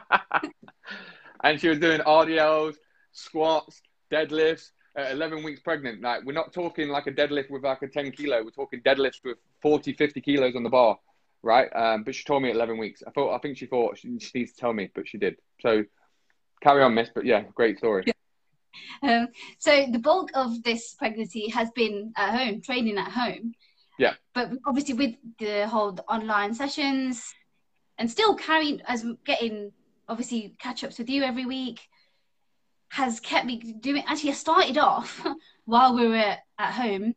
and 1.44 1.60
she 1.60 1.68
was 1.68 1.78
doing 1.78 2.00
RDLs, 2.00 2.76
squats, 3.12 3.82
deadlifts, 4.10 4.70
at 4.96 5.12
11 5.12 5.42
weeks 5.42 5.60
pregnant. 5.60 6.00
Like 6.00 6.24
we're 6.24 6.32
not 6.32 6.54
talking 6.54 6.88
like 6.88 7.06
a 7.06 7.12
deadlift 7.12 7.50
with 7.50 7.64
like 7.64 7.82
a 7.82 7.88
10 7.88 8.12
kilo. 8.12 8.42
We're 8.42 8.50
talking 8.50 8.80
deadlifts 8.80 9.22
with 9.22 9.36
40, 9.60 9.92
50 9.92 10.22
kilos 10.22 10.56
on 10.56 10.62
the 10.62 10.70
bar, 10.70 10.98
right? 11.42 11.68
Um, 11.74 12.04
but 12.04 12.14
she 12.14 12.24
told 12.24 12.42
me 12.42 12.50
at 12.50 12.56
11 12.56 12.78
weeks. 12.78 13.02
I 13.06 13.10
thought, 13.10 13.34
I 13.34 13.38
think 13.38 13.58
she 13.58 13.66
thought 13.66 13.98
she, 13.98 14.18
she 14.18 14.38
needs 14.38 14.52
to 14.52 14.60
tell 14.60 14.72
me, 14.72 14.90
but 14.94 15.08
she 15.08 15.18
did. 15.18 15.36
So 15.60 15.84
carry 16.62 16.82
on, 16.82 16.94
miss. 16.94 17.10
But 17.14 17.24
yeah, 17.24 17.42
great 17.54 17.78
story. 17.78 18.04
Um, 19.02 19.28
so 19.58 19.86
the 19.90 19.98
bulk 19.98 20.30
of 20.34 20.62
this 20.62 20.94
pregnancy 20.94 21.48
has 21.48 21.70
been 21.72 22.12
at 22.16 22.38
home, 22.38 22.62
training 22.62 22.98
at 22.98 23.10
home. 23.10 23.52
Yeah. 23.98 24.14
But 24.32 24.52
obviously 24.64 24.94
with 24.94 25.16
the 25.40 25.66
whole 25.66 25.98
online 26.08 26.54
sessions 26.54 27.34
and 27.98 28.10
still 28.10 28.34
carrying 28.36 28.80
as 28.86 29.04
getting 29.24 29.72
obviously 30.08 30.54
catch 30.58 30.84
ups 30.84 30.98
with 30.98 31.10
you 31.10 31.22
every 31.22 31.46
week 31.46 31.80
has 32.90 33.20
kept 33.20 33.46
me 33.46 33.56
doing. 33.80 34.04
Actually, 34.06 34.30
I 34.30 34.34
started 34.34 34.78
off 34.78 35.26
while 35.64 35.94
we 35.94 36.06
were 36.06 36.36
at 36.58 36.72
home 36.72 37.14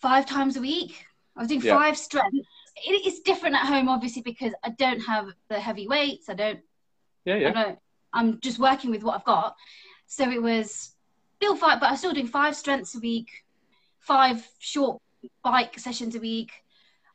five 0.00 0.26
times 0.26 0.56
a 0.56 0.60
week. 0.60 1.06
I 1.36 1.40
was 1.40 1.48
doing 1.48 1.62
yeah. 1.62 1.78
five 1.78 1.96
strengths. 1.96 2.46
It, 2.76 3.06
it's 3.06 3.20
different 3.20 3.56
at 3.56 3.66
home, 3.66 3.88
obviously, 3.88 4.22
because 4.22 4.52
I 4.64 4.70
don't 4.70 5.00
have 5.00 5.28
the 5.48 5.60
heavy 5.60 5.86
weights. 5.86 6.28
I 6.28 6.34
don't. 6.34 6.60
Yeah, 7.24 7.36
yeah. 7.36 7.48
I 7.48 7.52
don't, 7.52 7.78
I'm 8.12 8.40
just 8.40 8.58
working 8.58 8.90
with 8.90 9.02
what 9.02 9.16
I've 9.16 9.24
got. 9.24 9.56
So 10.06 10.30
it 10.30 10.42
was 10.42 10.94
still 11.36 11.56
five, 11.56 11.80
but 11.80 11.86
I 11.86 11.92
was 11.92 12.00
still 12.00 12.12
doing 12.12 12.26
five 12.26 12.56
strengths 12.56 12.94
a 12.94 13.00
week, 13.00 13.28
five 14.00 14.46
short 14.58 15.00
bike 15.42 15.78
sessions 15.78 16.14
a 16.14 16.20
week. 16.20 16.50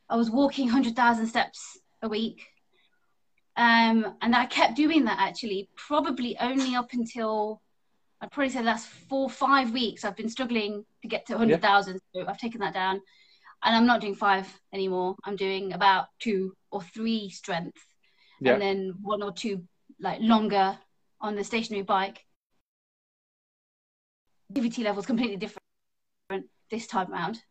I 0.09 0.15
was 0.15 0.29
walking 0.29 0.65
100,000 0.65 1.27
steps 1.27 1.77
a 2.01 2.09
week. 2.09 2.47
Um, 3.57 4.15
and 4.21 4.35
I 4.35 4.45
kept 4.45 4.75
doing 4.75 5.05
that 5.05 5.17
actually, 5.19 5.69
probably 5.75 6.37
only 6.39 6.75
up 6.75 6.93
until 6.93 7.61
I'd 8.21 8.31
probably 8.31 8.49
say 8.49 8.59
the 8.59 8.65
last 8.65 8.87
four, 8.87 9.29
five 9.29 9.71
weeks. 9.71 10.03
I've 10.03 10.15
been 10.15 10.29
struggling 10.29 10.85
to 11.01 11.07
get 11.07 11.25
to 11.27 11.33
100,000. 11.33 11.99
Yeah. 12.13 12.23
So 12.23 12.29
I've 12.29 12.37
taken 12.37 12.61
that 12.61 12.73
down. 12.73 13.01
And 13.63 13.75
I'm 13.75 13.85
not 13.85 14.01
doing 14.01 14.15
five 14.15 14.47
anymore. 14.73 15.15
I'm 15.25 15.35
doing 15.35 15.73
about 15.73 16.07
two 16.19 16.53
or 16.71 16.81
three 16.81 17.29
strength. 17.29 17.77
Yeah. 18.39 18.53
And 18.53 18.61
then 18.61 18.93
one 19.01 19.23
or 19.23 19.31
two 19.31 19.63
like 19.99 20.19
longer 20.21 20.77
on 21.19 21.35
the 21.35 21.43
stationary 21.43 21.83
bike. 21.83 22.23
Activity 24.51 24.83
levels 24.83 25.05
completely 25.05 25.37
different 25.37 25.61
this 26.69 26.87
time 26.87 27.11
around. 27.11 27.41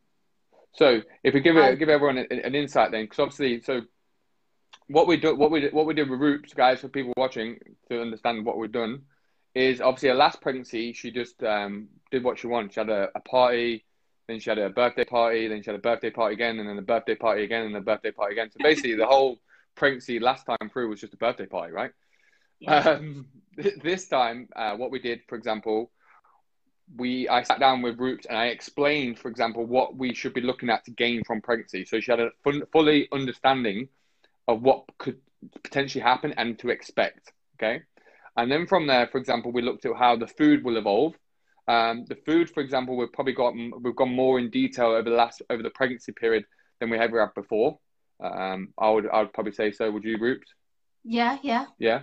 So 0.72 1.00
if 1.24 1.34
we 1.34 1.40
give 1.40 1.56
it, 1.56 1.64
um, 1.64 1.78
give 1.78 1.88
everyone 1.88 2.18
an, 2.18 2.26
an 2.30 2.54
insight 2.54 2.92
then, 2.92 3.04
because 3.04 3.18
obviously, 3.18 3.62
so 3.62 3.80
what 4.88 5.06
we 5.06 5.16
do, 5.16 5.34
what 5.34 5.50
we 5.50 5.68
what 5.68 5.86
we 5.86 5.94
did 5.94 6.10
with 6.10 6.20
Roops, 6.20 6.54
guys, 6.54 6.80
for 6.80 6.88
people 6.88 7.14
watching 7.16 7.58
to 7.90 8.00
understand 8.00 8.44
what 8.44 8.58
we've 8.58 8.70
done, 8.70 9.02
is 9.54 9.80
obviously 9.80 10.10
her 10.10 10.14
last 10.14 10.42
pregnancy. 10.42 10.92
She 10.92 11.10
just 11.10 11.42
um, 11.42 11.88
did 12.10 12.22
what 12.22 12.38
she 12.38 12.46
wanted. 12.46 12.74
She 12.74 12.80
had 12.80 12.90
a, 12.90 13.08
a, 13.14 13.20
party, 13.20 13.85
then 14.28 14.40
she 14.40 14.50
had 14.50 14.58
a 14.58 14.70
birthday 14.70 15.04
party, 15.04 15.48
then 15.48 15.62
she 15.62 15.70
had 15.70 15.78
a 15.78 15.82
birthday 15.82 16.10
party 16.10 16.34
again, 16.34 16.58
and 16.58 16.68
then 16.68 16.78
a 16.78 16.82
birthday 16.82 17.14
party 17.14 17.44
again, 17.44 17.66
and 17.66 17.76
a 17.76 17.80
birthday 17.80 18.10
party 18.10 18.32
again. 18.32 18.50
So 18.50 18.58
basically, 18.62 18.94
the 18.94 19.06
whole 19.06 19.38
pregnancy 19.74 20.18
last 20.18 20.46
time 20.46 20.70
through 20.72 20.88
was 20.88 21.00
just 21.00 21.14
a 21.14 21.16
birthday 21.16 21.46
party, 21.46 21.72
right? 21.72 21.92
Yeah. 22.58 22.78
Um, 22.78 23.26
this 23.82 24.08
time, 24.08 24.48
uh, 24.56 24.76
what 24.76 24.90
we 24.90 24.98
did, 24.98 25.20
for 25.28 25.36
example, 25.36 25.90
we 26.96 27.28
I 27.28 27.42
sat 27.42 27.60
down 27.60 27.82
with 27.82 27.98
Roops 27.98 28.26
and 28.26 28.36
I 28.36 28.46
explained, 28.46 29.18
for 29.18 29.28
example, 29.28 29.64
what 29.64 29.96
we 29.96 30.14
should 30.14 30.34
be 30.34 30.40
looking 30.40 30.70
at 30.70 30.84
to 30.84 30.90
gain 30.90 31.24
from 31.24 31.40
pregnancy. 31.40 31.84
So 31.84 32.00
she 32.00 32.10
had 32.10 32.20
a 32.20 32.30
fun, 32.44 32.62
fully 32.72 33.08
understanding 33.12 33.88
of 34.48 34.62
what 34.62 34.84
could 34.98 35.18
potentially 35.62 36.02
happen 36.02 36.32
and 36.36 36.58
to 36.60 36.70
expect. 36.70 37.32
Okay. 37.56 37.82
And 38.36 38.50
then 38.52 38.66
from 38.66 38.86
there, 38.86 39.06
for 39.06 39.18
example, 39.18 39.50
we 39.50 39.62
looked 39.62 39.84
at 39.86 39.96
how 39.96 40.16
the 40.16 40.26
food 40.26 40.62
will 40.62 40.76
evolve. 40.76 41.14
Um, 41.68 42.04
the 42.08 42.14
food, 42.14 42.48
for 42.50 42.60
example, 42.60 42.96
we've 42.96 43.12
probably 43.12 43.32
got 43.32 43.54
we've 43.54 43.96
gone 43.96 44.14
more 44.14 44.38
in 44.38 44.50
detail 44.50 44.88
over 44.88 45.10
the 45.10 45.16
last 45.16 45.42
over 45.50 45.62
the 45.62 45.70
pregnancy 45.70 46.12
period 46.12 46.44
than 46.80 46.90
we 46.90 46.98
ever 46.98 47.20
have 47.20 47.34
before. 47.34 47.78
Um, 48.22 48.72
I 48.78 48.90
would 48.90 49.08
I 49.08 49.20
would 49.20 49.32
probably 49.32 49.52
say 49.52 49.72
so. 49.72 49.90
Would 49.90 50.04
you, 50.04 50.16
Roops? 50.18 50.48
Yeah, 51.04 51.38
yeah, 51.42 51.66
yeah. 51.78 52.02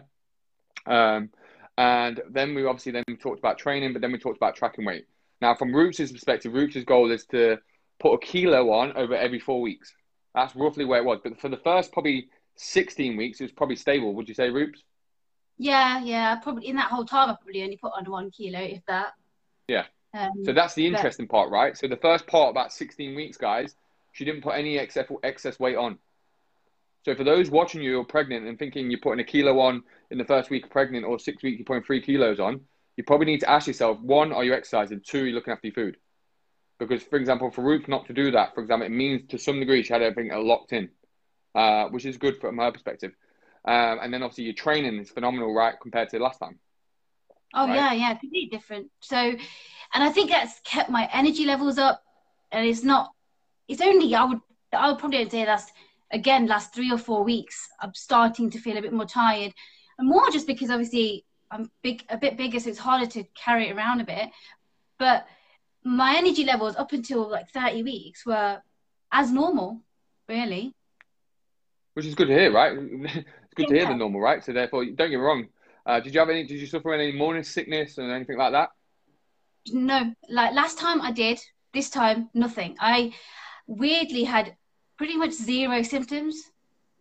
Um, 0.85 1.29
and 1.77 2.21
then 2.29 2.53
we 2.53 2.65
obviously 2.65 2.91
then 2.91 3.03
talked 3.19 3.39
about 3.39 3.57
training, 3.57 3.93
but 3.93 4.01
then 4.01 4.11
we 4.11 4.19
talked 4.19 4.37
about 4.37 4.55
tracking 4.55 4.85
weight. 4.85 5.05
Now, 5.41 5.55
from 5.55 5.73
Roops' 5.73 6.11
perspective, 6.11 6.53
Roops' 6.53 6.83
goal 6.83 7.11
is 7.11 7.25
to 7.27 7.57
put 7.99 8.13
a 8.13 8.17
kilo 8.19 8.71
on 8.71 8.95
over 8.95 9.15
every 9.15 9.39
four 9.39 9.61
weeks. 9.61 9.93
That's 10.35 10.55
roughly 10.55 10.85
where 10.85 10.99
it 10.99 11.05
was. 11.05 11.19
But 11.23 11.39
for 11.39 11.49
the 11.49 11.57
first 11.57 11.91
probably 11.91 12.29
16 12.55 13.17
weeks, 13.17 13.39
it 13.39 13.45
was 13.45 13.51
probably 13.51 13.75
stable. 13.75 14.13
Would 14.15 14.27
you 14.27 14.35
say, 14.35 14.49
Roops? 14.49 14.79
Yeah, 15.57 16.03
yeah. 16.03 16.35
Probably 16.37 16.67
in 16.67 16.75
that 16.75 16.91
whole 16.91 17.05
time, 17.05 17.29
I 17.29 17.35
probably 17.35 17.63
only 17.63 17.77
put 17.77 17.91
on 17.97 18.09
one 18.09 18.31
kilo, 18.31 18.59
if 18.59 18.85
that. 18.87 19.13
Yeah. 19.67 19.85
Um, 20.13 20.31
so 20.45 20.53
that's 20.53 20.75
the 20.75 20.85
interesting 20.85 21.25
but... 21.25 21.35
part, 21.35 21.51
right? 21.51 21.77
So 21.77 21.87
the 21.87 21.97
first 21.97 22.27
part, 22.27 22.51
about 22.51 22.71
16 22.71 23.15
weeks, 23.15 23.37
guys, 23.37 23.75
she 24.11 24.25
didn't 24.25 24.41
put 24.41 24.55
any 24.55 24.77
excess, 24.77 25.07
excess 25.23 25.59
weight 25.59 25.75
on. 25.75 25.97
So 27.03 27.15
for 27.15 27.23
those 27.23 27.49
watching 27.49 27.81
you 27.81 27.93
who 27.93 28.01
are 28.01 28.05
pregnant 28.05 28.47
and 28.47 28.57
thinking 28.57 28.89
you're 28.89 28.99
putting 28.99 29.19
a 29.19 29.25
kilo 29.25 29.59
on 29.59 29.83
in 30.11 30.17
the 30.17 30.25
first 30.25 30.49
week 30.49 30.65
of 30.65 30.71
pregnant 30.71 31.05
or 31.05 31.19
six 31.19 31.43
weeks, 31.43 31.57
you're 31.57 31.65
putting 31.65 31.83
three 31.83 32.01
kilos 32.01 32.39
on, 32.39 32.61
you 32.95 33.03
probably 33.03 33.25
need 33.25 33.41
to 33.41 33.49
ask 33.49 33.67
yourself, 33.67 33.99
one, 33.99 34.31
are 34.31 34.43
you 34.43 34.53
exercising? 34.53 35.01
Two, 35.03 35.25
you're 35.25 35.35
looking 35.35 35.51
after 35.51 35.67
your 35.67 35.73
food. 35.73 35.97
Because, 36.79 37.03
for 37.03 37.17
example, 37.17 37.51
for 37.51 37.61
Ruth 37.61 37.87
not 37.87 38.07
to 38.07 38.13
do 38.13 38.31
that, 38.31 38.53
for 38.53 38.61
example, 38.61 38.85
it 38.85 38.91
means 38.91 39.29
to 39.29 39.37
some 39.37 39.59
degree 39.59 39.83
she 39.83 39.91
had 39.93 40.01
everything 40.01 40.31
locked 40.45 40.73
in, 40.73 40.89
uh, 41.55 41.87
which 41.89 42.05
is 42.05 42.17
good 42.17 42.39
from 42.39 42.57
her 42.57 42.71
perspective. 42.71 43.13
Um, 43.65 43.99
and 44.01 44.13
then 44.13 44.23
obviously 44.23 44.45
your 44.45 44.53
training 44.53 44.99
is 44.99 45.09
phenomenal, 45.09 45.53
right, 45.53 45.75
compared 45.81 46.09
to 46.09 46.19
last 46.19 46.39
time. 46.39 46.59
Oh 47.53 47.67
right? 47.67 47.75
yeah, 47.75 47.93
yeah, 47.93 48.15
completely 48.15 48.49
different. 48.49 48.89
So, 49.01 49.17
and 49.17 50.03
I 50.03 50.09
think 50.09 50.29
that's 50.29 50.59
kept 50.63 50.89
my 50.89 51.07
energy 51.13 51.45
levels 51.45 51.77
up. 51.77 52.03
And 52.51 52.67
it's 52.67 52.83
not. 52.83 53.11
It's 53.67 53.81
only 53.81 54.13
I 54.15 54.25
would 54.25 54.41
I 54.71 54.89
would 54.89 54.99
probably 54.99 55.27
say 55.29 55.45
that's 55.45 55.71
again 56.11 56.47
last 56.47 56.73
three 56.73 56.91
or 56.91 56.97
four 56.97 57.23
weeks. 57.23 57.67
I'm 57.79 57.93
starting 57.93 58.49
to 58.51 58.59
feel 58.59 58.77
a 58.77 58.81
bit 58.81 58.93
more 58.93 59.05
tired, 59.05 59.53
and 59.97 60.07
more 60.07 60.29
just 60.29 60.47
because 60.47 60.69
obviously 60.69 61.25
I'm 61.51 61.71
big 61.83 62.03
a 62.09 62.17
bit 62.17 62.37
bigger, 62.37 62.59
so 62.59 62.69
it's 62.69 62.79
harder 62.79 63.05
to 63.07 63.23
carry 63.35 63.69
it 63.69 63.75
around 63.75 64.01
a 64.01 64.05
bit. 64.05 64.29
But 64.97 65.27
my 65.83 66.15
energy 66.17 66.45
levels 66.45 66.75
up 66.75 66.93
until 66.93 67.29
like 67.29 67.49
30 67.49 67.83
weeks 67.83 68.25
were 68.25 68.61
as 69.11 69.31
normal, 69.31 69.81
really. 70.27 70.73
Which 71.93 72.05
is 72.05 72.15
good 72.15 72.27
to 72.27 72.33
hear, 72.33 72.51
right? 72.51 72.73
it's 72.77 73.53
good 73.55 73.63
yeah. 73.63 73.67
to 73.67 73.75
hear 73.75 73.87
the 73.87 73.95
normal, 73.95 74.21
right? 74.21 74.43
So 74.43 74.53
therefore, 74.53 74.85
don't 74.85 74.97
get 74.97 75.11
me 75.11 75.15
wrong. 75.17 75.47
Uh, 75.85 75.99
did 75.99 76.13
you 76.13 76.19
have 76.19 76.29
any? 76.29 76.43
Did 76.43 76.59
you 76.59 76.67
suffer 76.67 76.93
any 76.93 77.11
morning 77.11 77.43
sickness 77.43 77.97
and 77.97 78.11
anything 78.11 78.37
like 78.37 78.53
that? 78.53 78.69
No, 79.71 80.13
like 80.29 80.53
last 80.53 80.77
time 80.77 81.01
I 81.01 81.11
did. 81.11 81.39
This 81.73 81.89
time, 81.89 82.29
nothing. 82.33 82.75
I 82.79 83.13
weirdly 83.67 84.23
had 84.23 84.55
pretty 84.97 85.17
much 85.17 85.31
zero 85.31 85.81
symptoms. 85.81 86.51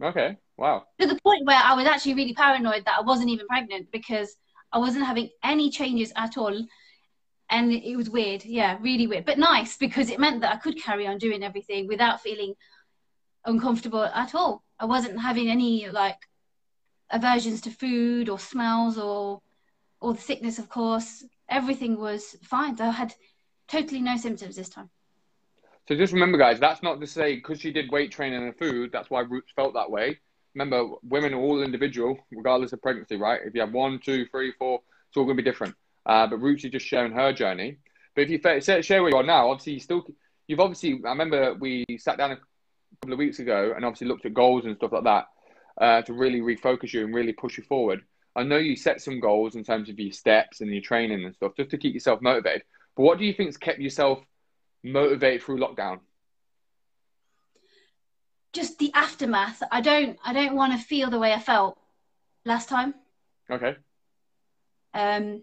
Okay. 0.02 0.36
Wow. 0.56 0.84
To 0.98 1.06
the 1.06 1.18
point 1.22 1.46
where 1.46 1.60
I 1.62 1.74
was 1.74 1.86
actually 1.86 2.14
really 2.14 2.34
paranoid 2.34 2.84
that 2.86 2.98
I 2.98 3.02
wasn't 3.02 3.30
even 3.30 3.46
pregnant 3.46 3.92
because 3.92 4.36
I 4.72 4.78
wasn't 4.78 5.04
having 5.04 5.28
any 5.42 5.70
changes 5.70 6.12
at 6.16 6.36
all 6.38 6.66
and 7.52 7.70
it 7.70 7.96
was 7.96 8.10
weird 8.10 8.44
yeah 8.44 8.78
really 8.80 9.06
weird 9.06 9.26
but 9.26 9.38
nice 9.38 9.76
because 9.76 10.10
it 10.10 10.18
meant 10.18 10.40
that 10.40 10.54
i 10.54 10.56
could 10.56 10.82
carry 10.82 11.06
on 11.06 11.18
doing 11.18 11.44
everything 11.44 11.86
without 11.86 12.20
feeling 12.20 12.54
uncomfortable 13.44 14.04
at 14.04 14.34
all 14.34 14.64
i 14.80 14.84
wasn't 14.84 15.20
having 15.20 15.48
any 15.48 15.88
like 15.90 16.16
aversions 17.12 17.60
to 17.60 17.70
food 17.70 18.28
or 18.28 18.38
smells 18.38 18.98
or 18.98 19.40
or 20.00 20.14
the 20.14 20.20
sickness 20.20 20.58
of 20.58 20.68
course 20.68 21.24
everything 21.48 21.98
was 21.98 22.36
fine 22.42 22.78
i 22.80 22.90
had 22.90 23.14
totally 23.68 24.00
no 24.00 24.16
symptoms 24.16 24.56
this 24.56 24.68
time 24.68 24.90
so 25.88 25.94
just 25.94 26.12
remember 26.12 26.38
guys 26.38 26.58
that's 26.58 26.82
not 26.82 27.00
to 27.00 27.06
say 27.06 27.36
because 27.36 27.60
she 27.60 27.72
did 27.72 27.90
weight 27.90 28.10
training 28.10 28.42
and 28.42 28.56
food 28.56 28.90
that's 28.92 29.10
why 29.10 29.20
Roops 29.22 29.52
felt 29.54 29.74
that 29.74 29.90
way 29.90 30.18
remember 30.54 30.94
women 31.08 31.34
are 31.34 31.40
all 31.40 31.62
individual 31.62 32.18
regardless 32.30 32.72
of 32.72 32.82
pregnancy 32.82 33.16
right 33.16 33.40
if 33.44 33.54
you 33.54 33.60
have 33.60 33.72
one 33.72 33.98
two 33.98 34.26
three 34.26 34.52
four 34.58 34.80
It's 35.12 35.18
all 35.18 35.24
going 35.24 35.36
to 35.36 35.42
be 35.42 35.50
different. 35.50 35.74
Uh, 36.06 36.26
but 36.26 36.40
Roops 36.40 36.64
is 36.64 36.70
just 36.70 36.86
sharing 36.86 37.12
her 37.12 37.34
journey. 37.34 37.76
But 38.16 38.22
if 38.22 38.30
you 38.30 38.60
share 38.82 39.02
where 39.02 39.10
you 39.10 39.16
are 39.18 39.22
now, 39.22 39.50
obviously 39.50 39.74
you 39.74 39.80
still 39.80 40.06
you've 40.46 40.58
obviously. 40.58 41.02
I 41.04 41.10
remember 41.10 41.52
we 41.52 41.84
sat 41.98 42.16
down 42.16 42.32
a 42.32 42.38
couple 43.02 43.12
of 43.12 43.18
weeks 43.18 43.38
ago 43.38 43.74
and 43.76 43.84
obviously 43.84 44.06
looked 44.06 44.24
at 44.24 44.32
goals 44.32 44.64
and 44.64 44.74
stuff 44.76 44.92
like 44.92 45.04
that 45.04 45.26
uh, 45.80 46.02
to 46.02 46.12
really 46.12 46.40
refocus 46.40 46.92
you 46.92 47.04
and 47.04 47.14
really 47.14 47.32
push 47.32 47.58
you 47.58 47.64
forward. 47.64 48.02
I 48.34 48.42
know 48.42 48.56
you 48.56 48.76
set 48.76 49.00
some 49.02 49.20
goals 49.20 49.56
in 49.56 49.64
terms 49.64 49.88
of 49.88 49.98
your 49.98 50.12
steps 50.12 50.60
and 50.60 50.70
your 50.70 50.80
training 50.80 51.24
and 51.24 51.34
stuff 51.34 51.52
just 51.56 51.70
to 51.70 51.78
keep 51.78 51.94
yourself 51.94 52.22
motivated. 52.22 52.62
But 52.96 53.02
what 53.02 53.18
do 53.18 53.24
you 53.24 53.32
think's 53.32 53.56
kept 53.56 53.78
yourself 53.78 54.20
motivated 54.82 55.42
through 55.42 55.58
lockdown? 55.58 56.00
Just 58.52 58.78
the 58.78 58.92
aftermath. 58.94 59.62
I 59.70 59.80
don't. 59.80 60.18
I 60.24 60.32
don't 60.34 60.54
want 60.54 60.72
to 60.72 60.78
feel 60.78 61.08
the 61.08 61.18
way 61.18 61.32
I 61.32 61.38
felt 61.38 61.78
last 62.44 62.68
time. 62.68 62.94
Okay. 63.50 63.76
Um, 64.94 65.42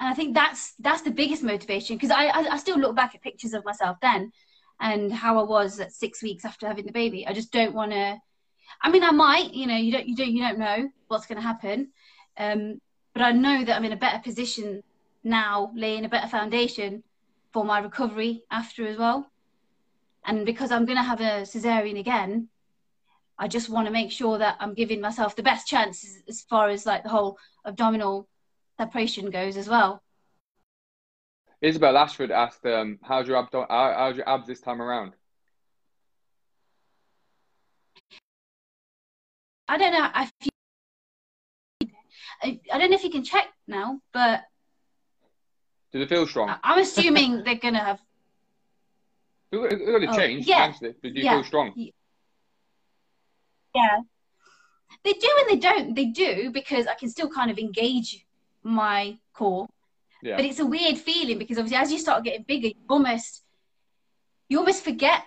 and 0.00 0.08
I 0.08 0.14
think 0.14 0.34
that's 0.34 0.74
that's 0.78 1.02
the 1.02 1.10
biggest 1.10 1.42
motivation 1.42 1.96
because 1.96 2.10
I, 2.10 2.26
I, 2.26 2.54
I 2.54 2.56
still 2.58 2.78
look 2.78 2.94
back 2.94 3.14
at 3.14 3.22
pictures 3.22 3.54
of 3.54 3.64
myself 3.64 3.96
then 4.00 4.32
and 4.80 5.12
how 5.12 5.38
I 5.38 5.42
was 5.42 5.80
at 5.80 5.92
six 5.92 6.22
weeks 6.22 6.44
after 6.44 6.66
having 6.66 6.86
the 6.86 6.92
baby. 6.92 7.26
I 7.26 7.32
just 7.32 7.52
don't 7.52 7.74
want 7.74 7.92
to. 7.92 8.18
I 8.82 8.90
mean, 8.90 9.02
I 9.02 9.10
might. 9.10 9.52
You 9.54 9.66
know, 9.66 9.76
you 9.76 9.92
don't 9.92 10.06
you 10.06 10.16
don't 10.16 10.30
you 10.30 10.42
don't 10.42 10.58
know 10.58 10.88
what's 11.08 11.26
going 11.26 11.40
to 11.40 11.46
happen. 11.46 11.88
Um, 12.36 12.80
but 13.12 13.22
I 13.22 13.32
know 13.32 13.64
that 13.64 13.74
I'm 13.74 13.84
in 13.84 13.92
a 13.92 13.96
better 13.96 14.20
position 14.20 14.82
now, 15.24 15.72
laying 15.74 16.04
a 16.04 16.08
better 16.08 16.28
foundation 16.28 17.02
for 17.52 17.64
my 17.64 17.80
recovery 17.80 18.42
after 18.50 18.86
as 18.86 18.96
well. 18.96 19.30
And 20.24 20.44
because 20.44 20.70
I'm 20.70 20.84
going 20.84 20.98
to 20.98 21.02
have 21.02 21.20
a 21.20 21.42
cesarean 21.42 21.98
again, 21.98 22.48
I 23.38 23.48
just 23.48 23.68
want 23.68 23.86
to 23.86 23.92
make 23.92 24.10
sure 24.10 24.38
that 24.38 24.56
I'm 24.60 24.74
giving 24.74 25.00
myself 25.00 25.36
the 25.36 25.42
best 25.42 25.66
chance 25.66 26.06
as 26.28 26.42
far 26.42 26.68
as 26.68 26.84
like 26.86 27.02
the 27.02 27.08
whole 27.08 27.38
abdominal 27.64 28.28
separation 28.78 29.30
goes 29.30 29.56
as 29.56 29.68
well. 29.68 30.02
Isabel 31.60 31.96
Ashford 31.96 32.30
asked, 32.30 32.64
um, 32.66 32.98
"How's 33.02 33.26
your 33.26 33.42
abdo- 33.42 33.66
how's 33.68 34.16
your 34.16 34.28
abs 34.28 34.46
this 34.46 34.60
time 34.60 34.80
around?" 34.80 35.14
I 39.68 39.76
don't 39.76 39.92
know 39.92 40.08
if 40.16 40.32
you, 40.42 40.50
I 42.72 42.78
don't 42.78 42.90
know 42.90 42.96
if 42.96 43.04
you 43.04 43.10
can 43.10 43.24
check 43.24 43.46
now, 43.66 44.00
but 44.12 44.44
does 45.92 46.02
it 46.02 46.08
feel 46.08 46.26
strong? 46.26 46.54
I'm 46.62 46.78
assuming 46.78 47.42
they're 47.44 47.56
gonna 47.56 47.84
have. 47.84 48.00
Going 49.50 49.70
to 49.70 50.08
oh, 50.08 50.16
change, 50.16 50.44
oh, 50.46 50.50
yeah. 50.50 50.72
But 50.80 51.02
do 51.02 51.08
you 51.08 51.24
yeah. 51.24 51.36
feel 51.36 51.44
strong? 51.44 51.72
Yeah, 53.74 54.00
they 55.04 55.12
do 55.14 55.30
and 55.40 55.48
they 55.48 55.56
don't. 55.56 55.94
They 55.94 56.06
do 56.06 56.50
because 56.50 56.86
I 56.86 56.94
can 56.94 57.08
still 57.08 57.30
kind 57.30 57.50
of 57.50 57.58
engage 57.58 58.26
my 58.62 59.18
core. 59.32 59.66
Yeah. 60.22 60.36
But 60.36 60.44
it's 60.44 60.58
a 60.58 60.66
weird 60.66 60.98
feeling 60.98 61.38
because 61.38 61.58
obviously 61.58 61.78
as 61.78 61.92
you 61.92 61.98
start 61.98 62.24
getting 62.24 62.42
bigger, 62.42 62.68
you 62.68 62.74
almost 62.90 63.42
you 64.48 64.58
almost 64.58 64.84
forget 64.84 65.22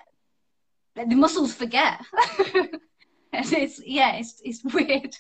the 0.95 1.15
muscles 1.15 1.53
forget. 1.53 2.03
and 3.33 3.53
it's 3.53 3.81
yeah, 3.85 4.15
it's 4.15 4.41
it's 4.43 4.63
weird. 4.73 5.15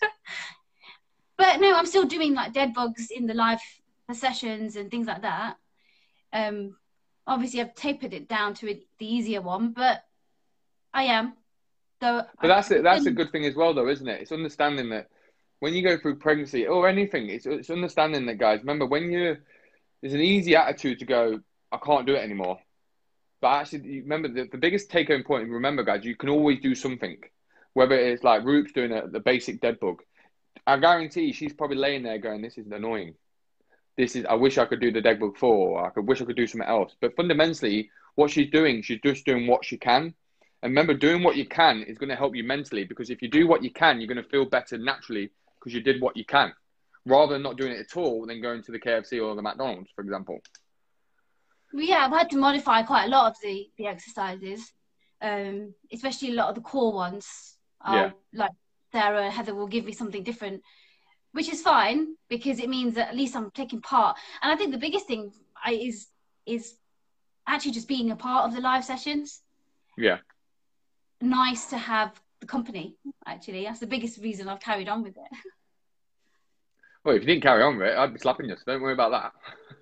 but 1.37 1.59
no, 1.59 1.75
I'm 1.75 1.85
still 1.85 2.05
doing 2.05 2.33
like 2.33 2.53
dead 2.53 2.73
bugs 2.73 3.09
in 3.09 3.25
the 3.25 3.33
live 3.33 3.61
sessions 4.13 4.75
and 4.75 4.91
things 4.91 5.07
like 5.07 5.21
that. 5.21 5.55
Um 6.33 6.75
obviously 7.25 7.61
I've 7.61 7.75
tapered 7.75 8.13
it 8.13 8.27
down 8.27 8.53
to 8.55 8.65
the 8.65 9.05
easier 9.05 9.41
one, 9.41 9.71
but 9.71 10.03
I 10.93 11.03
am. 11.03 11.33
Though 12.01 12.23
but 12.41 12.47
that's 12.47 12.71
it. 12.71 12.83
That's 12.83 13.05
a 13.05 13.11
good 13.11 13.31
thing 13.31 13.45
as 13.45 13.55
well, 13.55 13.73
though, 13.73 13.87
isn't 13.87 14.07
it? 14.07 14.21
It's 14.21 14.31
understanding 14.31 14.89
that 14.89 15.07
when 15.59 15.75
you 15.75 15.83
go 15.83 15.97
through 15.97 16.15
pregnancy 16.15 16.65
or 16.65 16.87
anything, 16.89 17.29
it's, 17.29 17.45
it's 17.45 17.69
understanding 17.69 18.25
that, 18.25 18.39
guys. 18.39 18.61
Remember, 18.61 18.87
when 18.87 19.11
you 19.11 19.37
there's 20.01 20.15
an 20.15 20.21
easy 20.21 20.55
attitude 20.55 20.99
to 20.99 21.05
go, 21.05 21.39
I 21.71 21.77
can't 21.77 22.07
do 22.07 22.15
it 22.15 22.23
anymore. 22.23 22.59
But 23.39 23.49
actually, 23.49 24.01
remember 24.01 24.27
the, 24.27 24.47
the 24.51 24.57
biggest 24.57 24.89
take 24.89 25.09
home 25.09 25.23
point. 25.23 25.49
Remember, 25.49 25.83
guys, 25.83 26.03
you 26.03 26.15
can 26.15 26.29
always 26.29 26.59
do 26.59 26.73
something. 26.73 27.17
Whether 27.73 27.95
it's 27.95 28.23
like 28.23 28.43
Roop's 28.43 28.73
doing 28.73 28.91
a, 28.91 29.07
the 29.07 29.19
basic 29.19 29.61
dead 29.61 29.79
bug, 29.79 30.01
I 30.67 30.77
guarantee 30.77 31.31
she's 31.31 31.53
probably 31.53 31.77
laying 31.77 32.03
there 32.03 32.17
going, 32.17 32.41
"This 32.41 32.57
is 32.57 32.67
annoying. 32.71 33.15
This 33.97 34.15
is. 34.15 34.25
I 34.25 34.33
wish 34.33 34.57
I 34.57 34.65
could 34.65 34.81
do 34.81 34.91
the 34.91 35.01
dead 35.01 35.19
bug 35.19 35.37
for. 35.37 35.85
I 35.85 35.89
could 35.89 36.07
wish 36.07 36.21
I 36.21 36.25
could 36.25 36.35
do 36.35 36.47
something 36.47 36.67
else." 36.67 36.95
But 36.99 37.15
fundamentally, 37.15 37.89
what 38.15 38.31
she's 38.31 38.49
doing, 38.49 38.81
she's 38.81 39.01
just 39.01 39.25
doing 39.25 39.47
what 39.47 39.65
she 39.65 39.77
can. 39.77 40.13
And 40.63 40.71
remember, 40.71 40.93
doing 40.93 41.23
what 41.23 41.37
you 41.37 41.47
can 41.47 41.81
is 41.83 41.97
going 41.97 42.09
to 42.09 42.15
help 42.15 42.35
you 42.35 42.43
mentally 42.43 42.83
because 42.83 43.09
if 43.09 43.21
you 43.21 43.29
do 43.29 43.47
what 43.47 43.63
you 43.63 43.71
can, 43.71 43.99
you're 43.99 44.13
going 44.13 44.23
to 44.23 44.29
feel 44.29 44.45
better 44.45 44.77
naturally 44.77 45.31
because 45.59 45.73
you 45.73 45.81
did 45.81 46.01
what 46.01 46.15
you 46.15 46.25
can, 46.25 46.53
rather 47.05 47.33
than 47.33 47.41
not 47.41 47.57
doing 47.57 47.71
it 47.71 47.79
at 47.79 47.97
all, 47.97 48.25
than 48.27 48.41
going 48.41 48.61
to 48.63 48.71
the 48.71 48.79
KFC 48.79 49.23
or 49.23 49.35
the 49.35 49.41
McDonald's, 49.41 49.89
for 49.95 50.01
example. 50.01 50.39
Yeah, 51.73 52.05
I've 52.05 52.11
had 52.11 52.29
to 52.31 52.37
modify 52.37 52.83
quite 52.83 53.05
a 53.05 53.09
lot 53.09 53.31
of 53.31 53.37
the 53.41 53.69
the 53.77 53.87
exercises, 53.87 54.73
um, 55.21 55.73
especially 55.91 56.31
a 56.31 56.35
lot 56.35 56.49
of 56.49 56.55
the 56.55 56.61
core 56.61 56.93
ones. 56.93 57.57
Yeah. 57.85 58.05
Um, 58.05 58.13
like 58.33 58.51
Sarah, 58.91 59.23
and 59.23 59.33
Heather 59.33 59.55
will 59.55 59.67
give 59.67 59.85
me 59.85 59.93
something 59.93 60.23
different, 60.23 60.61
which 61.31 61.51
is 61.51 61.61
fine 61.61 62.15
because 62.29 62.59
it 62.59 62.69
means 62.69 62.95
that 62.95 63.09
at 63.09 63.15
least 63.15 63.35
I'm 63.35 63.51
taking 63.51 63.81
part. 63.81 64.17
And 64.41 64.51
I 64.51 64.55
think 64.55 64.71
the 64.71 64.77
biggest 64.77 65.07
thing 65.07 65.31
I, 65.63 65.73
is 65.73 66.07
is 66.45 66.75
actually 67.47 67.71
just 67.71 67.87
being 67.87 68.11
a 68.11 68.15
part 68.15 68.45
of 68.45 68.55
the 68.55 68.61
live 68.61 68.85
sessions. 68.85 69.41
Yeah. 69.97 70.17
Nice 71.21 71.67
to 71.67 71.77
have 71.77 72.19
the 72.39 72.47
company. 72.47 72.95
Actually, 73.25 73.63
that's 73.63 73.79
the 73.79 73.87
biggest 73.87 74.21
reason 74.21 74.49
I've 74.49 74.59
carried 74.59 74.89
on 74.89 75.03
with 75.03 75.17
it. 75.17 75.23
Well, 77.03 77.15
if 77.15 77.23
you 77.23 77.27
didn't 77.27 77.41
carry 77.41 77.63
on 77.63 77.77
with 77.77 77.87
it, 77.87 77.97
I'd 77.97 78.13
be 78.13 78.19
slapping 78.19 78.47
you. 78.47 78.55
So 78.55 78.61
don't 78.67 78.81
worry 78.81 78.93
about 78.93 79.11
that. 79.11 79.31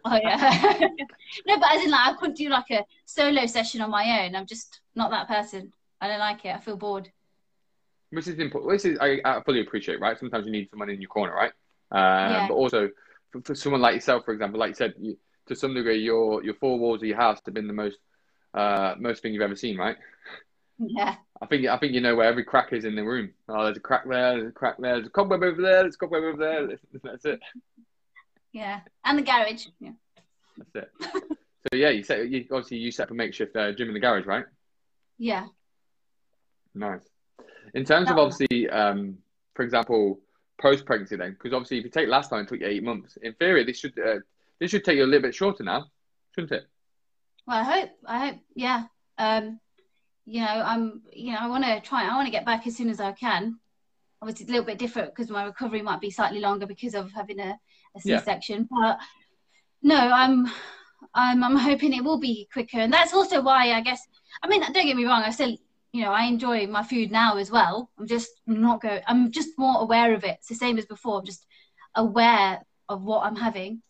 Oh 0.05 0.15
yeah. 0.15 0.79
no, 1.47 1.59
but 1.59 1.73
as 1.73 1.83
in 1.83 1.91
like 1.91 2.13
I 2.13 2.17
couldn't 2.17 2.37
do 2.37 2.47
like 2.47 2.71
a 2.71 2.85
solo 3.05 3.45
session 3.45 3.81
on 3.81 3.89
my 3.89 4.23
own. 4.23 4.35
I'm 4.35 4.45
just 4.45 4.79
not 4.95 5.11
that 5.11 5.27
person. 5.27 5.73
I 5.99 6.07
don't 6.07 6.19
like 6.19 6.45
it. 6.45 6.55
I 6.55 6.59
feel 6.59 6.77
bored. 6.77 7.11
This 8.11 8.27
is 8.27 8.39
important. 8.39 8.71
This 8.73 8.85
is 8.85 8.97
I, 8.99 9.19
I 9.23 9.41
fully 9.43 9.61
appreciate, 9.61 9.99
right? 9.99 10.17
Sometimes 10.17 10.45
you 10.45 10.51
need 10.51 10.69
someone 10.69 10.89
in 10.89 11.01
your 11.01 11.09
corner, 11.09 11.33
right? 11.33 11.51
Um, 11.91 12.31
yeah. 12.31 12.47
But 12.47 12.55
also 12.55 12.89
for, 13.31 13.41
for, 13.41 13.55
someone 13.55 13.81
like 13.81 13.95
yourself, 13.95 14.25
for 14.25 14.33
example, 14.33 14.59
like 14.59 14.69
you 14.69 14.75
said, 14.75 14.93
you, 14.99 15.17
to 15.47 15.55
some 15.55 15.73
degree, 15.73 15.99
your 15.99 16.43
your 16.43 16.55
four 16.55 16.79
walls 16.79 17.01
of 17.01 17.07
your 17.07 17.17
house 17.17 17.39
have 17.45 17.53
been 17.53 17.67
the 17.67 17.73
most 17.73 17.97
uh, 18.53 18.95
most 18.99 19.21
thing 19.21 19.33
you've 19.33 19.43
ever 19.43 19.55
seen, 19.55 19.77
right? 19.77 19.97
Yeah. 20.79 21.15
I 21.41 21.45
think 21.45 21.67
I 21.67 21.77
think 21.77 21.93
you 21.93 22.01
know 22.01 22.15
where 22.15 22.27
every 22.27 22.43
crack 22.43 22.73
is 22.73 22.85
in 22.85 22.95
the 22.95 23.03
room. 23.03 23.31
Oh, 23.47 23.65
there's 23.65 23.77
a 23.77 23.81
crack 23.81 24.07
there. 24.07 24.37
There's 24.37 24.49
a 24.49 24.51
crack 24.51 24.77
there. 24.79 24.95
There's 24.95 25.07
a 25.07 25.11
cobweb 25.11 25.43
over 25.43 25.61
there. 25.61 25.81
There's 25.81 25.95
a 25.95 25.97
cobweb 25.97 26.23
over 26.23 26.37
there. 26.37 26.79
That's 27.03 27.25
it. 27.25 27.39
Yeah, 28.51 28.81
and 29.03 29.17
the 29.17 29.23
garage. 29.23 29.67
Yeah. 29.79 29.91
That's 30.57 30.87
it. 30.87 30.91
so 31.01 31.77
yeah, 31.77 31.89
you 31.89 32.03
set 32.03 32.29
you, 32.29 32.45
obviously 32.51 32.77
you 32.77 32.91
set 32.91 33.03
up 33.03 33.11
a 33.11 33.13
makeshift 33.13 33.55
uh, 33.55 33.71
gym 33.73 33.89
in 33.89 33.93
the 33.93 33.99
garage, 33.99 34.25
right? 34.25 34.45
Yeah. 35.17 35.47
Nice. 36.73 37.08
In 37.73 37.85
terms 37.85 38.07
that 38.07 38.13
of 38.13 38.19
obviously, 38.19 38.69
um, 38.69 39.17
for 39.55 39.63
example, 39.63 40.19
post 40.61 40.85
pregnancy, 40.85 41.15
then, 41.15 41.31
because 41.31 41.53
obviously 41.53 41.77
if 41.77 41.83
you 41.85 41.89
take 41.89 42.07
last 42.07 42.29
time 42.29 42.43
it 42.43 42.47
took 42.47 42.59
you 42.59 42.67
eight 42.67 42.83
months. 42.83 43.17
In 43.21 43.33
theory, 43.33 43.63
this 43.63 43.79
should 43.79 43.97
uh, 43.99 44.19
this 44.59 44.71
should 44.71 44.83
take 44.83 44.97
you 44.97 45.05
a 45.05 45.05
little 45.05 45.21
bit 45.21 45.35
shorter 45.35 45.63
now, 45.63 45.85
shouldn't 46.35 46.51
it? 46.51 46.67
Well, 47.47 47.57
I 47.57 47.63
hope. 47.63 47.89
I 48.05 48.27
hope. 48.27 48.39
Yeah. 48.55 48.83
Um, 49.17 49.59
you 50.25 50.41
know, 50.41 50.47
I'm, 50.47 51.01
you 51.11 51.31
know, 51.31 51.39
I 51.39 51.47
want 51.47 51.63
to 51.63 51.81
try, 51.81 52.07
I 52.07 52.15
want 52.15 52.27
to 52.27 52.31
get 52.31 52.45
back 52.45 52.67
as 52.67 52.77
soon 52.77 52.89
as 52.89 52.99
I 52.99 53.11
can. 53.13 53.57
Obviously, 54.21 54.43
it's 54.43 54.49
a 54.49 54.53
little 54.53 54.67
bit 54.67 54.77
different 54.77 55.15
because 55.15 55.31
my 55.31 55.43
recovery 55.43 55.81
might 55.81 56.01
be 56.01 56.11
slightly 56.11 56.39
longer 56.39 56.67
because 56.67 56.93
of 56.93 57.11
having 57.11 57.39
a, 57.39 57.57
a 57.95 57.99
C-section. 57.99 58.67
Yeah. 58.71 58.77
But 58.79 58.99
no, 59.81 59.95
I'm, 59.95 60.45
I'm, 61.15 61.43
I'm 61.43 61.55
hoping 61.55 61.93
it 61.93 62.03
will 62.03 62.19
be 62.19 62.47
quicker, 62.53 62.77
and 62.77 62.93
that's 62.93 63.13
also 63.13 63.41
why 63.41 63.71
I 63.71 63.81
guess. 63.81 64.07
I 64.43 64.47
mean, 64.47 64.61
don't 64.61 64.73
get 64.85 64.95
me 64.95 65.05
wrong, 65.05 65.23
I 65.23 65.31
still, 65.31 65.57
you 65.91 66.03
know, 66.03 66.11
I 66.11 66.25
enjoy 66.25 66.67
my 66.67 66.83
food 66.83 67.11
now 67.11 67.37
as 67.37 67.49
well. 67.49 67.89
I'm 67.97 68.07
just 68.07 68.29
not 68.45 68.81
going. 68.81 69.01
I'm 69.07 69.31
just 69.31 69.49
more 69.57 69.81
aware 69.81 70.13
of 70.13 70.23
it. 70.23 70.37
It's 70.39 70.47
the 70.47 70.55
same 70.55 70.77
as 70.77 70.85
before. 70.85 71.19
I'm 71.19 71.25
just 71.25 71.45
aware 71.95 72.61
of 72.87 73.03
what 73.03 73.25
I'm 73.25 73.35
having, 73.35 73.81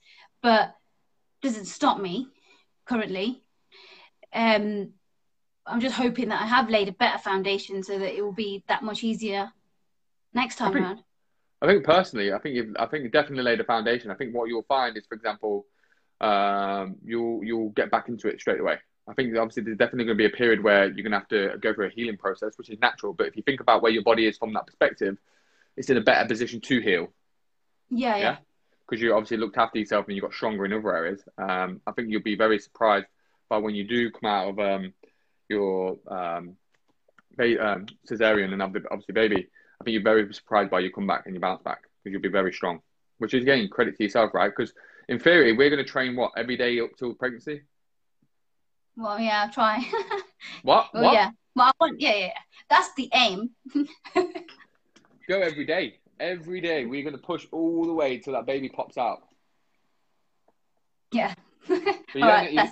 but 0.41 0.73
doesn't 1.41 1.65
stop 1.65 1.99
me 1.99 2.27
currently. 2.85 3.41
Um, 4.33 4.93
I'm 5.65 5.81
just 5.81 5.95
hoping 5.95 6.29
that 6.29 6.41
I 6.41 6.45
have 6.45 6.69
laid 6.69 6.87
a 6.87 6.93
better 6.93 7.17
foundation 7.17 7.83
so 7.83 7.99
that 7.99 8.15
it 8.15 8.23
will 8.23 8.33
be 8.33 8.63
that 8.67 8.83
much 8.83 9.03
easier 9.03 9.51
next 10.33 10.55
time 10.55 10.69
I 10.69 10.73
think, 10.73 10.85
around. 10.85 10.99
I 11.61 11.67
think 11.67 11.83
personally, 11.83 12.33
I 12.33 12.39
think 12.39 12.55
you've, 12.55 12.75
I 12.79 12.85
think 12.85 13.03
you 13.03 13.09
definitely 13.09 13.43
laid 13.43 13.59
a 13.59 13.65
foundation. 13.65 14.09
I 14.09 14.15
think 14.15 14.33
what 14.33 14.47
you'll 14.47 14.63
find 14.63 14.95
is, 14.97 15.05
for 15.05 15.15
example, 15.15 15.65
um, 16.21 16.95
you'll 17.03 17.43
you'll 17.43 17.69
get 17.69 17.91
back 17.91 18.07
into 18.09 18.27
it 18.27 18.39
straight 18.39 18.59
away. 18.59 18.77
I 19.09 19.13
think 19.13 19.35
obviously 19.35 19.63
there's 19.63 19.77
definitely 19.77 20.05
going 20.05 20.17
to 20.17 20.23
be 20.29 20.33
a 20.33 20.37
period 20.37 20.63
where 20.63 20.85
you're 20.85 21.03
going 21.09 21.11
to 21.11 21.17
have 21.19 21.27
to 21.29 21.57
go 21.59 21.73
through 21.73 21.87
a 21.87 21.89
healing 21.89 22.17
process, 22.17 22.57
which 22.57 22.69
is 22.69 22.79
natural. 22.79 23.13
But 23.13 23.27
if 23.27 23.35
you 23.37 23.43
think 23.43 23.59
about 23.59 23.81
where 23.81 23.91
your 23.91 24.03
body 24.03 24.27
is 24.27 24.37
from 24.37 24.53
that 24.53 24.67
perspective, 24.67 25.17
it's 25.75 25.89
in 25.89 25.97
a 25.97 26.01
better 26.01 26.27
position 26.27 26.61
to 26.61 26.79
heal. 26.79 27.07
Yeah, 27.89 28.17
yeah. 28.17 28.37
Because 28.87 29.01
you 29.01 29.13
obviously 29.13 29.37
looked 29.37 29.57
after 29.57 29.79
yourself 29.79 30.05
and 30.07 30.15
you 30.15 30.21
got 30.21 30.33
stronger 30.33 30.65
in 30.65 30.73
other 30.73 30.95
areas. 30.95 31.23
Um, 31.37 31.81
I 31.87 31.91
think 31.93 32.09
you'll 32.09 32.21
be 32.21 32.35
very 32.35 32.59
surprised 32.59 33.07
by 33.49 33.57
when 33.57 33.75
you 33.75 33.83
do 33.87 34.11
come 34.11 34.29
out 34.29 34.49
of 34.49 34.59
um, 34.59 34.93
your 35.47 35.97
um, 36.07 36.55
ba- 37.35 37.67
um, 37.67 37.87
cesarean 38.07 38.53
and 38.53 38.61
obviously 38.61 39.13
baby, 39.13 39.47
I 39.79 39.83
think 39.83 39.93
you're 39.93 40.03
very 40.03 40.31
surprised 40.33 40.69
by 40.69 40.81
your 40.81 40.91
comeback 40.91 41.25
and 41.25 41.33
your 41.33 41.41
bounce 41.41 41.63
back 41.63 41.81
because 42.03 42.13
you'll 42.13 42.21
be 42.21 42.29
very 42.29 42.53
strong. 42.53 42.81
which 43.19 43.33
is 43.33 43.43
again 43.43 43.67
credit 43.69 43.97
to 43.97 44.03
yourself, 44.03 44.33
right? 44.33 44.51
Because 44.55 44.73
in 45.07 45.19
theory, 45.19 45.53
we're 45.53 45.69
going 45.69 45.83
to 45.83 45.89
train 45.89 46.15
what 46.15 46.31
every 46.35 46.57
day 46.57 46.79
up 46.79 46.91
till 46.97 47.13
pregnancy. 47.13 47.61
Well, 48.99 49.17
yeah, 49.17 49.43
I'll 49.43 49.51
try. 49.51 49.83
What? 50.63 50.89
well, 50.93 51.03
what? 51.03 51.13
yeah. 51.13 51.31
Well, 51.55 51.67
I 51.67 51.71
want, 51.81 51.99
yeah, 51.99 52.15
yeah, 52.15 52.25
yeah. 52.27 52.31
That's 52.69 52.93
the 52.95 53.09
aim. 53.13 53.49
Go 55.27 55.41
every 55.41 55.65
day. 55.65 55.97
Every 56.17 56.61
day. 56.61 56.85
We're 56.85 57.03
going 57.03 57.15
to 57.15 57.21
push 57.21 57.45
all 57.51 57.85
the 57.85 57.93
way 57.93 58.19
till 58.19 58.33
that 58.33 58.45
baby 58.45 58.69
pops 58.69 58.97
out. 58.97 59.23
yeah. 61.11 61.33
You, 61.69 62.21
don't, 62.21 62.21
right, 62.21 62.53
know, 62.53 62.63
you, 62.63 62.71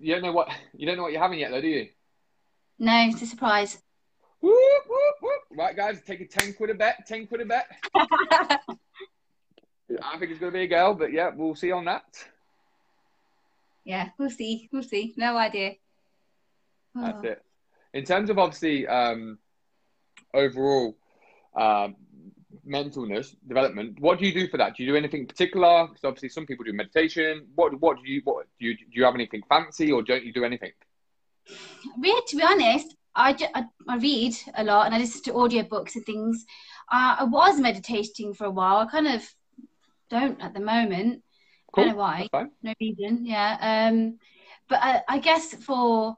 you 0.00 0.14
don't 0.14 0.22
know 0.22 0.32
what 0.32 0.48
you 0.76 0.86
don't 0.86 0.96
know 0.96 1.02
what 1.02 1.12
you're 1.12 1.20
having 1.20 1.40
yet, 1.40 1.50
though, 1.50 1.60
do 1.60 1.66
you? 1.66 1.88
no, 2.78 3.08
it's 3.08 3.20
a 3.22 3.26
surprise. 3.26 3.82
Whoop, 4.40 4.54
whoop, 4.88 5.14
whoop. 5.20 5.58
Right, 5.58 5.74
guys, 5.74 6.00
take 6.06 6.20
a 6.20 6.26
ten 6.26 6.52
quid 6.52 6.70
a 6.70 6.74
bet. 6.74 7.04
Ten 7.06 7.26
quid 7.26 7.40
a 7.40 7.46
bet. 7.46 7.66
I 7.90 8.58
think 10.18 10.30
it's 10.30 10.38
going 10.38 10.52
to 10.52 10.58
be 10.58 10.64
a 10.64 10.68
girl, 10.68 10.94
but 10.94 11.12
yeah, 11.12 11.30
we'll 11.34 11.56
see 11.56 11.72
on 11.72 11.86
that. 11.86 12.04
Yeah, 13.88 14.10
we'll 14.18 14.28
see. 14.30 14.68
We'll 14.70 14.82
see. 14.82 15.14
No 15.16 15.36
idea. 15.38 15.76
That's 16.94 17.24
Oh. 17.24 17.28
it. 17.28 17.42
In 17.94 18.04
terms 18.04 18.28
of 18.28 18.38
obviously 18.38 18.86
um, 18.86 19.38
overall 20.34 20.94
um, 21.56 21.96
mentalness 22.68 23.34
development, 23.46 23.98
what 23.98 24.18
do 24.18 24.26
you 24.26 24.34
do 24.34 24.46
for 24.46 24.58
that? 24.58 24.76
Do 24.76 24.82
you 24.82 24.90
do 24.92 24.96
anything 24.96 25.26
particular? 25.26 25.86
Because 25.86 26.04
obviously 26.04 26.28
some 26.28 26.44
people 26.44 26.64
do 26.66 26.72
meditation. 26.74 27.46
What 27.54 27.80
what 27.80 27.96
do 28.02 28.10
you 28.12 28.20
what 28.24 28.46
do 28.60 28.66
you 28.66 28.76
do 28.76 28.82
you 28.92 29.04
have 29.04 29.14
anything 29.14 29.42
fancy 29.48 29.90
or 29.90 30.02
don't 30.02 30.24
you 30.24 30.34
do 30.34 30.44
anything? 30.44 30.72
Really, 31.98 32.22
to 32.28 32.36
be 32.36 32.42
honest, 32.42 32.94
I, 33.14 33.32
ju- 33.32 33.54
I, 33.54 33.64
I 33.88 33.96
read 33.96 34.34
a 34.54 34.64
lot 34.64 34.84
and 34.84 34.94
I 34.94 34.98
listen 34.98 35.22
to 35.24 35.32
audiobooks 35.32 35.94
and 35.96 36.04
things. 36.04 36.44
Uh, 36.92 37.16
I 37.20 37.24
was 37.24 37.58
meditating 37.58 38.34
for 38.34 38.44
a 38.44 38.50
while. 38.50 38.80
I 38.80 38.86
kind 38.86 39.08
of 39.08 39.22
don't 40.10 40.38
at 40.42 40.52
the 40.52 40.60
moment. 40.60 41.22
Cool. 41.72 41.84
Don't 41.84 41.92
know 41.92 41.98
why. 41.98 42.28
No 42.62 42.74
reason. 42.80 43.26
Yeah. 43.26 43.88
Um, 43.90 44.18
but 44.68 44.80
I, 44.82 45.02
I 45.08 45.18
guess 45.18 45.54
for 45.54 46.16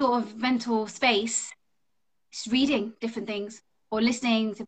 sort 0.00 0.22
of 0.22 0.36
mental 0.36 0.86
space, 0.86 1.52
just 2.32 2.50
reading 2.52 2.92
different 3.00 3.28
things 3.28 3.62
or 3.90 4.00
listening 4.00 4.54
to 4.54 4.66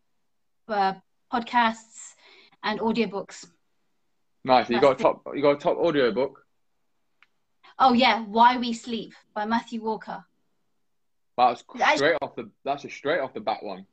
uh, 0.69 0.93
podcasts 1.31 2.13
and 2.63 2.79
audiobooks. 2.79 3.45
Nice. 4.43 4.69
You 4.69 4.79
got 4.79 4.99
a 4.99 5.03
top 5.03 5.23
you 5.33 5.41
got 5.41 5.51
a 5.51 5.57
top 5.57 5.77
audio 5.77 6.11
book. 6.11 6.45
Oh 7.79 7.93
yeah, 7.93 8.23
Why 8.23 8.57
We 8.57 8.73
Sleep 8.73 9.13
by 9.33 9.45
Matthew 9.45 9.83
Walker. 9.83 10.23
That's 11.37 11.63
I- 11.75 11.95
straight 11.95 12.17
off 12.21 12.35
the 12.35 12.49
that's 12.63 12.85
a 12.85 12.89
straight 12.89 13.19
off 13.19 13.33
the 13.33 13.41
bat 13.41 13.61
one. 13.61 13.85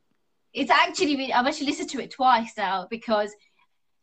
It's 0.53 0.71
actually 0.71 1.33
I've 1.33 1.45
actually 1.45 1.67
listened 1.67 1.89
to 1.91 1.99
it 2.01 2.11
twice 2.11 2.53
now 2.57 2.87
because 2.89 3.35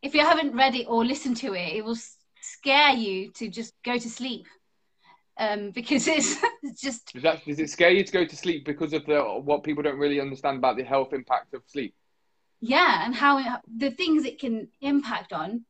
if 0.03 0.13
you 0.13 0.21
haven't 0.21 0.55
read 0.55 0.75
it 0.75 0.85
or 0.87 1.03
listened 1.03 1.37
to 1.37 1.53
it, 1.53 1.77
it 1.77 1.83
will 1.83 1.97
scare 2.41 2.91
you 2.91 3.31
to 3.31 3.49
just 3.49 3.73
go 3.83 3.97
to 3.97 4.09
sleep. 4.09 4.45
Um, 5.39 5.71
because 5.75 6.07
it's, 6.07 6.39
just 6.79 7.11
Does 7.13 7.23
that 7.23 7.43
does 7.43 7.59
it 7.59 7.71
scare 7.71 7.89
you 7.89 8.03
to 8.03 8.11
go 8.11 8.25
to 8.25 8.35
sleep 8.35 8.65
because 8.65 8.93
of 8.93 9.03
the 9.07 9.19
what 9.19 9.63
people 9.63 9.81
don't 9.81 9.97
really 9.97 10.19
understand 10.19 10.57
about 10.57 10.77
the 10.77 10.83
health 10.83 11.13
impact 11.13 11.55
of 11.55 11.63
sleep? 11.65 11.95
yeah, 12.65 13.03
and 13.03 13.13
how 13.13 13.39
it, 13.39 13.45
the 13.77 13.91
things 13.91 14.23
it 14.23 14.39
can 14.39 14.69
impact 14.79 15.33
on, 15.33 15.65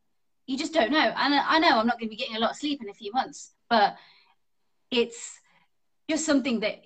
you 0.46 0.56
just 0.58 0.76
don't 0.76 0.92
know. 0.92 1.00
And 1.00 1.34
I 1.34 1.56
I 1.56 1.60
know 1.60 1.80
I'm 1.80 1.88
not 1.88 1.98
going 1.98 2.10
to 2.10 2.16
be 2.16 2.22
getting 2.22 2.36
a 2.36 2.40
lot 2.40 2.52
of 2.52 2.58
sleep 2.58 2.84
in 2.84 2.90
a 2.90 2.94
few 2.94 3.12
months, 3.14 3.54
but 3.68 3.96
it's 4.92 5.40
just 6.08 6.24
something 6.24 6.60
that 6.60 6.86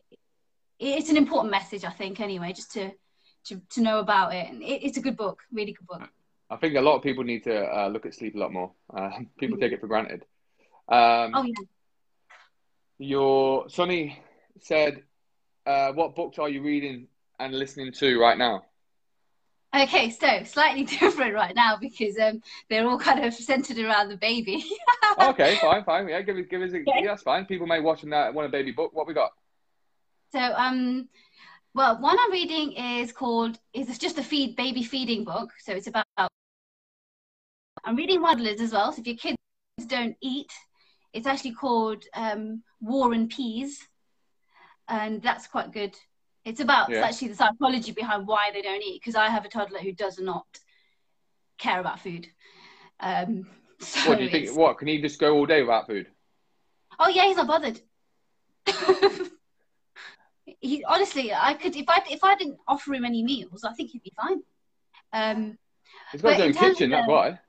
it's 0.80 1.10
an 1.10 1.18
important 1.18 1.52
message, 1.52 1.84
I 1.84 1.90
think. 1.90 2.22
Anyway, 2.22 2.54
just 2.54 2.72
to 2.74 2.92
to, 3.48 3.62
to 3.72 3.82
know 3.82 4.00
about 4.00 4.34
it. 4.34 4.50
And 4.50 4.62
it, 4.62 4.84
it's 4.84 4.98
a 4.98 5.02
good 5.02 5.18
book, 5.18 5.42
really 5.52 5.74
good 5.74 5.88
book. 5.88 6.10
I 6.50 6.56
think 6.56 6.76
a 6.76 6.82
lot 6.82 6.96
of 6.96 7.04
people 7.04 7.24
need 7.24 7.44
to 7.44 7.66
uh, 7.66 7.88
look 7.90 8.06
at 8.06 8.16
sleep 8.16 8.36
a 8.36 8.40
lot 8.40 8.54
more. 8.54 8.72
Uh, 8.96 9.10
people 9.40 9.58
take 9.58 9.72
it 9.72 9.82
for 9.82 9.88
granted. 9.88 10.24
Um, 10.90 11.32
Oh 11.36 11.44
yeah. 11.44 11.54
Your 13.00 13.70
Sonny 13.70 14.20
said, 14.60 15.04
uh, 15.66 15.92
"What 15.94 16.16
books 16.16 16.40
are 16.40 16.50
you 16.50 16.64
reading 16.64 17.08
and 17.40 17.54
listening 17.54 17.92
to 17.94 18.20
right 18.20 18.38
now?" 18.38 18.64
Okay, 19.76 20.10
so 20.10 20.44
slightly 20.44 20.84
different 21.00 21.34
right 21.36 21.54
now 21.56 21.78
because 21.80 22.18
um, 22.18 22.42
they're 22.70 22.88
all 22.88 22.98
kind 22.98 23.24
of 23.24 23.34
centered 23.34 23.78
around 23.78 24.10
the 24.10 24.18
baby. 24.18 24.64
okay, 25.20 25.56
fine, 25.62 25.84
fine. 25.84 26.08
Yeah, 26.08 26.22
give 26.22 26.38
us, 26.38 26.46
give 26.50 26.62
us. 26.62 26.74
A, 26.74 26.78
Okay. 26.78 26.92
yeah, 27.04 27.10
that's 27.10 27.24
fine. 27.24 27.46
People 27.46 27.68
may 27.68 27.80
watch 27.82 28.04
and 28.04 28.14
that 28.14 28.34
want 28.34 28.48
a 28.48 28.52
baby 28.52 28.72
book. 28.72 28.92
What 28.94 29.08
we 29.08 29.14
got? 29.14 29.32
So, 30.32 30.40
um, 30.40 31.08
well, 31.78 31.96
one 32.02 32.18
I'm 32.20 32.32
reading 32.32 32.72
is 32.74 33.12
called 33.12 33.60
is 33.72 33.88
it's 33.88 34.00
just 34.00 34.18
a 34.18 34.24
feed 34.24 34.56
baby 34.56 34.84
feeding 34.84 35.24
book. 35.24 35.52
So 35.60 35.74
it's 35.74 35.86
about. 35.86 36.06
I'm 37.84 37.96
reading 37.96 38.22
Waddlers 38.22 38.60
as 38.60 38.74
well. 38.74 38.92
So 38.92 39.02
if 39.02 39.08
your 39.08 39.16
kids 39.16 39.38
don't 39.86 40.18
eat, 40.20 40.52
it's 41.14 41.28
actually 41.28 41.54
called 41.54 42.04
um, 42.16 42.64
War 42.82 43.14
and 43.14 43.30
Peas, 43.30 43.88
and 44.90 45.22
that's 45.22 45.46
quite 45.46 45.72
good. 45.72 45.96
It's 46.46 46.62
about 46.62 46.90
Yeah. 46.90 47.04
actually 47.04 47.28
the 47.28 47.36
psychology 47.36 47.92
behind 47.92 48.26
why 48.26 48.50
they 48.52 48.64
don't 48.64 48.82
eat. 48.82 49.00
Because 49.00 49.16
I 49.16 49.30
have 49.30 49.46
a 49.46 49.50
toddler 49.50 49.80
who 49.80 49.92
does 49.92 50.18
not 50.18 50.48
care 51.60 51.80
about 51.80 52.00
food. 52.00 52.28
Um, 53.00 53.46
so 53.80 54.10
What 54.10 54.18
do 54.18 54.24
you 54.24 54.32
think? 54.32 54.58
What 54.58 54.80
can 54.80 54.88
he 54.88 55.00
just 55.00 55.20
go 55.20 55.36
all 55.36 55.46
day 55.46 55.62
without 55.62 55.86
food? 55.86 56.08
Oh 57.00 57.10
yeah, 57.10 57.28
he's 57.28 57.38
not 57.38 57.48
bothered. 57.48 57.80
he 60.60 60.84
honestly, 60.84 61.34
I 61.34 61.54
could 61.54 61.76
if 61.76 61.86
I 61.88 62.02
if 62.10 62.24
I 62.24 62.36
didn't 62.36 62.58
offer 62.68 62.94
him 62.94 63.06
any 63.06 63.24
meals, 63.24 63.64
I 63.64 63.74
think 63.74 63.92
he'd 63.92 64.04
be 64.04 64.14
fine. 64.16 64.42
Um, 65.14 65.58
He's 66.12 66.22
got 66.22 66.36
his 66.36 66.42
own 66.46 66.54
kitchen. 66.54 66.92
That's 66.92 67.08
why. 67.08 67.40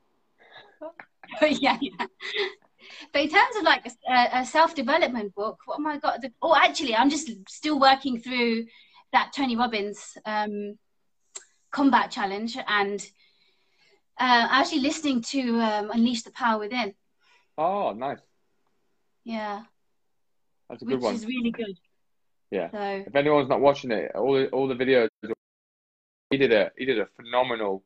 but 1.39 1.61
yeah, 1.61 1.77
yeah. 1.81 2.05
But 3.13 3.21
in 3.23 3.29
terms 3.29 3.55
of 3.57 3.63
like 3.63 3.85
a, 4.07 4.39
a 4.39 4.45
self 4.45 4.75
development 4.75 5.35
book, 5.35 5.59
what 5.65 5.79
am 5.79 5.87
I 5.87 5.97
got? 5.99 6.21
The, 6.21 6.31
oh, 6.41 6.55
actually, 6.55 6.95
I'm 6.95 7.09
just 7.09 7.29
still 7.47 7.79
working 7.79 8.19
through 8.19 8.65
that 9.11 9.31
Tony 9.35 9.55
Robbins 9.55 10.17
um, 10.25 10.77
comeback 11.71 12.11
challenge 12.11 12.57
and 12.67 13.01
uh, 14.19 14.47
actually 14.51 14.81
listening 14.81 15.21
to 15.21 15.59
um, 15.59 15.91
Unleash 15.91 16.23
the 16.23 16.31
Power 16.31 16.59
Within. 16.59 16.93
Oh, 17.57 17.93
nice. 17.93 18.19
Yeah, 19.23 19.63
That's 20.69 20.81
a 20.81 20.85
good 20.85 20.95
which 20.95 21.03
one. 21.03 21.13
Which 21.13 21.21
is 21.23 21.27
really 21.27 21.51
good. 21.51 21.77
Yeah. 22.51 22.71
So 22.71 23.03
If 23.07 23.15
anyone's 23.15 23.49
not 23.49 23.61
watching 23.61 23.91
it, 23.91 24.11
all 24.15 24.33
the, 24.33 24.47
all 24.49 24.67
the 24.67 24.75
videos, 24.75 25.09
he 26.29 26.37
did 26.37 26.51
a 26.51 26.71
he 26.77 26.85
did 26.85 26.99
a 26.99 27.07
phenomenal, 27.15 27.83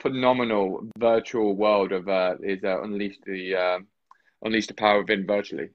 phenomenal 0.00 0.88
virtual 0.98 1.54
world 1.56 1.92
of 1.92 2.08
uh, 2.08 2.36
his 2.42 2.62
uh, 2.64 2.82
unleash 2.82 3.16
the 3.24 3.54
um, 3.56 3.86
unleash 4.42 4.66
the 4.66 4.74
power 4.74 5.00
within 5.00 5.26
virtually. 5.26 5.68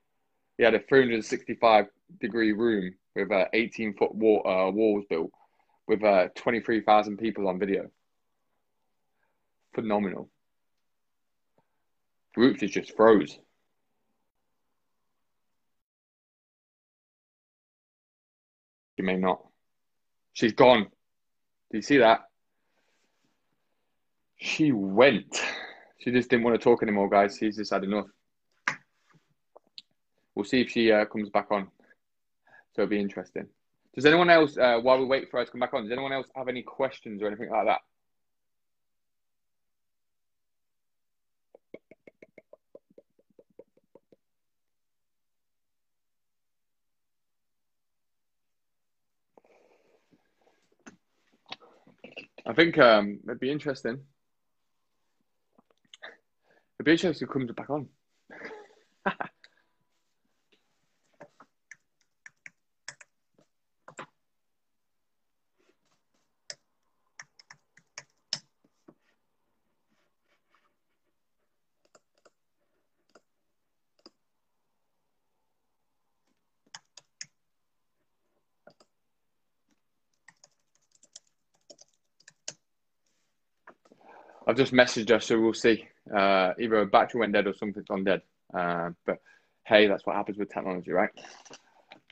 He 0.57 0.63
had 0.63 0.73
a 0.73 0.79
365 0.79 1.85
degree 2.19 2.53
room 2.53 2.95
with 3.15 3.31
uh, 3.31 3.45
18 3.53 3.95
foot 3.95 4.15
wall, 4.15 4.41
uh, 4.45 4.71
walls 4.71 5.05
built 5.09 5.31
with 5.87 6.03
uh, 6.03 6.29
23,000 6.35 7.17
people 7.17 7.47
on 7.47 7.59
video. 7.59 7.89
Phenomenal. 9.73 10.29
Roops 12.37 12.63
is 12.63 12.71
just 12.71 12.95
froze. 12.95 13.39
May 19.05 19.17
not. 19.17 19.45
She's 20.33 20.53
gone. 20.53 20.83
Do 21.71 21.77
you 21.77 21.81
see 21.81 21.97
that? 21.97 22.21
She 24.37 24.71
went. 24.71 25.41
She 25.99 26.11
just 26.11 26.29
didn't 26.29 26.43
want 26.43 26.59
to 26.59 26.63
talk 26.63 26.83
anymore, 26.83 27.09
guys. 27.09 27.37
She's 27.39 27.55
just 27.55 27.73
had 27.73 27.83
enough. 27.83 28.05
We'll 30.35 30.45
see 30.45 30.61
if 30.61 30.69
she 30.69 30.91
uh, 30.91 31.05
comes 31.05 31.29
back 31.29 31.47
on. 31.51 31.67
So 32.73 32.81
it'll 32.81 32.89
be 32.89 32.99
interesting. 32.99 33.47
Does 33.95 34.05
anyone 34.05 34.29
else, 34.29 34.57
uh, 34.57 34.79
while 34.81 34.99
we 34.99 35.05
wait 35.05 35.31
for 35.31 35.39
her 35.39 35.45
to 35.45 35.51
come 35.51 35.61
back 35.61 35.73
on, 35.73 35.83
does 35.83 35.91
anyone 35.91 36.11
else 36.11 36.27
have 36.35 36.49
any 36.49 36.61
questions 36.61 37.21
or 37.21 37.27
anything 37.27 37.49
like 37.49 37.65
that? 37.65 37.79
Think 52.55 52.77
um, 52.77 53.19
it'd 53.25 53.39
be 53.39 53.51
interesting. 53.51 53.99
It'd 56.77 56.85
be 56.85 56.91
interesting 56.91 57.27
to 57.27 57.33
come 57.33 57.47
back 57.47 57.69
on. 57.69 57.87
Just 84.55 84.73
messaged 84.73 85.09
her, 85.09 85.19
so 85.19 85.39
we'll 85.39 85.53
see. 85.53 85.87
Uh, 86.13 86.53
either 86.59 86.79
a 86.81 86.85
battery 86.85 87.19
went 87.19 87.33
dead 87.33 87.47
or 87.47 87.53
something's 87.53 87.87
gone 87.87 88.03
dead. 88.03 88.21
Uh, 88.53 88.91
but 89.05 89.19
hey, 89.63 89.87
that's 89.87 90.05
what 90.05 90.15
happens 90.15 90.37
with 90.37 90.53
technology, 90.53 90.91
right? 90.91 91.09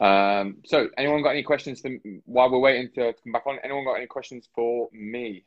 Um, 0.01 0.57
so, 0.65 0.89
anyone 0.97 1.21
got 1.21 1.31
any 1.31 1.43
questions 1.43 1.81
to, 1.81 1.99
while 2.25 2.51
we're 2.51 2.59
waiting 2.59 2.89
to 2.95 3.13
come 3.23 3.31
back 3.31 3.45
on? 3.45 3.59
Anyone 3.63 3.85
got 3.85 3.95
any 3.95 4.07
questions 4.07 4.47
for 4.55 4.89
me 4.91 5.45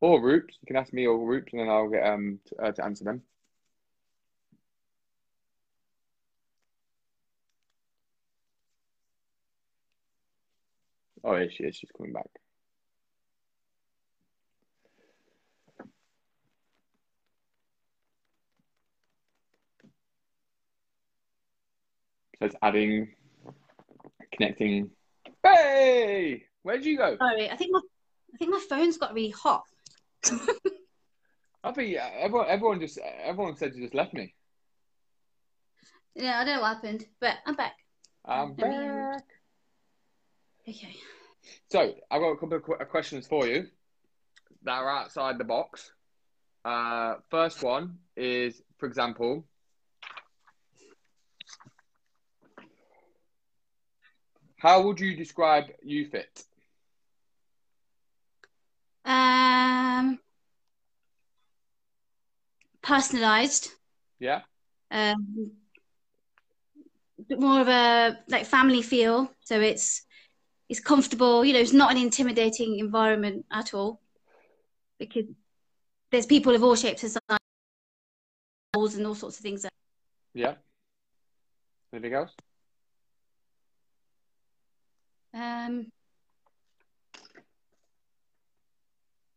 or 0.00 0.20
Roops? 0.20 0.54
You 0.60 0.66
can 0.66 0.76
ask 0.76 0.92
me 0.92 1.06
or 1.06 1.18
Roops, 1.18 1.52
and 1.52 1.60
then 1.60 1.68
I'll 1.68 1.88
get 1.88 2.06
um 2.06 2.40
to, 2.48 2.56
uh, 2.62 2.72
to 2.72 2.84
answer 2.84 3.04
them. 3.04 3.22
Oh, 11.24 11.36
here 11.36 11.50
she 11.50 11.64
is. 11.64 11.76
She's 11.76 11.90
coming 11.96 12.12
back. 12.12 12.28
So 22.38 22.46
it's 22.46 22.56
adding, 22.62 23.08
connecting. 24.32 24.90
Hey, 25.42 26.44
where'd 26.62 26.84
you 26.84 26.96
go? 26.96 27.16
Sorry, 27.18 27.50
I 27.50 27.56
think 27.56 27.72
my 27.72 27.80
I 28.32 28.36
think 28.36 28.52
my 28.52 28.60
phone's 28.68 28.96
got 28.96 29.14
really 29.14 29.30
hot. 29.30 29.64
I 31.64 31.72
think 31.72 31.92
yeah, 31.92 32.08
everyone, 32.16 32.46
everyone 32.48 32.80
just, 32.80 32.98
everyone 32.98 33.56
said 33.56 33.74
you 33.74 33.82
just 33.82 33.94
left 33.94 34.14
me. 34.14 34.34
Yeah, 36.14 36.38
I 36.38 36.44
don't 36.44 36.56
know 36.56 36.62
what 36.62 36.74
happened, 36.76 37.06
but 37.20 37.38
I'm 37.46 37.56
back. 37.56 37.74
I'm 38.24 38.54
Let 38.56 38.70
me, 38.70 38.76
back. 38.76 39.24
Okay. 40.68 40.96
So 41.70 41.94
I've 42.10 42.20
got 42.20 42.30
a 42.30 42.36
couple 42.36 42.56
of 42.56 42.62
qu- 42.62 42.84
questions 42.90 43.26
for 43.26 43.46
you 43.46 43.66
that 44.62 44.72
are 44.72 44.90
outside 44.90 45.38
the 45.38 45.44
box. 45.44 45.90
Uh, 46.64 47.14
first 47.30 47.62
one 47.62 47.98
is, 48.16 48.62
for 48.78 48.86
example, 48.86 49.44
how 54.58 54.82
would 54.82 55.00
you 55.00 55.16
describe 55.16 55.66
UFit? 55.86 56.44
Um, 59.04 60.18
personalized. 62.82 63.70
Yeah, 64.18 64.42
Um, 64.90 65.52
bit 67.28 67.40
more 67.40 67.60
of 67.60 67.68
a 67.68 68.18
like 68.28 68.46
family 68.46 68.82
feel. 68.82 69.32
So 69.44 69.60
it's 69.60 70.04
it's 70.68 70.80
comfortable. 70.80 71.44
You 71.44 71.52
know, 71.52 71.60
it's 71.60 71.72
not 71.72 71.92
an 71.92 71.98
intimidating 71.98 72.78
environment 72.78 73.46
at 73.52 73.74
all 73.74 74.00
because 74.98 75.24
there's 76.10 76.26
people 76.26 76.54
of 76.54 76.64
all 76.64 76.74
shapes 76.74 77.04
and 77.04 77.12
sizes 77.12 78.96
and 78.96 79.06
all 79.06 79.14
sorts 79.14 79.38
of 79.38 79.42
things. 79.42 79.64
yeah. 80.34 80.54
Anything 81.92 82.14
else? 82.14 82.32
Um, 85.34 85.86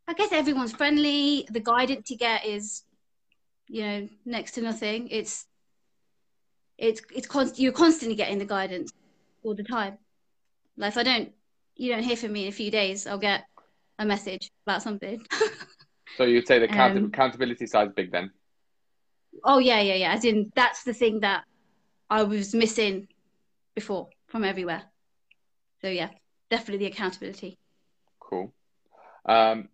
I 0.07 0.13
guess 0.13 0.31
everyone's 0.31 0.73
friendly. 0.73 1.47
The 1.49 1.59
guidance 1.59 2.09
you 2.09 2.17
get 2.17 2.45
is, 2.45 2.83
you 3.67 3.83
know, 3.83 4.09
next 4.25 4.51
to 4.53 4.61
nothing. 4.61 5.07
It's 5.09 5.45
it's 6.77 7.01
it's 7.15 7.27
const- 7.27 7.59
you're 7.59 7.71
constantly 7.71 8.15
getting 8.15 8.37
the 8.39 8.45
guidance 8.45 8.91
all 9.43 9.55
the 9.55 9.63
time. 9.63 9.97
Like 10.77 10.89
if 10.89 10.97
I 10.97 11.03
don't, 11.03 11.31
you 11.75 11.91
don't 11.93 12.03
hear 12.03 12.17
from 12.17 12.33
me 12.33 12.43
in 12.43 12.49
a 12.49 12.51
few 12.51 12.71
days, 12.71 13.07
I'll 13.07 13.17
get 13.17 13.43
a 13.99 14.05
message 14.05 14.51
about 14.65 14.81
something. 14.81 15.25
So 16.17 16.25
you'd 16.25 16.45
say 16.45 16.59
the 16.59 16.65
account- 16.65 16.97
Um, 16.97 17.05
accountability 17.05 17.65
side's 17.67 17.93
big 17.93 18.11
then? 18.11 18.31
oh 19.45 19.59
yeah, 19.59 19.79
yeah, 19.79 19.93
yeah. 19.93 20.11
As 20.13 20.25
in, 20.25 20.51
that's 20.53 20.83
the 20.83 20.93
thing 20.93 21.21
that 21.21 21.45
I 22.09 22.23
was 22.23 22.53
missing 22.53 23.07
before 23.75 24.09
from 24.27 24.43
everywhere. 24.43 24.90
So 25.81 25.89
yeah, 25.89 26.09
definitely 26.49 26.85
the 26.85 26.93
accountability. 26.93 27.57
Cool. 28.19 28.53
Um, 29.25 29.69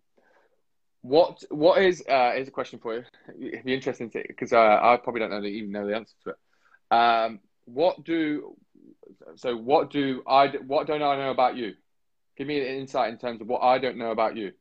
what 1.02 1.42
what 1.50 1.82
is 1.82 2.02
uh, 2.08 2.32
is 2.36 2.48
a 2.48 2.50
question 2.50 2.78
for 2.78 2.94
you? 2.94 3.04
It'd 3.40 3.64
be 3.64 3.74
interesting 3.74 4.10
to 4.10 4.22
because 4.26 4.52
uh, 4.52 4.78
I 4.82 4.98
probably 5.02 5.20
don't 5.20 5.30
know 5.30 5.40
the, 5.40 5.48
even 5.48 5.72
know 5.72 5.86
the 5.86 5.96
answer 5.96 6.14
to 6.24 6.30
it. 6.30 6.96
Um, 6.96 7.40
what 7.66 8.02
do 8.04 8.56
so? 9.36 9.56
What 9.56 9.90
do 9.90 10.22
I 10.26 10.48
what 10.48 10.86
don't 10.86 11.02
I 11.02 11.16
know 11.16 11.30
about 11.30 11.56
you? 11.56 11.74
Give 12.36 12.46
me 12.46 12.60
an 12.60 12.78
insight 12.78 13.12
in 13.12 13.18
terms 13.18 13.40
of 13.40 13.48
what 13.48 13.62
I 13.62 13.78
don't 13.78 13.96
know 13.96 14.10
about 14.10 14.36
you. 14.36 14.52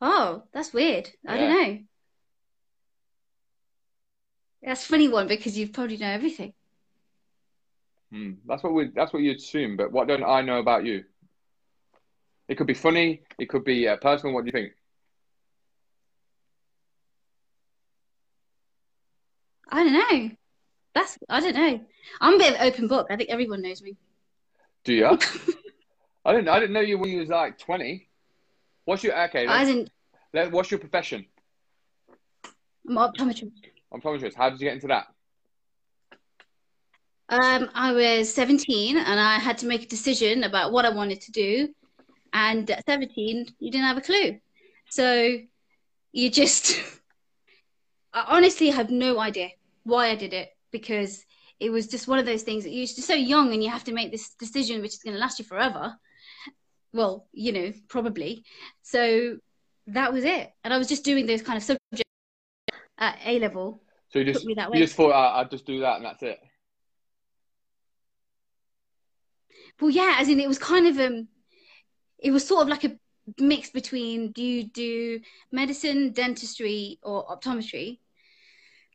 Oh, 0.00 0.42
that's 0.52 0.72
weird. 0.72 1.10
I 1.26 1.36
don't 1.36 1.50
know. 1.50 1.78
That's 4.62 4.84
a 4.84 4.88
funny 4.88 5.08
one 5.08 5.26
because 5.26 5.56
you 5.56 5.68
probably 5.68 5.96
know 5.96 6.10
everything. 6.10 6.52
Hmm. 8.12 8.32
That's 8.46 8.62
what 8.62 8.72
we 8.72 8.90
that's 8.94 9.12
what 9.12 9.22
you 9.22 9.32
assume. 9.32 9.76
But 9.76 9.92
what 9.92 10.08
don't 10.08 10.24
I 10.24 10.42
know 10.42 10.58
about 10.58 10.84
you? 10.84 11.04
It 12.48 12.56
could 12.56 12.66
be 12.66 12.74
funny. 12.74 13.22
It 13.38 13.48
could 13.48 13.64
be 13.64 13.88
uh, 13.88 13.96
personal. 13.96 14.34
What 14.34 14.44
do 14.44 14.48
you 14.48 14.52
think? 14.52 14.72
I 19.68 19.82
don't 19.82 19.92
know. 19.92 20.30
That's 20.94 21.18
I 21.28 21.40
don't 21.40 21.56
know. 21.56 21.80
I'm 22.20 22.34
a 22.34 22.38
bit 22.38 22.54
of 22.54 22.60
an 22.60 22.66
open 22.68 22.88
book. 22.88 23.08
I 23.10 23.16
think 23.16 23.30
everyone 23.30 23.62
knows 23.62 23.82
me. 23.82 23.96
Do 24.84 24.92
you? 24.92 25.06
I 26.24 26.32
didn't 26.32 26.48
I 26.48 26.60
didn't 26.60 26.72
know 26.72 26.80
you 26.80 26.98
when 26.98 27.10
you 27.10 27.20
was 27.20 27.28
like 27.28 27.58
twenty. 27.58 28.08
What's 28.84 29.02
your 29.02 29.20
okay? 29.24 29.46
I 29.46 29.64
didn't. 29.64 29.90
let, 30.32 30.52
what's 30.52 30.70
your 30.70 30.78
profession? 30.78 31.26
I'm 32.88 32.96
optometrist. 32.96 33.50
I'm 33.92 34.00
optometrist. 34.00 34.34
How 34.36 34.48
did 34.48 34.60
you 34.60 34.66
get 34.66 34.74
into 34.74 34.86
that? 34.88 35.06
Um, 37.28 37.70
I 37.74 37.92
was 37.92 38.32
17 38.32 38.96
and 38.96 39.20
I 39.20 39.38
had 39.38 39.58
to 39.58 39.66
make 39.66 39.82
a 39.82 39.86
decision 39.86 40.44
about 40.44 40.72
what 40.72 40.84
I 40.84 40.90
wanted 40.90 41.20
to 41.22 41.32
do. 41.32 41.68
And 42.32 42.70
at 42.70 42.86
17, 42.86 43.46
you 43.58 43.70
didn't 43.70 43.86
have 43.86 43.96
a 43.96 44.02
clue. 44.02 44.38
So 44.90 45.36
you 46.12 46.30
just, 46.30 46.80
I 48.12 48.24
honestly 48.28 48.70
have 48.70 48.90
no 48.90 49.18
idea 49.18 49.50
why 49.82 50.08
I 50.08 50.14
did 50.14 50.32
it 50.32 50.50
because 50.70 51.24
it 51.58 51.70
was 51.70 51.88
just 51.88 52.06
one 52.06 52.18
of 52.18 52.26
those 52.26 52.42
things 52.42 52.64
that 52.64 52.70
you're 52.70 52.86
just 52.86 53.02
so 53.02 53.14
young 53.14 53.52
and 53.52 53.62
you 53.62 53.70
have 53.70 53.84
to 53.84 53.92
make 53.92 54.12
this 54.12 54.34
decision 54.34 54.82
which 54.82 54.94
is 54.94 55.02
going 55.02 55.14
to 55.14 55.20
last 55.20 55.38
you 55.38 55.44
forever. 55.44 55.96
Well, 56.92 57.26
you 57.32 57.52
know, 57.52 57.72
probably. 57.88 58.44
So 58.82 59.38
that 59.88 60.12
was 60.12 60.24
it. 60.24 60.52
And 60.62 60.72
I 60.72 60.78
was 60.78 60.88
just 60.88 61.04
doing 61.04 61.26
those 61.26 61.42
kind 61.42 61.56
of 61.56 61.62
subjects 61.62 62.02
at 62.98 63.18
A 63.24 63.38
level. 63.38 63.82
So 64.10 64.20
you 64.20 64.26
just 64.26 64.40
Took 64.40 64.46
me 64.46 64.54
that 64.54 64.72
you 64.72 64.80
just 64.80 64.94
thought 64.94 65.10
uh, 65.10 65.38
I'd 65.38 65.50
just 65.50 65.66
do 65.66 65.80
that 65.80 65.96
and 65.96 66.04
that's 66.04 66.22
it. 66.22 66.38
Well, 69.80 69.90
yeah, 69.90 70.16
as 70.18 70.28
in 70.28 70.40
it 70.40 70.48
was 70.48 70.58
kind 70.58 70.86
of 70.86 70.98
um, 70.98 71.28
it 72.18 72.30
was 72.30 72.46
sort 72.46 72.62
of 72.62 72.68
like 72.68 72.84
a 72.84 72.98
mix 73.38 73.70
between 73.70 74.32
do 74.32 74.42
you 74.42 74.64
do 74.64 75.20
medicine, 75.52 76.12
dentistry, 76.12 76.98
or 77.02 77.26
optometry. 77.26 77.98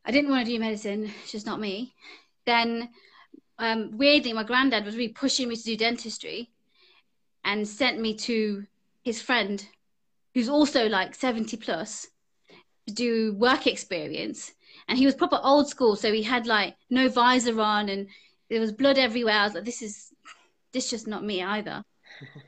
I 0.03 0.11
didn't 0.11 0.31
want 0.31 0.45
to 0.45 0.51
do 0.51 0.59
medicine; 0.59 1.11
it's 1.21 1.31
just 1.31 1.45
not 1.45 1.59
me. 1.59 1.93
Then, 2.45 2.89
um, 3.59 3.97
weirdly, 3.97 4.33
my 4.33 4.43
granddad 4.43 4.85
was 4.85 4.95
really 4.95 5.13
pushing 5.13 5.49
me 5.49 5.55
to 5.55 5.63
do 5.63 5.77
dentistry, 5.77 6.49
and 7.43 7.67
sent 7.67 7.99
me 7.99 8.15
to 8.15 8.65
his 9.03 9.21
friend, 9.21 9.63
who's 10.33 10.49
also 10.49 10.87
like 10.87 11.13
seventy 11.13 11.57
plus, 11.57 12.07
to 12.87 12.93
do 12.93 13.33
work 13.33 13.67
experience. 13.67 14.51
And 14.87 14.97
he 14.97 15.05
was 15.05 15.13
proper 15.15 15.39
old 15.43 15.69
school, 15.69 15.95
so 15.95 16.11
he 16.11 16.23
had 16.23 16.47
like 16.47 16.75
no 16.89 17.07
visor 17.07 17.61
on, 17.61 17.87
and 17.87 18.07
there 18.49 18.59
was 18.59 18.71
blood 18.71 18.97
everywhere. 18.97 19.35
I 19.35 19.45
was 19.45 19.53
like, 19.53 19.65
this 19.65 19.83
is 19.83 20.11
this 20.73 20.89
just 20.89 21.07
not 21.07 21.23
me 21.23 21.43
either. 21.43 21.83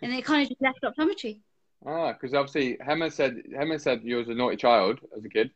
And 0.01 0.13
it 0.13 0.25
kind 0.25 0.43
of 0.43 0.49
just 0.49 0.61
left 0.61 0.83
optometry. 0.83 1.39
Ah, 1.85 2.13
because 2.13 2.33
obviously 2.33 2.77
Hema 2.77 3.11
said 3.11 3.41
Hema 3.53 3.77
said 3.77 4.03
you 4.05 4.15
was 4.15 4.29
a 4.29 4.33
naughty 4.33 4.55
child 4.55 5.01
as 5.17 5.25
a 5.25 5.27
kid. 5.27 5.51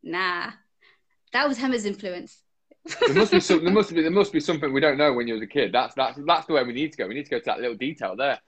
Nah, 0.00 0.52
that 1.32 1.48
was 1.48 1.58
Hema's 1.58 1.86
influence. 1.86 2.40
There 3.00 3.14
must 3.14 3.32
be 3.32 3.40
some, 3.40 3.64
there 3.64 3.72
must 3.72 3.92
be 3.92 4.02
there 4.02 4.12
must 4.12 4.32
be 4.32 4.38
something 4.38 4.72
we 4.72 4.80
don't 4.80 4.96
know 4.96 5.12
when 5.12 5.26
you 5.26 5.34
was 5.34 5.42
a 5.42 5.48
kid. 5.48 5.72
That's 5.72 5.94
that's 5.96 6.20
that's 6.24 6.46
the 6.46 6.52
way 6.52 6.62
we 6.62 6.72
need 6.72 6.92
to 6.92 6.98
go. 6.98 7.08
We 7.08 7.14
need 7.14 7.24
to 7.24 7.30
go 7.30 7.40
to 7.40 7.44
that 7.46 7.60
little 7.60 7.76
detail 7.76 8.14
there. 8.14 8.38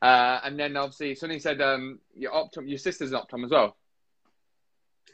Uh, 0.00 0.38
and 0.44 0.56
then 0.56 0.76
obviously 0.76 1.16
Sonny 1.16 1.40
said 1.40 1.60
um, 1.60 1.98
your 2.14 2.30
optom 2.30 2.68
your 2.68 2.78
sister's 2.78 3.10
an 3.10 3.18
optom 3.18 3.44
as 3.44 3.50
well. 3.50 3.76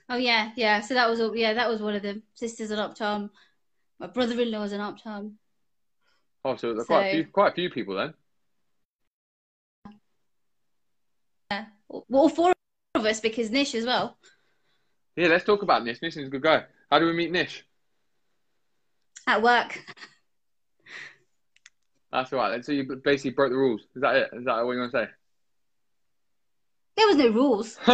Oh 0.09 0.17
yeah, 0.17 0.51
yeah. 0.57 0.81
So 0.81 0.95
that 0.95 1.09
was 1.09 1.21
all. 1.21 1.35
Yeah, 1.35 1.55
that 1.55 1.69
was 1.69 1.81
one 1.81 1.95
of 1.95 2.03
them. 2.03 2.23
Sisters 2.35 2.71
an 2.71 2.79
optom. 2.79 3.31
My 3.99 4.07
brother-in-law 4.07 4.65
is 4.65 4.73
an 4.73 4.81
optom. 4.81 5.33
Oh, 6.47 6.55
so 6.55 6.71
are 6.71 6.85
quite 6.85 7.09
a 7.09 7.11
few 7.11 7.25
quite 7.25 7.53
a 7.53 7.55
few 7.57 7.71
people 7.71 7.97
then. 7.97 8.15
Well, 11.89 12.07
all 12.13 12.29
four 12.29 12.53
of 12.95 13.05
us 13.05 13.19
because 13.19 13.51
Nish 13.51 13.75
as 13.75 13.85
well. 13.85 14.17
Yeah, 15.17 15.27
let's 15.27 15.45
talk 15.45 15.63
about 15.63 15.85
Nish. 15.85 16.01
Nish 16.03 16.17
is 16.17 16.29
a 16.29 16.31
good 16.31 16.43
guy. 16.43 16.63
How 16.89 17.01
do 17.01 17.07
we 17.07 17.15
meet 17.15 17.33
Nish? 17.33 17.65
At 19.27 19.43
work. 19.43 19.85
That's 22.13 22.33
all 22.33 22.39
right. 22.39 22.65
So 22.65 22.71
you 22.71 22.85
basically 23.03 23.33
broke 23.33 23.51
the 23.51 23.57
rules. 23.57 23.81
Is 23.97 24.03
that 24.03 24.15
it? 24.15 24.31
Is 24.33 24.45
that 24.45 24.65
what 24.65 24.73
you 24.73 24.79
want 24.79 24.93
to 24.93 24.99
say? 24.99 25.09
There 26.97 27.09
was 27.09 27.17
no 27.17 27.29
rules. 27.31 27.77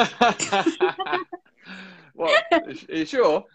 well, 2.14 2.36
are 2.52 2.70
you 2.94 3.06
sure? 3.06 3.46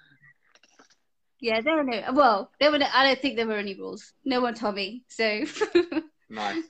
Yeah, 1.40 1.62
there 1.62 1.76
were 1.76 1.84
no. 1.84 2.02
Well, 2.14 2.52
there 2.60 2.72
were. 2.72 2.80
No, 2.80 2.88
I 2.92 3.06
don't 3.06 3.22
think 3.22 3.36
there 3.36 3.48
were 3.48 3.58
any 3.58 3.76
rules. 3.76 4.14
No 4.26 4.42
one 4.42 4.56
told 4.56 4.76
me. 4.76 5.04
So. 5.08 5.44
nice. 6.30 6.64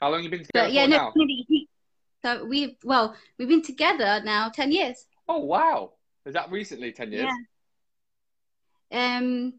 How 0.00 0.10
long 0.10 0.22
you 0.22 0.30
been 0.30 0.44
together 0.44 0.66
but, 0.66 0.72
yeah, 0.72 0.86
no. 0.86 0.96
now? 0.96 1.12
he- 1.14 1.68
So 2.22 2.44
we 2.44 2.78
well, 2.84 3.16
we've 3.38 3.48
been 3.48 3.62
together 3.62 4.20
now 4.24 4.48
ten 4.50 4.70
years. 4.70 5.06
Oh 5.28 5.38
wow! 5.38 5.92
Is 6.24 6.34
that 6.34 6.50
recently 6.50 6.92
ten 6.92 7.10
years? 7.10 7.28
Yeah. 8.90 9.16
Um. 9.16 9.54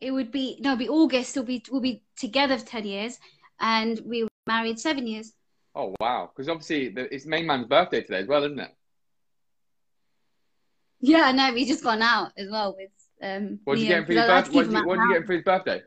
It 0.00 0.12
would 0.12 0.30
be 0.30 0.56
no, 0.60 0.72
it'll 0.72 0.78
be 0.78 0.88
August. 0.88 1.36
We'll 1.36 1.44
be 1.44 1.62
we'll 1.70 1.80
be 1.80 2.02
together 2.16 2.56
for 2.56 2.66
ten 2.66 2.86
years, 2.86 3.18
and 3.60 4.00
we 4.04 4.22
were 4.22 4.28
married 4.46 4.78
seven 4.78 5.06
years. 5.06 5.32
Oh 5.74 5.94
wow! 6.00 6.30
Because 6.34 6.48
obviously 6.48 6.88
the, 6.88 7.12
it's 7.12 7.26
main 7.26 7.46
man's 7.46 7.66
birthday 7.66 8.00
today 8.00 8.20
as 8.20 8.28
well, 8.28 8.44
isn't 8.44 8.60
it? 8.60 8.74
Yeah, 11.00 11.32
no, 11.32 11.52
we 11.52 11.64
just 11.64 11.84
gone 11.84 12.02
out 12.02 12.32
as 12.36 12.50
well 12.50 12.74
with 12.76 12.90
um. 13.22 13.60
What 13.64 13.76
did 13.76 13.82
you 13.82 13.88
get 13.88 13.98
him 13.98 14.06
for 14.06 14.12
his 14.12 14.22
birthday? 14.22 14.56
What 14.56 14.62
did 14.64 14.72
you, 14.72 14.86
what 14.86 14.94
did 14.96 15.02
you 15.02 15.12
get 15.12 15.20
him 15.20 15.26
for 15.26 15.32
his 15.32 15.44
birthday? 15.44 15.82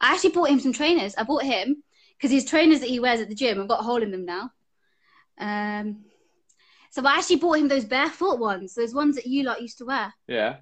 I 0.00 0.14
actually 0.14 0.30
bought 0.30 0.50
him 0.50 0.60
some 0.60 0.72
trainers. 0.72 1.14
I 1.16 1.22
bought 1.24 1.42
him 1.42 1.82
because 2.16 2.30
his 2.30 2.44
trainers 2.44 2.80
that 2.80 2.88
he 2.88 3.00
wears 3.00 3.20
at 3.20 3.28
the 3.28 3.34
gym, 3.34 3.60
I've 3.60 3.68
got 3.68 3.80
a 3.80 3.84
hole 3.84 4.02
in 4.02 4.10
them 4.10 4.24
now. 4.24 4.50
Um, 5.38 6.04
so 6.90 7.04
I 7.04 7.18
actually 7.18 7.36
bought 7.36 7.58
him 7.58 7.68
those 7.68 7.84
barefoot 7.84 8.38
ones, 8.38 8.74
those 8.74 8.94
ones 8.94 9.16
that 9.16 9.26
you 9.26 9.42
lot 9.42 9.60
used 9.60 9.78
to 9.78 9.84
wear. 9.84 10.12
Yeah. 10.26 10.56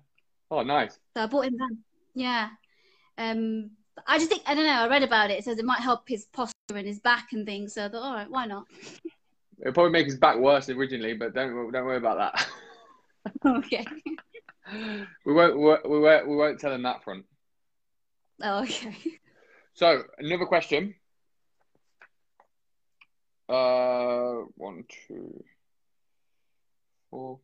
Oh, 0.51 0.63
nice. 0.63 0.99
So 1.17 1.23
I 1.23 1.27
bought 1.27 1.47
him 1.47 1.57
them. 1.57 1.85
Yeah. 2.15 2.49
Um, 3.19 3.71
I 4.07 4.19
just 4.19 4.31
think 4.31 4.43
I 4.47 4.55
don't 4.55 4.67
know. 4.67 4.73
I 4.73 4.89
read 4.89 5.05
about 5.05 5.31
it. 5.31 5.39
It 5.39 5.45
says 5.45 5.59
it 5.59 5.65
might 5.65 5.81
help 5.81 6.09
his 6.09 6.27
posture 6.27 6.55
and 6.75 6.87
his 6.87 7.01
back 7.01 7.29
and 7.33 7.47
things. 7.47 7.75
So 7.75 7.85
I 7.85 7.89
thought, 7.89 8.03
all 8.03 8.15
right, 8.15 8.31
why 8.31 8.47
not? 8.47 8.67
It'll 9.61 9.73
probably 9.73 9.93
make 9.93 10.07
his 10.07 10.17
back 10.17 10.37
worse 10.37 10.69
originally, 10.69 11.15
but 11.15 11.35
don't 11.35 11.71
don't 11.73 11.85
worry 11.85 11.97
about 11.97 12.19
that. 12.19 12.47
okay. 13.47 13.85
we 15.25 15.33
won't 15.33 15.57
we 15.57 16.01
won't 16.01 16.29
we 16.29 16.37
won't, 16.37 16.61
tell 16.61 16.73
him 16.73 16.83
that 16.83 17.05
front. 17.05 17.25
Oh, 18.43 18.63
okay. 18.63 18.97
So 19.75 20.03
another 20.19 20.47
question. 20.47 20.95
Uh, 23.49 24.45
one, 24.57 24.85
two, 25.07 25.45
four. 27.11 27.41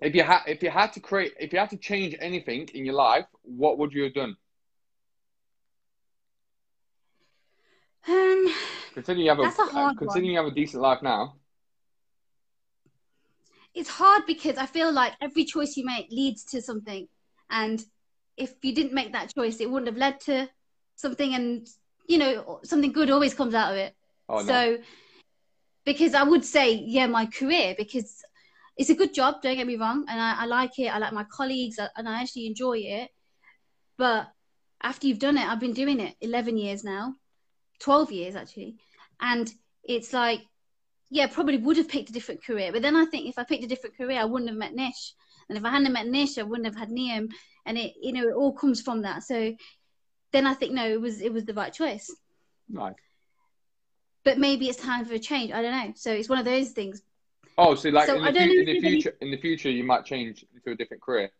If 0.00 0.14
you 0.14 0.22
had 0.22 0.40
if 0.46 0.62
you 0.62 0.70
had 0.70 0.92
to 0.94 1.00
create 1.00 1.34
if 1.38 1.52
you 1.52 1.58
had 1.58 1.70
to 1.70 1.76
change 1.76 2.16
anything 2.18 2.68
in 2.74 2.84
your 2.86 2.94
life, 2.94 3.26
what 3.42 3.78
would 3.78 3.92
you 3.92 4.04
have 4.04 4.14
done? 4.14 4.36
Um, 8.08 8.54
Considering 8.94 9.24
you 9.24 9.30
have 9.30 9.38
a, 9.38 9.42
That's 9.42 9.58
a 9.58 9.64
hard 9.66 9.98
considering 9.98 10.30
you 10.30 10.38
have 10.38 10.46
a 10.46 10.54
decent 10.54 10.82
life 10.82 11.02
now. 11.02 11.34
It's 13.74 13.88
hard 13.88 14.24
because 14.26 14.56
I 14.56 14.66
feel 14.66 14.92
like 14.92 15.12
every 15.20 15.44
choice 15.44 15.76
you 15.76 15.84
make 15.84 16.08
leads 16.10 16.44
to 16.46 16.62
something, 16.62 17.08
and 17.50 17.82
if 18.36 18.52
you 18.62 18.74
didn't 18.74 18.94
make 18.94 19.12
that 19.12 19.34
choice, 19.34 19.60
it 19.60 19.70
wouldn't 19.70 19.88
have 19.88 19.96
led 19.96 20.20
to 20.20 20.48
something, 20.96 21.34
and 21.34 21.66
you 22.06 22.18
know 22.18 22.60
something 22.64 22.92
good 22.92 23.10
always 23.10 23.34
comes 23.34 23.54
out 23.54 23.72
of 23.72 23.78
it. 23.78 23.94
Oh 24.28 24.40
no. 24.40 24.46
So, 24.46 24.78
because 25.84 26.14
I 26.14 26.22
would 26.22 26.44
say, 26.44 26.74
yeah, 26.74 27.06
my 27.06 27.26
career, 27.26 27.74
because 27.76 28.22
it's 28.76 28.90
a 28.90 28.94
good 28.94 29.14
job, 29.14 29.42
don't 29.42 29.56
get 29.56 29.66
me 29.66 29.76
wrong, 29.76 30.04
and 30.08 30.20
I, 30.20 30.42
I 30.42 30.46
like 30.46 30.78
it. 30.78 30.88
I 30.88 30.98
like 30.98 31.12
my 31.12 31.24
colleagues, 31.24 31.78
and 31.96 32.08
I 32.08 32.22
actually 32.22 32.46
enjoy 32.46 32.78
it. 32.78 33.10
But 33.96 34.28
after 34.82 35.06
you've 35.06 35.18
done 35.18 35.36
it, 35.36 35.46
I've 35.46 35.60
been 35.60 35.74
doing 35.74 36.00
it 36.00 36.16
11 36.20 36.56
years 36.56 36.84
now, 36.84 37.14
12 37.80 38.12
years 38.12 38.36
actually. 38.36 38.76
And 39.20 39.52
it's 39.84 40.12
like, 40.12 40.40
yeah, 41.10 41.26
probably 41.26 41.56
would 41.58 41.76
have 41.76 41.88
picked 41.88 42.10
a 42.10 42.12
different 42.12 42.44
career. 42.44 42.70
But 42.72 42.82
then 42.82 42.96
I 42.96 43.04
think 43.04 43.28
if 43.28 43.38
I 43.38 43.44
picked 43.44 43.64
a 43.64 43.68
different 43.68 43.96
career, 43.96 44.20
I 44.20 44.24
wouldn't 44.24 44.48
have 44.50 44.58
met 44.58 44.74
Nish. 44.74 45.14
And 45.48 45.58
if 45.58 45.64
I 45.64 45.70
hadn't 45.70 45.92
met 45.92 46.06
Nish, 46.06 46.38
I 46.38 46.42
wouldn't 46.42 46.66
have 46.66 46.76
had 46.76 46.90
Niam. 46.90 47.28
And 47.66 47.76
it, 47.76 47.94
you 48.00 48.12
know, 48.12 48.28
it 48.28 48.34
all 48.34 48.52
comes 48.52 48.80
from 48.80 49.02
that. 49.02 49.24
So 49.24 49.54
then 50.32 50.46
I 50.46 50.54
think, 50.54 50.72
no, 50.72 50.86
it 50.88 51.00
was, 51.00 51.20
it 51.20 51.32
was 51.32 51.44
the 51.44 51.54
right 51.54 51.72
choice 51.72 52.08
Right. 52.72 52.94
but 54.24 54.38
maybe 54.38 54.68
it's 54.68 54.78
time 54.78 55.04
for 55.04 55.14
a 55.14 55.18
change. 55.18 55.50
I 55.52 55.60
don't 55.62 55.72
know. 55.72 55.92
So 55.96 56.12
it's 56.12 56.28
one 56.28 56.38
of 56.38 56.44
those 56.44 56.70
things. 56.70 57.02
Oh, 57.58 57.74
so 57.74 57.88
like 57.88 58.06
So 58.06 58.14
in, 58.14 58.22
the 58.22 58.32
fu- 58.32 58.38
in 58.38 58.48
the 58.48 58.64
there's 58.64 58.68
any- 58.84 58.90
future, 58.92 59.16
in 59.20 59.30
the 59.32 59.36
future, 59.36 59.70
you 59.70 59.82
might 59.84 60.04
change 60.04 60.44
to 60.64 60.70
a 60.70 60.76
different 60.76 61.02
career. 61.02 61.30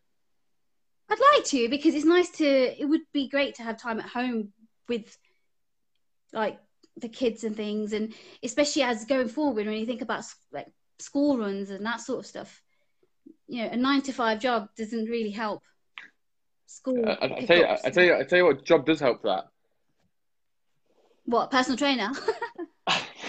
I'd 1.09 1.19
like 1.35 1.45
to 1.47 1.69
because 1.69 1.95
it's 1.95 2.05
nice 2.05 2.31
to. 2.39 2.45
It 2.45 2.85
would 2.89 3.01
be 3.13 3.29
great 3.29 3.55
to 3.57 3.63
have 3.63 3.77
time 3.79 3.99
at 4.01 4.07
home 4.07 4.53
with, 4.89 5.17
like 6.33 6.59
the 6.97 7.09
kids 7.09 7.45
and 7.45 7.57
things, 7.57 7.93
and 7.93 8.15
especially 8.43 8.83
as 8.83 9.05
going 9.05 9.29
forward 9.29 9.67
when 9.67 9.77
you 9.77 9.87
think 9.87 10.03
about 10.03 10.25
like 10.53 10.67
school 10.99 11.39
runs 11.39 11.71
and 11.71 11.85
that 11.87 12.01
sort 12.01 12.21
of 12.21 12.27
stuff. 12.27 12.63
You 13.47 13.65
know, 13.65 13.71
a 13.71 13.77
nine 13.77 14.03
to 14.03 14.13
five 14.13 14.41
job 14.41 14.69
doesn't 14.77 15.07
really 15.07 15.31
help. 15.31 15.63
School. 16.67 17.05
I, 17.09 17.13
I, 17.13 17.37
I 17.37 17.45
tell 17.47 17.57
you, 17.57 17.65
I. 17.65 17.79
I 17.85 17.91
tell 17.91 18.05
you, 18.05 18.15
I 18.17 18.23
tell 18.23 18.39
you 18.39 18.45
what 18.45 18.65
job 18.65 18.87
does 18.87 19.01
help 19.01 19.23
for 19.23 19.29
that. 19.29 19.49
What 21.25 21.51
personal 21.51 21.77
trainer? 21.77 22.11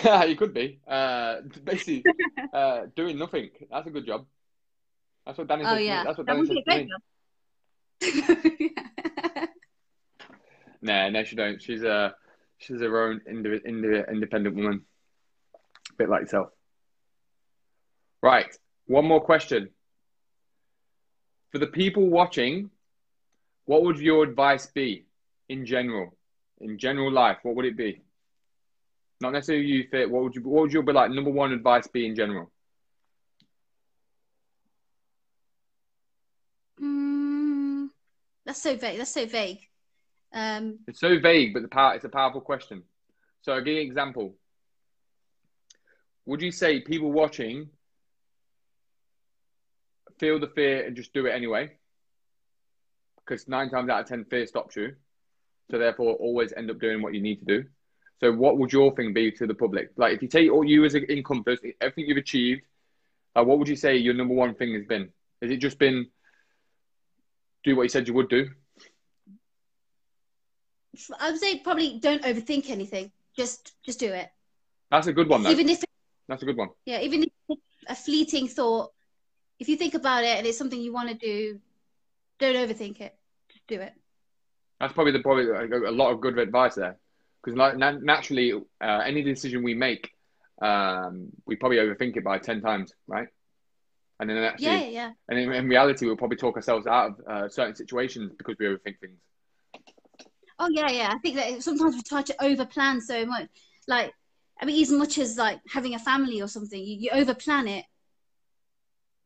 Yeah, 0.03 0.24
you 0.26 0.36
could 0.36 0.53
be. 0.53 0.80
Uh, 0.88 1.38
basically, 1.64 2.03
uh, 2.53 2.82
doing 2.95 3.18
nothing. 3.18 3.49
That's 3.70 3.88
a 3.88 3.91
good 3.91 4.05
job. 4.05 4.26
That's 5.26 5.38
what 5.38 5.47
Danny 5.47 5.64
oh 5.64 5.70
said. 5.70 5.74
to 5.74 5.80
me. 5.80 5.86
yeah, 5.86 6.03
That's 6.03 6.18
what 6.18 6.28
that 6.28 6.34
Danny 6.34 6.47
would 6.47 6.49
be 6.49 6.64
said 6.68 6.88
to 8.01 8.22
me. 8.47 8.74
great. 9.32 9.49
Nah, 10.82 11.09
no, 11.09 11.24
she 11.24 11.36
don't. 11.36 11.62
She's 11.62 11.84
a 11.84 12.16
she's 12.62 12.82
her 12.82 13.09
own 13.09 13.22
independent 13.28 14.55
woman, 14.55 14.86
a 15.89 15.93
bit 15.97 16.09
like 16.09 16.22
yourself. 16.22 16.49
Right, 18.22 18.55
one 18.86 19.05
more 19.05 19.22
question 19.22 19.70
for 21.51 21.57
the 21.57 21.68
people 21.68 22.07
watching. 22.07 22.70
What 23.66 23.84
would 23.84 23.99
your 23.99 24.24
advice 24.24 24.68
be 24.68 25.05
in 25.49 25.66
general, 25.66 26.18
in 26.59 26.78
general 26.78 27.12
life? 27.12 27.38
What 27.43 27.55
would 27.55 27.66
it 27.66 27.78
be? 27.78 28.01
Not 29.22 29.34
necessarily 29.34 29.66
you 29.66 29.88
fit. 29.89 30.09
What 30.09 30.24
would 30.24 30.36
you? 30.36 30.41
What 30.41 30.64
would 30.64 30.74
your 30.74 30.84
be 30.84 30.93
like? 30.93 31.12
Number 31.12 31.30
one 31.30 31.51
advice 31.51 31.88
be 31.88 32.05
in 32.05 32.16
general? 32.16 32.51
Mm, 36.82 37.89
that's 38.45 38.62
so 38.62 38.76
vague. 38.76 38.97
That's 38.97 39.14
so 39.14 39.26
vague. 39.26 39.70
Um, 40.34 40.79
It's 40.88 40.99
so 40.99 41.19
vague, 41.19 41.53
but 41.53 41.61
the 41.61 41.67
power, 41.67 41.95
it's 41.95 42.05
a 42.05 42.09
powerful 42.09 42.41
question. 42.41 42.84
So 43.41 43.53
I'll 43.53 43.61
give 43.61 43.73
you 43.73 43.82
an 43.82 43.88
example. 43.88 44.36
Would 46.25 46.41
you 46.41 46.51
say 46.51 46.79
people 46.82 47.11
watching 47.11 47.69
feel 50.19 50.39
the 50.39 50.47
fear 50.47 50.86
and 50.86 50.95
just 50.95 51.13
do 51.13 51.25
it 51.25 51.32
anyway? 51.32 51.71
Because 53.17 53.47
nine 53.47 53.69
times 53.69 53.89
out 53.89 54.01
of 54.01 54.07
ten, 54.07 54.25
fear 54.25 54.45
stops 54.45 54.75
you. 54.75 54.95
So 55.69 55.77
therefore, 55.77 56.13
always 56.15 56.53
end 56.53 56.69
up 56.69 56.79
doing 56.79 57.01
what 57.01 57.13
you 57.13 57.21
need 57.21 57.38
to 57.39 57.45
do. 57.45 57.65
So 58.19 58.32
what 58.32 58.57
would 58.59 58.71
your 58.71 58.95
thing 58.95 59.13
be 59.13 59.32
to 59.32 59.47
the 59.47 59.55
public? 59.55 59.91
Like 59.97 60.13
if 60.13 60.21
you 60.21 60.27
take 60.27 60.51
all 60.51 60.63
you 60.63 60.86
as 60.86 60.93
an 60.93 61.05
encompass, 61.09 61.59
everything 61.82 62.05
you've 62.07 62.17
achieved, 62.17 62.61
uh, 63.36 63.43
what 63.43 63.57
would 63.57 63.67
you 63.67 63.75
say 63.75 63.97
your 63.97 64.13
number 64.13 64.34
one 64.34 64.53
thing 64.53 64.73
has 64.75 64.86
been? 64.86 65.09
Has 65.41 65.49
it 65.49 65.57
just 65.57 65.79
been 65.79 66.07
do 67.63 67.75
what 67.75 67.84
you 67.84 67.89
said 67.89 68.07
you 68.07 68.13
would 68.13 68.29
do? 68.29 68.49
I 71.19 71.31
would 71.31 71.39
say 71.39 71.59
probably 71.59 71.99
don't 71.99 72.23
overthink 72.23 72.69
anything. 72.69 73.11
Just 73.35 73.73
just 73.83 73.99
do 73.99 74.11
it. 74.11 74.29
That's 74.89 75.07
a 75.07 75.13
good 75.13 75.29
one, 75.29 75.43
though. 75.43 75.49
Even 75.51 75.69
if 75.69 75.83
That's 76.27 76.43
a 76.43 76.45
good 76.45 76.57
one. 76.57 76.69
yeah, 76.85 76.99
even 76.99 77.23
if 77.23 77.29
it's 77.49 77.61
a 77.87 77.95
fleeting 77.95 78.47
thought, 78.47 78.91
if 79.59 79.69
you 79.69 79.77
think 79.77 79.93
about 79.93 80.23
it 80.23 80.37
and 80.37 80.45
it's 80.45 80.57
something 80.57 80.79
you 80.81 80.91
want 80.93 81.09
to 81.09 81.15
do, 81.15 81.59
don't 82.39 82.55
overthink 82.55 82.99
it. 82.99 83.15
Just 83.49 83.65
do 83.67 83.79
it. 83.79 83.93
That's 84.79 84.93
probably 84.93 85.13
the 85.13 85.19
probably 85.19 85.45
a, 85.45 85.89
a 85.89 85.91
lot 85.91 86.11
of 86.11 86.19
good 86.19 86.37
advice 86.39 86.75
there, 86.75 86.97
because 87.43 87.57
like, 87.57 87.77
na- 87.77 87.99
naturally, 88.01 88.51
uh, 88.53 89.01
any 89.05 89.21
decision 89.21 89.63
we 89.63 89.75
make, 89.75 90.11
um, 90.61 91.27
we 91.45 91.55
probably 91.55 91.77
overthink 91.77 92.17
it 92.17 92.23
by 92.23 92.39
ten 92.39 92.61
times, 92.61 92.93
right? 93.07 93.27
And 94.19 94.29
then 94.29 94.37
actually, 94.37 94.65
Yeah, 94.65 94.79
yeah, 94.81 94.89
yeah. 94.89 95.11
and 95.29 95.39
in, 95.39 95.53
in 95.53 95.69
reality, 95.69 96.05
we'll 96.05 96.17
probably 96.17 96.37
talk 96.37 96.55
ourselves 96.55 96.85
out 96.85 97.11
of 97.11 97.27
uh, 97.27 97.49
certain 97.49 97.75
situations 97.75 98.33
because 98.37 98.55
we 98.59 98.65
overthink 98.65 98.99
things. 98.99 99.19
Oh 100.62 100.70
yeah, 100.70 100.91
yeah. 100.91 101.09
I 101.12 101.18
think 101.18 101.38
that 101.38 101.64
sometimes 101.64 101.95
we 101.95 102.03
try 102.03 102.22
to 102.22 102.36
overplan 102.36 103.01
so 103.01 103.26
much. 103.26 103.47
Like, 103.88 104.14
I 104.62 104.66
mean, 104.66 104.80
as 104.80 104.91
much 104.91 105.18
as 105.18 105.36
like 105.36 105.59
having 105.68 105.95
a 105.95 105.99
family 105.99 106.39
or 106.39 106.47
something, 106.47 106.80
you, 106.80 106.97
you 106.99 107.09
overplan 107.09 107.68
it. 107.80 107.86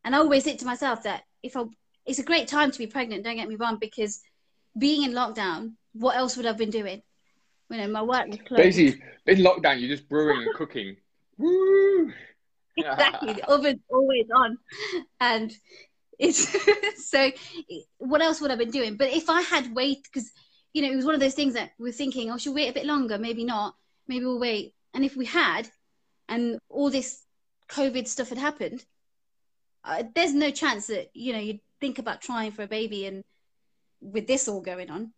And 0.06 0.16
I 0.16 0.20
always 0.20 0.46
think 0.46 0.60
to 0.60 0.66
myself 0.66 1.04
that 1.04 1.24
if 1.44 1.58
I, 1.58 1.66
it's 2.06 2.20
a 2.20 2.24
great 2.24 2.48
time 2.48 2.72
to 2.72 2.78
be 2.78 2.88
pregnant. 2.88 3.26
Don't 3.26 3.36
get 3.36 3.50
me 3.50 3.58
wrong, 3.58 3.80
because 3.82 4.22
being 4.80 5.04
in 5.04 5.12
lockdown, 5.12 5.74
what 5.92 6.16
else 6.16 6.38
would 6.38 6.46
I 6.46 6.50
have 6.50 6.58
been 6.58 6.70
doing? 6.70 7.02
You 7.70 7.80
know, 7.80 7.88
my 7.90 8.02
work 8.02 8.28
was 8.30 8.38
closed. 8.38 8.78
Basically, 8.78 9.02
in 9.26 9.40
lockdown, 9.40 9.82
you're 9.82 9.90
just 9.90 10.08
brewing 10.08 10.42
and 10.42 10.56
cooking. 10.56 10.96
Woo! 11.38 12.14
exactly 12.78 13.34
the 13.34 13.50
oven's 13.50 13.80
always 13.90 14.26
on 14.36 14.58
and 15.22 15.54
it's 16.20 16.46
so 17.10 17.32
what 18.00 18.22
else 18.22 18.42
would 18.42 18.52
i 18.52 18.54
have 18.54 18.60
been 18.60 18.70
doing 18.70 18.98
but 18.98 19.10
if 19.12 19.30
i 19.30 19.42
had 19.42 19.74
wait 19.74 20.00
because 20.04 20.30
you 20.76 20.82
know 20.82 20.92
it 20.92 20.96
was 20.96 21.06
one 21.06 21.16
of 21.16 21.22
those 21.22 21.34
things 21.34 21.56
that 21.56 21.72
we're 21.80 21.92
thinking 21.92 22.30
oh 22.30 22.38
should 22.38 22.54
we 22.54 22.62
wait 22.62 22.70
a 22.70 22.74
bit 22.74 22.86
longer 22.86 23.18
maybe 23.18 23.44
not 23.44 23.76
maybe 24.08 24.26
we'll 24.26 24.40
wait. 24.40 24.74
And 24.94 25.04
if 25.04 25.16
we 25.16 25.26
had, 25.26 25.70
and 26.30 26.60
all 26.70 26.90
this 26.90 27.24
COVID 27.70 28.08
stuff 28.08 28.30
had 28.30 28.38
happened, 28.38 28.84
uh, 29.84 30.04
there's 30.16 30.34
no 30.34 30.52
chance 30.52 30.88
that 30.88 31.10
you 31.14 31.34
know 31.34 31.40
you'd 31.40 31.60
think 31.80 32.00
about 32.00 32.22
trying 32.22 32.52
for 32.52 32.64
a 32.64 32.68
baby 32.68 33.06
and 33.06 33.24
with 34.02 34.28
this 34.28 34.48
all 34.48 34.62
going 34.62 34.90
on. 34.90 35.14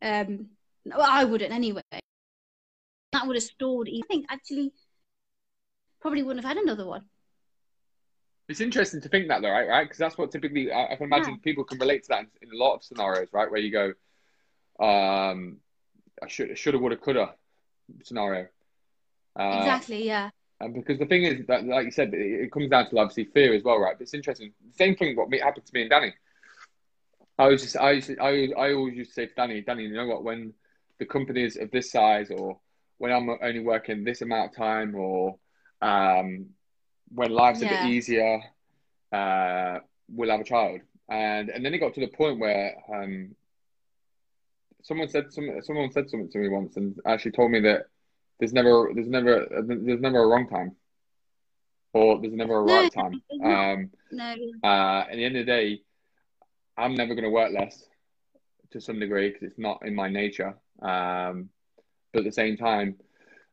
Um, 0.00 0.46
well, 0.84 1.06
I 1.08 1.24
wouldn't 1.24 1.52
anyway. 1.52 1.82
That 3.12 3.26
would 3.26 3.36
have 3.36 3.42
stalled. 3.42 3.88
I 3.88 4.00
think 4.08 4.26
actually 4.30 4.72
probably 6.00 6.22
wouldn't 6.22 6.44
have 6.44 6.56
had 6.56 6.62
another 6.62 6.86
one. 6.86 7.02
It's 8.48 8.60
interesting 8.60 9.00
to 9.02 9.08
think 9.08 9.28
that 9.28 9.42
though, 9.42 9.50
right? 9.50 9.68
Right? 9.68 9.84
Because 9.84 9.98
that's 9.98 10.18
what 10.18 10.32
typically 10.32 10.72
I, 10.72 10.92
I 10.92 10.96
can 10.96 11.06
imagine 11.06 11.34
yeah. 11.34 11.44
people 11.44 11.64
can 11.64 11.78
relate 11.78 12.02
to 12.04 12.08
that 12.10 12.20
in, 12.20 12.28
in, 12.42 12.54
a 12.54 12.56
lot 12.56 12.74
of 12.74 12.84
scenarios, 12.84 13.28
right? 13.32 13.50
Where 13.50 13.60
you 13.60 13.70
go, 13.70 13.92
um, 14.82 15.58
I 16.22 16.28
should, 16.28 16.58
shoulda, 16.58 16.78
woulda, 16.78 16.96
coulda 16.96 17.34
scenario. 18.02 18.48
Uh, 19.38 19.58
exactly. 19.58 20.06
Yeah. 20.06 20.30
And 20.60 20.74
because 20.74 20.98
the 20.98 21.06
thing 21.06 21.24
is 21.24 21.46
that, 21.46 21.64
like 21.64 21.86
you 21.86 21.90
said, 21.90 22.14
it, 22.14 22.44
it, 22.44 22.52
comes 22.52 22.70
down 22.70 22.88
to 22.90 22.98
obviously 22.98 23.24
fear 23.24 23.54
as 23.54 23.62
well, 23.62 23.78
right? 23.78 23.96
But 23.96 24.02
it's 24.02 24.14
interesting. 24.14 24.52
Same 24.76 24.94
thing. 24.96 25.16
What 25.16 25.32
happened 25.34 25.66
to 25.66 25.74
me 25.74 25.82
and 25.82 25.90
Danny. 25.90 26.14
I 27.38 27.48
was 27.48 27.62
just, 27.62 27.76
I, 27.76 27.92
used 27.92 28.08
to, 28.08 28.18
I, 28.18 28.48
I 28.56 28.72
always 28.74 28.94
used 28.96 29.10
to 29.10 29.14
say 29.14 29.26
to 29.26 29.34
Danny, 29.34 29.60
Danny, 29.62 29.84
you 29.84 29.94
know 29.94 30.06
what? 30.06 30.22
When 30.22 30.52
the 30.98 31.06
company 31.06 31.42
is 31.42 31.56
of 31.56 31.70
this 31.70 31.90
size, 31.90 32.30
or 32.30 32.58
when 32.98 33.10
I'm 33.10 33.28
only 33.28 33.60
working 33.60 34.04
this 34.04 34.22
amount 34.22 34.50
of 34.50 34.56
time, 34.56 34.94
or 34.94 35.36
um, 35.80 36.46
when 37.12 37.30
life's 37.30 37.62
yeah. 37.62 37.82
a 37.82 37.86
bit 37.86 37.92
easier, 37.92 38.40
uh, 39.12 39.78
we'll 40.08 40.30
have 40.30 40.40
a 40.40 40.44
child. 40.44 40.80
And 41.08 41.50
and 41.50 41.64
then 41.64 41.74
it 41.74 41.78
got 41.78 41.94
to 41.94 42.00
the 42.00 42.06
point 42.06 42.38
where 42.38 42.76
um, 42.92 43.34
someone 44.82 45.08
said 45.08 45.32
some, 45.32 45.48
someone 45.62 45.90
said 45.90 46.10
something 46.10 46.30
to 46.30 46.38
me 46.38 46.48
once, 46.48 46.76
and 46.76 46.98
actually 47.06 47.32
told 47.32 47.50
me 47.50 47.60
that 47.60 47.86
there's 48.38 48.52
never 48.52 48.90
there's 48.94 49.08
never 49.08 49.46
there's 49.66 50.00
never 50.00 50.22
a 50.22 50.26
wrong 50.26 50.48
time, 50.48 50.76
or 51.92 52.20
there's 52.20 52.34
never 52.34 52.56
a 52.56 52.62
right 52.62 52.92
time. 52.92 53.22
Um, 53.42 53.90
no. 54.12 54.34
Uh, 54.62 55.04
at 55.10 55.14
the 55.14 55.24
end 55.24 55.36
of 55.36 55.46
the 55.46 55.52
day, 55.52 55.80
I'm 56.76 56.94
never 56.94 57.14
going 57.14 57.24
to 57.24 57.30
work 57.30 57.52
less 57.52 57.84
to 58.70 58.80
some 58.80 59.00
degree 59.00 59.30
because 59.30 59.42
it's 59.42 59.58
not 59.58 59.84
in 59.84 59.94
my 59.94 60.08
nature. 60.08 60.54
Um, 60.80 61.48
but 62.12 62.20
at 62.20 62.24
the 62.24 62.32
same 62.32 62.56
time, 62.56 62.96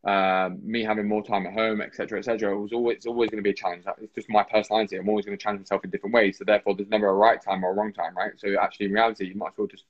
uh, 0.03 0.49
me 0.61 0.83
having 0.83 1.07
more 1.07 1.23
time 1.23 1.45
at 1.45 1.53
home, 1.53 1.81
etc., 1.81 2.19
etc., 2.19 2.57
was 2.57 2.71
always 2.71 2.97
it's 2.97 3.05
always 3.05 3.29
going 3.29 3.37
to 3.37 3.43
be 3.43 3.51
a 3.51 3.53
challenge. 3.53 3.85
It's 4.01 4.13
just 4.13 4.29
my 4.29 4.43
personality. 4.43 4.97
I'm 4.97 5.09
always 5.09 5.25
going 5.25 5.37
to 5.37 5.41
challenge 5.41 5.61
myself 5.61 5.83
in 5.83 5.89
different 5.89 6.13
ways. 6.13 6.37
So 6.37 6.43
therefore, 6.45 6.75
there's 6.75 6.89
never 6.89 7.07
a 7.07 7.13
right 7.13 7.41
time 7.41 7.63
or 7.63 7.71
a 7.71 7.73
wrong 7.73 7.93
time, 7.93 8.15
right? 8.15 8.31
So 8.37 8.55
actually, 8.59 8.87
in 8.87 8.93
reality, 8.93 9.25
you 9.25 9.35
might 9.35 9.49
as 9.49 9.57
well 9.57 9.67
just 9.67 9.85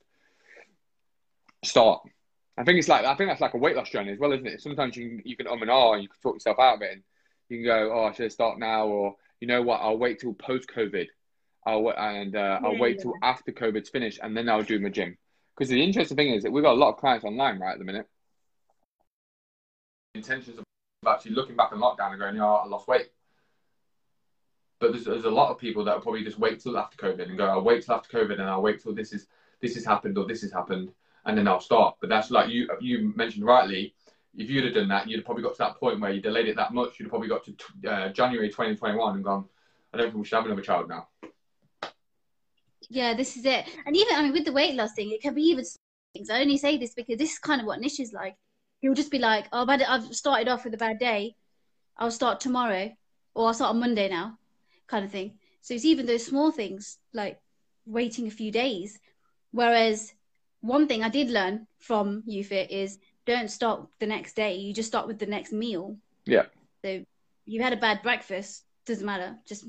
start. 1.62 2.02
I 2.56 2.64
think 2.64 2.78
it's 2.78 2.88
like 2.88 3.04
I 3.04 3.14
think 3.14 3.30
that's 3.30 3.40
like 3.40 3.54
a 3.54 3.58
weight 3.58 3.76
loss 3.76 3.90
journey 3.90 4.12
as 4.12 4.18
well, 4.18 4.32
isn't 4.32 4.46
it? 4.46 4.60
Sometimes 4.60 4.96
you 4.96 5.08
can 5.08 5.22
you 5.24 5.36
can 5.36 5.46
um 5.46 5.62
and 5.62 5.70
ah, 5.70 5.92
and 5.92 6.02
you 6.02 6.08
can 6.08 6.18
talk 6.22 6.34
yourself 6.34 6.58
out 6.58 6.76
of 6.76 6.82
it, 6.82 6.92
and 6.92 7.02
you 7.48 7.58
can 7.58 7.64
go, 7.64 7.92
oh, 7.92 8.04
I 8.04 8.12
should 8.12 8.32
start 8.32 8.58
now, 8.58 8.86
or 8.86 9.14
you 9.40 9.46
know 9.46 9.62
what, 9.62 9.80
I'll 9.80 9.98
wait 9.98 10.20
till 10.20 10.34
post 10.34 10.68
COVID, 10.74 11.06
I'll 11.66 11.92
and 11.96 12.36
uh, 12.36 12.60
I'll 12.62 12.78
wait 12.78 12.96
yeah. 12.96 13.02
till 13.02 13.14
after 13.22 13.52
COVID's 13.52 13.88
finished, 13.88 14.20
and 14.22 14.36
then 14.36 14.48
I'll 14.48 14.62
do 14.62 14.78
my 14.78 14.90
gym. 14.90 15.16
Because 15.56 15.70
the 15.70 15.82
interesting 15.82 16.16
thing 16.16 16.32
is 16.32 16.42
that 16.42 16.52
we've 16.52 16.64
got 16.64 16.72
a 16.72 16.80
lot 16.80 16.90
of 16.90 16.96
clients 16.96 17.24
online 17.24 17.58
right 17.58 17.72
at 17.72 17.78
the 17.78 17.84
minute 17.84 18.06
intentions 20.14 20.58
of 20.58 20.64
actually 21.06 21.32
looking 21.32 21.56
back 21.56 21.72
on 21.72 21.78
lockdown 21.78 22.10
and 22.10 22.18
going, 22.18 22.36
yeah, 22.36 22.44
I 22.44 22.66
lost 22.66 22.88
weight. 22.88 23.10
But 24.78 24.92
there's, 24.92 25.04
there's 25.04 25.24
a 25.24 25.30
lot 25.30 25.50
of 25.50 25.58
people 25.58 25.84
that 25.84 25.94
will 25.94 26.02
probably 26.02 26.24
just 26.24 26.38
wait 26.38 26.60
till 26.60 26.78
after 26.78 26.96
COVID 26.96 27.28
and 27.28 27.36
go, 27.36 27.46
I'll 27.46 27.62
wait 27.62 27.84
till 27.84 27.94
after 27.94 28.18
COVID 28.18 28.32
and 28.32 28.48
I'll 28.48 28.62
wait 28.62 28.82
till 28.82 28.94
this 28.94 29.12
is 29.12 29.26
this 29.60 29.74
has 29.74 29.84
happened 29.84 30.16
or 30.16 30.26
this 30.26 30.40
has 30.40 30.52
happened 30.52 30.90
and 31.26 31.36
then 31.36 31.48
I'll 31.48 31.60
start. 31.60 31.96
But 32.00 32.10
that's 32.10 32.30
like 32.30 32.50
you 32.50 32.68
you 32.80 33.12
mentioned 33.16 33.44
rightly. 33.44 33.94
If 34.36 34.48
you'd 34.48 34.64
have 34.64 34.74
done 34.74 34.88
that, 34.88 35.08
you'd 35.08 35.18
have 35.18 35.24
probably 35.24 35.42
got 35.42 35.54
to 35.54 35.58
that 35.58 35.80
point 35.80 36.00
where 36.00 36.12
you 36.12 36.20
delayed 36.20 36.48
it 36.48 36.56
that 36.56 36.72
much. 36.72 36.98
You'd 36.98 37.06
have 37.06 37.10
probably 37.10 37.28
got 37.28 37.44
to 37.44 37.90
uh, 37.90 38.08
January 38.10 38.48
2021 38.48 39.16
and 39.16 39.24
gone, 39.24 39.44
I 39.92 39.96
don't 39.96 40.06
think 40.06 40.18
we 40.18 40.24
should 40.24 40.36
have 40.36 40.46
another 40.46 40.62
child 40.62 40.88
now. 40.88 41.08
Yeah, 42.88 43.14
this 43.14 43.36
is 43.36 43.44
it. 43.44 43.66
And 43.86 43.96
even, 43.96 44.14
I 44.14 44.22
mean, 44.22 44.32
with 44.32 44.44
the 44.44 44.52
weight 44.52 44.76
loss 44.76 44.94
thing, 44.94 45.10
it 45.10 45.20
can 45.20 45.34
be 45.34 45.42
even 45.42 45.64
things. 46.14 46.30
I 46.30 46.40
only 46.40 46.58
say 46.58 46.76
this 46.76 46.94
because 46.94 47.18
this 47.18 47.32
is 47.32 47.38
kind 47.40 47.60
of 47.60 47.66
what 47.66 47.80
Nish 47.80 47.98
is 47.98 48.12
like 48.12 48.36
he'll 48.80 48.94
just 48.94 49.10
be 49.10 49.18
like, 49.18 49.46
"Oh, 49.52 49.66
I've, 49.66 49.82
I've 49.86 50.14
started 50.14 50.48
off 50.48 50.64
with 50.64 50.74
a 50.74 50.78
bad 50.78 50.98
day. 50.98 51.36
I'll 51.96 52.10
start 52.10 52.40
tomorrow, 52.40 52.90
or 53.34 53.48
I'll 53.48 53.54
start 53.54 53.70
on 53.70 53.80
Monday 53.80 54.08
now," 54.08 54.38
kind 54.86 55.04
of 55.04 55.10
thing. 55.10 55.38
So 55.60 55.74
it's 55.74 55.84
even 55.84 56.06
those 56.06 56.26
small 56.26 56.50
things 56.50 56.98
like 57.12 57.40
waiting 57.86 58.26
a 58.26 58.30
few 58.30 58.50
days. 58.50 58.98
Whereas 59.52 60.12
one 60.60 60.86
thing 60.86 61.02
I 61.02 61.08
did 61.08 61.30
learn 61.30 61.66
from 61.78 62.22
YouFit 62.28 62.68
is 62.70 62.98
don't 63.26 63.50
start 63.50 63.86
the 63.98 64.06
next 64.06 64.34
day. 64.34 64.56
You 64.56 64.74
just 64.74 64.88
start 64.88 65.06
with 65.06 65.18
the 65.18 65.26
next 65.26 65.52
meal. 65.52 65.96
Yeah. 66.24 66.46
So 66.84 67.04
you 67.46 67.62
had 67.62 67.72
a 67.72 67.76
bad 67.76 68.02
breakfast, 68.02 68.64
doesn't 68.86 69.04
matter. 69.04 69.36
Just 69.46 69.64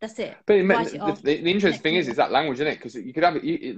that's 0.00 0.18
it. 0.18 0.36
But 0.44 0.56
it, 0.56 0.68
the, 0.68 1.18
the, 1.22 1.42
the, 1.42 1.50
interesting 1.50 1.82
thing 1.82 1.94
is, 1.94 2.06
is 2.08 2.16
that 2.16 2.30
language, 2.30 2.56
isn't 2.56 2.66
it? 2.66 2.76
Because 2.76 2.94
you 2.94 3.12
could 3.14 3.24
have, 3.24 3.34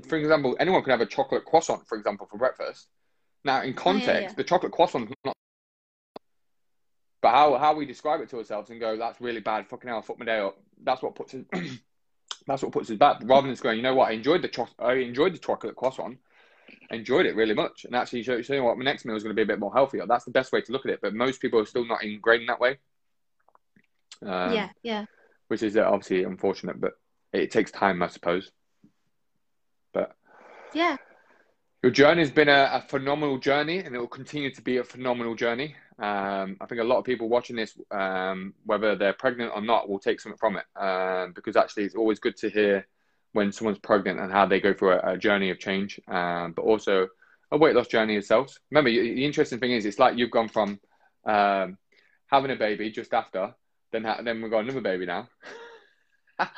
for 0.07 0.17
example, 0.17 0.57
anyone 0.59 0.83
could 0.83 0.91
have 0.91 1.01
a 1.01 1.07
chocolate 1.07 1.45
croissant, 1.45 1.87
for 1.87 1.97
example, 1.97 2.27
for 2.29 2.39
breakfast. 2.39 2.89
Now, 3.45 3.63
in 3.63 3.75
context, 3.75 4.09
oh, 4.09 4.13
yeah, 4.15 4.21
yeah. 4.21 4.33
the 4.33 4.45
chocolate 4.45 4.73
croissant's 4.73 5.13
not. 5.25 5.35
But 7.23 7.31
how, 7.31 7.57
how 7.57 7.75
we 7.75 7.87
describe 7.87 8.21
it 8.21 8.29
to 8.31 8.39
ourselves 8.39 8.71
and 8.71 8.81
go, 8.81 8.97
that's 8.97 9.21
really 9.21 9.41
bad. 9.41 9.69
Fucking 9.69 9.89
hell, 9.89 9.99
I 9.99 10.03
fucked 10.03 10.19
my 10.19 10.27
day 10.27 10.41
up. 10.41 10.59
That's 10.83 11.03
what 11.03 11.15
puts 11.15 11.35
us. 11.35 11.43
that's 12.47 12.63
what 12.63 12.73
puts 12.73 12.91
us 12.91 12.97
back. 12.97 13.19
Rather 13.23 13.47
than 13.47 13.53
just 13.53 13.63
going, 13.63 13.77
you 13.77 13.83
know 13.83 13.95
what? 13.95 14.09
I 14.09 14.13
enjoyed 14.13 14.43
the 14.43 14.49
cho- 14.49 14.69
I 14.79 14.95
enjoyed 14.95 15.35
the 15.35 15.39
chocolate 15.39 15.77
croissant. 15.77 16.19
Enjoyed 16.91 17.27
it 17.27 17.37
really 17.37 17.55
much, 17.55 17.85
and 17.85 17.95
actually, 17.95 18.23
you 18.23 18.43
know 18.49 18.65
what? 18.65 18.79
My 18.79 18.85
next 18.85 19.05
meal 19.05 19.17
is 19.17 19.23
going 19.23 19.35
to 19.35 19.39
be 19.39 19.43
a 19.43 19.53
bit 19.55 19.61
more 19.61 19.73
healthier. 19.73 20.07
That's 20.07 20.25
the 20.25 20.31
best 20.31 20.53
way 20.53 20.63
to 20.63 20.73
look 20.73 20.87
at 20.87 20.93
it. 20.93 21.01
But 21.03 21.15
most 21.15 21.41
people 21.41 21.61
are 21.61 21.67
still 21.67 21.87
not 21.87 22.03
ingrained 22.03 22.49
that 22.49 22.61
way. 22.61 22.79
Um, 24.25 24.55
yeah, 24.55 24.71
yeah. 24.83 25.05
Which 25.49 25.63
is 25.63 25.77
uh, 25.77 25.83
obviously 25.83 26.25
unfortunate, 26.25 26.81
but 26.81 26.93
it 27.33 27.51
takes 27.51 27.71
time, 27.71 28.03
I 28.03 28.09
suppose. 28.09 28.51
But 29.93 30.17
yeah, 30.73 30.97
your 31.83 31.93
journey 31.93 32.23
has 32.23 32.31
been 32.31 32.49
a, 32.49 32.71
a, 32.73 32.85
phenomenal 32.89 33.39
journey 33.39 33.79
and 33.79 33.95
it 33.95 33.99
will 33.99 34.09
continue 34.09 34.53
to 34.53 34.63
be 34.63 34.79
a 34.79 34.85
phenomenal 34.85 35.35
journey. 35.35 35.77
Um, 35.99 36.57
I 36.61 36.67
think 36.69 36.81
a 36.81 36.85
lot 36.85 36.99
of 36.99 37.05
people 37.05 37.29
watching 37.29 37.57
this, 37.57 37.77
um, 37.91 38.55
whether 38.65 38.97
they're 38.97 39.13
pregnant 39.13 39.53
or 39.55 39.61
not, 39.61 39.89
will 39.89 40.01
take 40.01 40.21
something 40.21 40.39
from 40.39 40.57
it 40.57 40.65
um, 40.81 41.33
because 41.35 41.57
actually 41.57 41.85
it's 41.85 41.95
always 41.95 42.19
good 42.19 42.37
to 42.39 42.51
hear 42.51 42.87
when 43.33 43.53
someone's 43.53 43.79
pregnant 43.79 44.19
and 44.21 44.33
how 44.33 44.47
they 44.47 44.61
go 44.61 44.73
through 44.73 44.93
a, 44.93 45.13
a 45.13 45.19
journey 45.19 45.51
of 45.51 45.59
change, 45.59 46.01
um, 46.09 46.53
but 46.53 46.63
also 46.63 47.09
a 47.51 47.59
weight 47.59 47.75
loss 47.75 47.89
journey 47.89 48.17
itself. 48.17 48.57
Remember, 48.71 48.91
the 48.91 49.25
interesting 49.25 49.59
thing 49.59 49.73
is 49.73 49.87
it's 49.87 49.99
like 49.99 50.17
you've 50.17 50.31
gone 50.31 50.49
from 50.49 50.79
um, 51.25 51.77
having 52.27 52.51
a 52.51 52.57
baby 52.57 52.91
just 52.91 53.13
after, 53.15 53.55
then 53.93 54.05
ha- 54.05 54.21
then 54.23 54.43
we've 54.43 54.51
got 54.51 54.65
another 54.65 54.81
baby 54.81 55.07
now. 55.07 55.29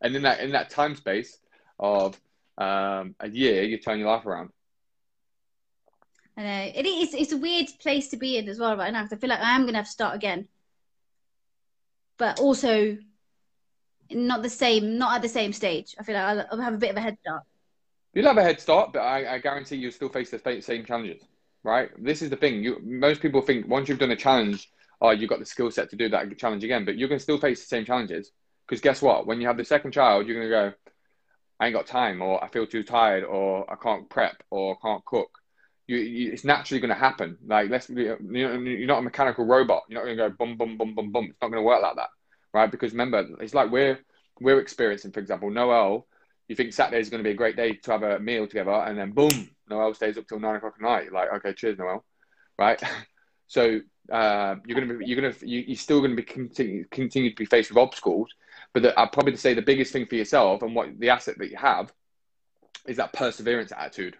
And 0.00 0.14
in 0.14 0.22
that 0.22 0.40
in 0.40 0.52
that 0.52 0.70
time 0.70 0.94
space 0.94 1.38
of 1.78 2.20
um, 2.58 3.14
a 3.20 3.28
year, 3.28 3.62
you 3.64 3.78
turn 3.78 3.98
your 3.98 4.08
life 4.08 4.26
around. 4.26 4.50
I 6.36 6.42
know 6.42 6.72
it 6.74 6.86
is. 6.86 7.14
It's 7.14 7.32
a 7.32 7.36
weird 7.36 7.68
place 7.80 8.08
to 8.08 8.16
be 8.16 8.38
in 8.38 8.48
as 8.48 8.58
well 8.58 8.76
right 8.76 8.92
now. 8.92 9.06
I 9.10 9.16
feel 9.16 9.28
like 9.28 9.40
I 9.40 9.54
am 9.54 9.62
going 9.62 9.74
to 9.74 9.78
have 9.78 9.86
to 9.86 9.92
start 9.92 10.14
again, 10.14 10.48
but 12.16 12.40
also 12.40 12.96
not 14.14 14.42
the 14.42 14.48
same. 14.48 14.98
Not 14.98 15.16
at 15.16 15.22
the 15.22 15.28
same 15.28 15.52
stage. 15.52 15.94
I 15.98 16.02
feel 16.02 16.14
like 16.14 16.24
I'll, 16.24 16.46
I'll 16.52 16.60
have 16.60 16.74
a 16.74 16.78
bit 16.78 16.90
of 16.90 16.96
a 16.96 17.00
head 17.00 17.18
start. 17.20 17.42
You'll 18.14 18.26
have 18.26 18.38
a 18.38 18.42
head 18.42 18.60
start, 18.60 18.92
but 18.92 19.00
I, 19.00 19.34
I 19.34 19.38
guarantee 19.38 19.76
you'll 19.76 19.92
still 19.92 20.08
face 20.08 20.30
the 20.30 20.60
same 20.60 20.84
challenges. 20.84 21.22
Right? 21.64 21.90
This 21.98 22.22
is 22.22 22.30
the 22.30 22.36
thing. 22.36 22.62
You 22.62 22.78
most 22.82 23.20
people 23.20 23.40
think 23.40 23.68
once 23.68 23.88
you've 23.88 23.98
done 23.98 24.10
a 24.10 24.16
challenge, 24.16 24.70
oh, 25.00 25.10
you've 25.10 25.30
got 25.30 25.38
the 25.38 25.46
skill 25.46 25.70
set 25.70 25.90
to 25.90 25.96
do 25.96 26.08
that 26.08 26.36
challenge 26.38 26.64
again. 26.64 26.84
But 26.84 26.96
you 26.96 27.08
can 27.08 27.18
still 27.18 27.38
face 27.38 27.60
the 27.60 27.66
same 27.66 27.84
challenges 27.84 28.32
because 28.66 28.80
guess 28.80 29.00
what? 29.00 29.26
When 29.26 29.40
you 29.40 29.46
have 29.46 29.56
the 29.56 29.64
second 29.64 29.92
child, 29.92 30.26
you're 30.26 30.36
going 30.36 30.48
to 30.48 30.70
go 30.70 30.76
I 31.62 31.66
ain't 31.66 31.76
got 31.76 31.86
time, 31.86 32.20
or 32.22 32.42
I 32.42 32.48
feel 32.48 32.66
too 32.66 32.82
tired, 32.82 33.22
or 33.22 33.70
I 33.70 33.76
can't 33.76 34.10
prep, 34.10 34.42
or 34.50 34.72
I 34.74 34.76
can't 34.84 35.04
cook. 35.04 35.30
You, 35.86 35.96
you, 35.98 36.32
it's 36.32 36.44
naturally 36.44 36.80
going 36.80 36.88
to 36.88 36.96
happen. 36.96 37.38
Like 37.46 37.70
let's, 37.70 37.88
you're 37.88 38.18
not 38.18 38.98
a 38.98 39.02
mechanical 39.02 39.44
robot. 39.44 39.84
You're 39.88 40.00
not 40.00 40.06
going 40.06 40.16
to 40.16 40.28
go 40.28 40.34
bum 40.36 40.56
bum 40.56 40.76
bum 40.76 40.96
bum 40.96 41.12
bum. 41.12 41.24
It's 41.26 41.40
not 41.40 41.52
going 41.52 41.62
to 41.62 41.66
work 41.66 41.80
like 41.80 41.94
that, 41.94 42.08
right? 42.52 42.70
Because 42.70 42.92
remember, 42.92 43.26
it's 43.40 43.54
like 43.54 43.70
we're 43.70 43.98
we're 44.40 44.60
experiencing. 44.60 45.12
For 45.12 45.20
example, 45.20 45.50
Noel. 45.50 46.06
You 46.48 46.56
think 46.56 46.72
Saturday 46.74 47.00
is 47.00 47.08
going 47.08 47.22
to 47.22 47.26
be 47.26 47.32
a 47.32 47.36
great 47.36 47.56
day 47.56 47.74
to 47.74 47.92
have 47.92 48.02
a 48.02 48.18
meal 48.18 48.46
together, 48.46 48.72
and 48.72 48.98
then 48.98 49.12
boom, 49.12 49.48
Noel 49.70 49.94
stays 49.94 50.18
up 50.18 50.26
till 50.26 50.40
nine 50.40 50.56
o'clock 50.56 50.74
at 50.76 50.82
night. 50.82 51.12
Like, 51.12 51.32
okay, 51.34 51.54
cheers, 51.54 51.78
Noel, 51.78 52.04
right? 52.58 52.82
so 53.46 53.80
uh, 54.10 54.56
you're 54.66 54.80
to 54.80 54.98
be, 54.98 55.06
you're 55.06 55.32
to, 55.32 55.48
you, 55.48 55.72
are 55.72 55.76
still 55.76 56.02
to 56.02 56.14
be 56.14 56.22
continue, 56.22 56.84
continue 56.90 57.30
to 57.30 57.36
be 57.36 57.44
faced 57.44 57.70
with 57.70 57.78
obstacles, 57.78 58.28
but 58.74 58.98
I'd 58.98 59.12
probably 59.12 59.36
say 59.36 59.54
the 59.54 59.62
biggest 59.62 59.92
thing 59.92 60.06
for 60.06 60.16
yourself 60.16 60.62
and 60.62 60.74
what 60.74 60.98
the 60.98 61.10
asset 61.10 61.38
that 61.38 61.50
you 61.50 61.56
have 61.56 61.92
is 62.86 62.96
that 62.96 63.12
perseverance 63.12 63.72
attitude. 63.72 64.16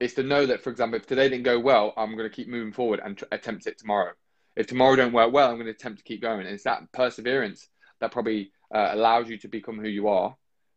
It's 0.00 0.14
to 0.14 0.24
know 0.24 0.46
that, 0.46 0.62
for 0.62 0.70
example, 0.70 0.98
if 0.98 1.06
today 1.06 1.28
didn't 1.28 1.44
go 1.44 1.60
well, 1.60 1.94
I'm 1.96 2.16
going 2.16 2.28
to 2.28 2.34
keep 2.34 2.48
moving 2.48 2.72
forward 2.72 3.00
and 3.04 3.22
attempt 3.30 3.66
it 3.68 3.78
tomorrow. 3.78 4.12
If 4.56 4.66
tomorrow 4.66 4.96
don't 4.96 5.12
work 5.12 5.32
well, 5.32 5.48
I'm 5.48 5.56
going 5.56 5.66
to 5.66 5.72
attempt 5.72 5.98
to 5.98 6.04
keep 6.04 6.20
going. 6.20 6.40
And 6.40 6.50
it's 6.50 6.64
that 6.64 6.90
perseverance 6.92 7.68
that 8.00 8.12
probably 8.12 8.52
uh, 8.74 8.90
allows 8.92 9.28
you 9.28 9.38
to 9.38 9.48
become 9.48 9.78
who 9.78 9.88
you 9.88 10.08
are 10.08 10.36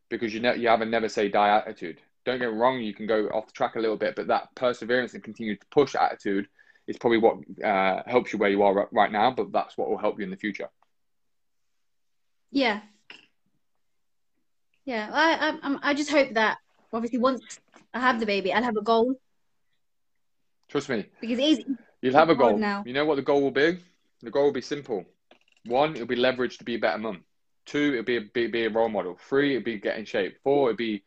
because 0.10 0.34
you, 0.34 0.40
ne- 0.40 0.58
you 0.58 0.68
have 0.68 0.82
a 0.82 0.86
never 0.86 1.10
say 1.10 1.30
die 1.30 1.58
attitude. 1.58 2.00
Don't 2.26 2.40
get 2.40 2.54
wrong, 2.54 2.80
you 2.80 2.94
can 2.94 3.06
go 3.06 3.28
off 3.28 3.48
the 3.48 3.54
track 3.54 3.76
a 3.76 3.80
little 3.80 3.98
bit, 3.98 4.16
but 4.16 4.28
that 4.28 4.54
perseverance 4.56 5.14
and 5.14 5.24
continue 5.24 5.56
to 5.56 5.66
push 5.70 5.94
attitude 5.96 6.48
is 6.88 6.98
probably 6.98 7.18
what 7.18 7.38
uh, 7.64 8.02
helps 8.08 8.34
you 8.34 8.40
where 8.40 8.50
you 8.50 8.64
are 8.64 8.88
right 8.92 9.12
now. 9.12 9.32
But 9.32 9.52
that's 9.52 9.78
what 9.78 9.90
will 9.90 9.98
help 9.98 10.18
you 10.18 10.24
in 10.24 10.32
the 10.32 10.38
future. 10.38 10.70
Yeah. 12.52 12.82
Yeah, 14.86 15.10
I, 15.12 15.58
I, 15.62 15.78
I 15.90 15.94
just 15.94 16.12
hope 16.12 16.34
that 16.36 16.58
obviously 16.94 17.20
once 17.20 17.60
I 17.94 18.00
have 18.00 18.20
the 18.20 18.26
baby, 18.26 18.54
I'll 18.54 18.64
have 18.64 18.78
a 18.78 18.82
goal. 18.82 19.16
Trust 20.70 20.90
me. 20.90 21.06
Because 21.22 21.40
it's 21.40 21.48
easy. 21.60 21.66
You'll 22.06 22.14
have 22.14 22.30
a 22.30 22.36
goal. 22.36 22.56
Now. 22.56 22.84
You 22.86 22.94
know 22.94 23.04
what 23.04 23.16
the 23.16 23.24
goal 23.24 23.42
will 23.42 23.50
be? 23.50 23.80
The 24.22 24.30
goal 24.30 24.44
will 24.44 24.52
be 24.52 24.62
simple. 24.62 25.06
One, 25.66 25.96
it'll 25.96 26.06
be 26.06 26.16
leverage 26.16 26.60
to 26.60 26.64
be 26.64 26.76
a 26.76 26.80
better 26.80 27.00
mum. 27.00 27.24
Two, 27.66 27.94
it'll 27.94 28.04
be 28.04 28.18
a, 28.18 28.22
be, 28.22 28.46
be 28.46 28.66
a 28.66 28.70
role 28.70 28.90
model. 28.90 29.18
Three, 29.28 29.56
it'll 29.56 29.66
be 29.66 29.80
get 29.80 29.98
in 29.98 30.06
shape. 30.06 30.38
Four, 30.44 30.70
it'll 30.70 30.78
be 30.78 31.04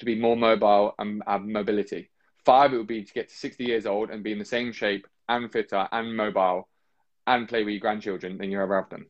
to 0.00 0.04
be 0.04 0.18
more 0.18 0.36
mobile 0.36 0.96
and 0.98 1.22
have 1.24 1.42
mobility. 1.42 2.10
Five, 2.44 2.74
it 2.74 2.78
would 2.78 2.88
be 2.88 3.04
to 3.04 3.12
get 3.12 3.28
to 3.28 3.34
60 3.34 3.62
years 3.62 3.86
old 3.86 4.10
and 4.10 4.24
be 4.24 4.32
in 4.32 4.40
the 4.40 4.44
same 4.44 4.72
shape 4.72 5.06
and 5.28 5.52
fitter 5.52 5.86
and 5.92 6.16
mobile 6.16 6.68
and 7.28 7.48
play 7.48 7.62
with 7.62 7.70
your 7.70 7.80
grandchildren 7.80 8.36
than 8.36 8.50
you 8.50 8.60
ever 8.60 8.74
have 8.74 8.90
done. 8.90 9.06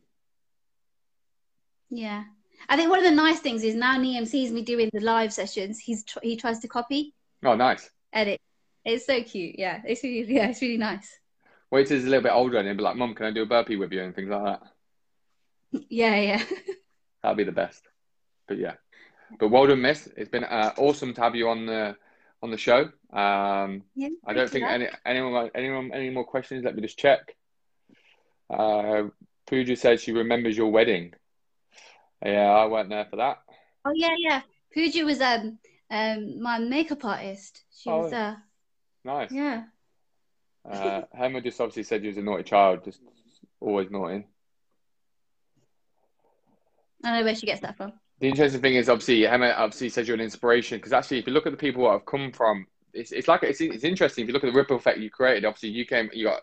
Yeah. 1.88 2.24
I 2.68 2.76
think 2.76 2.91
one 2.91 2.99
of 2.99 3.07
the 3.07 3.12
nice 3.12 3.41
things 3.41 3.64
is 3.64 3.74
now 3.74 3.97
Niam 3.97 4.26
sees 4.26 4.53
me 4.53 4.61
doing 4.61 4.91
the 4.93 5.01
live 5.01 5.32
sessions, 5.32 5.78
he's 5.78 6.05
he 6.22 6.36
tries 6.36 6.59
to 6.59 6.68
copy. 6.68 7.14
Oh, 7.43 7.55
nice. 7.55 7.88
Edit. 8.12 8.43
It's 8.84 9.07
so 9.07 9.22
cute. 9.22 9.59
Yeah. 9.59 9.80
It's 9.86 10.03
really, 10.03 10.34
yeah, 10.34 10.49
it's 10.49 10.61
really 10.61 10.76
nice. 10.76 11.20
Wait 11.71 11.87
till 11.87 11.97
he's 11.97 12.07
a 12.07 12.11
little 12.11 12.23
bit 12.23 12.33
older 12.33 12.59
and 12.59 12.66
he'll 12.66 12.77
be 12.77 12.83
like, 12.83 12.97
Mum, 12.97 13.14
can 13.14 13.27
I 13.27 13.31
do 13.31 13.43
a 13.43 13.47
burpee 13.47 13.77
with 13.77 13.93
you 13.93 14.03
and 14.03 14.14
things 14.14 14.29
like 14.29 14.45
that. 14.45 14.62
Yeah, 15.89 16.16
yeah. 16.16 16.43
That'd 17.23 17.39
be 17.39 17.45
the 17.45 17.53
best. 17.53 17.83
But 18.49 18.59
yeah. 18.59 18.75
But 19.39 19.49
well 19.49 19.66
done, 19.66 19.81
Miss. 19.81 20.09
It's 20.16 20.31
been 20.31 20.45
uh, 20.45 20.73
awesome 20.77 21.14
to 21.14 21.21
have 21.21 21.37
you 21.37 21.49
on 21.49 21.66
the 21.66 21.97
on 22.43 22.51
the 22.51 22.57
show. 22.57 22.91
Um, 23.12 23.85
yeah, 23.95 24.09
I 24.27 24.33
don't 24.33 24.51
think 24.51 24.64
any, 24.66 24.89
anyone 25.07 25.51
anyone 25.55 25.91
any 25.95 26.11
more 26.11 26.25
questions. 26.25 26.64
Let 26.64 26.75
me 26.75 26.83
just 26.83 26.99
check. 26.99 27.37
Uh, 28.49 29.05
Pooja 29.47 29.77
says 29.77 30.03
she 30.03 30.12
remembers 30.12 30.57
your 30.57 30.73
wedding. 30.73 31.14
Yeah, 32.25 32.51
I 32.51 32.64
went 32.66 32.89
there 32.89 33.07
for 33.09 33.16
that. 33.16 33.39
Oh 33.85 33.93
yeah, 33.95 34.16
yeah. 34.18 34.43
Pooja 34.75 35.05
was 35.05 35.21
um 35.21 35.59
um 35.91 36.43
my 36.43 36.59
makeup 36.59 37.05
artist. 37.05 37.62
She 37.73 37.91
oh, 37.91 38.03
was 38.03 38.12
uh 38.12 38.35
nice. 39.05 39.31
Yeah. 39.31 39.64
Uh, 40.69 41.03
Hema 41.19 41.43
just 41.43 41.61
obviously 41.61 41.85
said 41.85 42.03
you 42.03 42.09
was 42.09 42.19
a 42.19 42.23
naughty 42.23 42.43
child, 42.43 42.85
just 42.85 43.01
always 43.61 43.91
naughty. 43.91 44.27
I 47.03 47.09
don't 47.11 47.21
know 47.21 47.25
where 47.25 47.35
she 47.35 47.47
gets 47.47 47.61
that 47.63 47.77
from. 47.77 47.93
The 48.21 48.29
interesting 48.29 48.61
thing 48.61 48.75
is, 48.75 48.91
obviously, 48.91 49.21
Hema 49.23 49.57
obviously 49.57 49.89
says 49.89 50.07
you're 50.07 50.17
an 50.17 50.21
inspiration 50.21 50.79
because 50.79 50.93
actually, 50.93 51.19
if 51.19 51.27
you 51.27 51.33
look 51.33 51.47
at 51.47 51.53
the 51.53 51.59
people 51.59 51.85
that 51.85 51.93
have 51.93 52.07
come 52.07 52.33
from, 52.33 52.67
it's, 52.93 53.13
it's 53.13 53.29
like 53.29 53.43
it's, 53.43 53.61
it's 53.61 53.85
interesting. 53.85 54.25
If 54.25 54.29
you 54.29 54.35
look 54.35 54.45
at 54.45 54.53
the 54.53 54.59
ripple 54.59 54.77
effect 54.77 54.99
you 54.99 55.11
created, 55.11 55.47
obviously, 55.47 55.71
you 55.71 55.87
came, 55.87 56.11
you 56.13 56.27
got, 56.27 56.43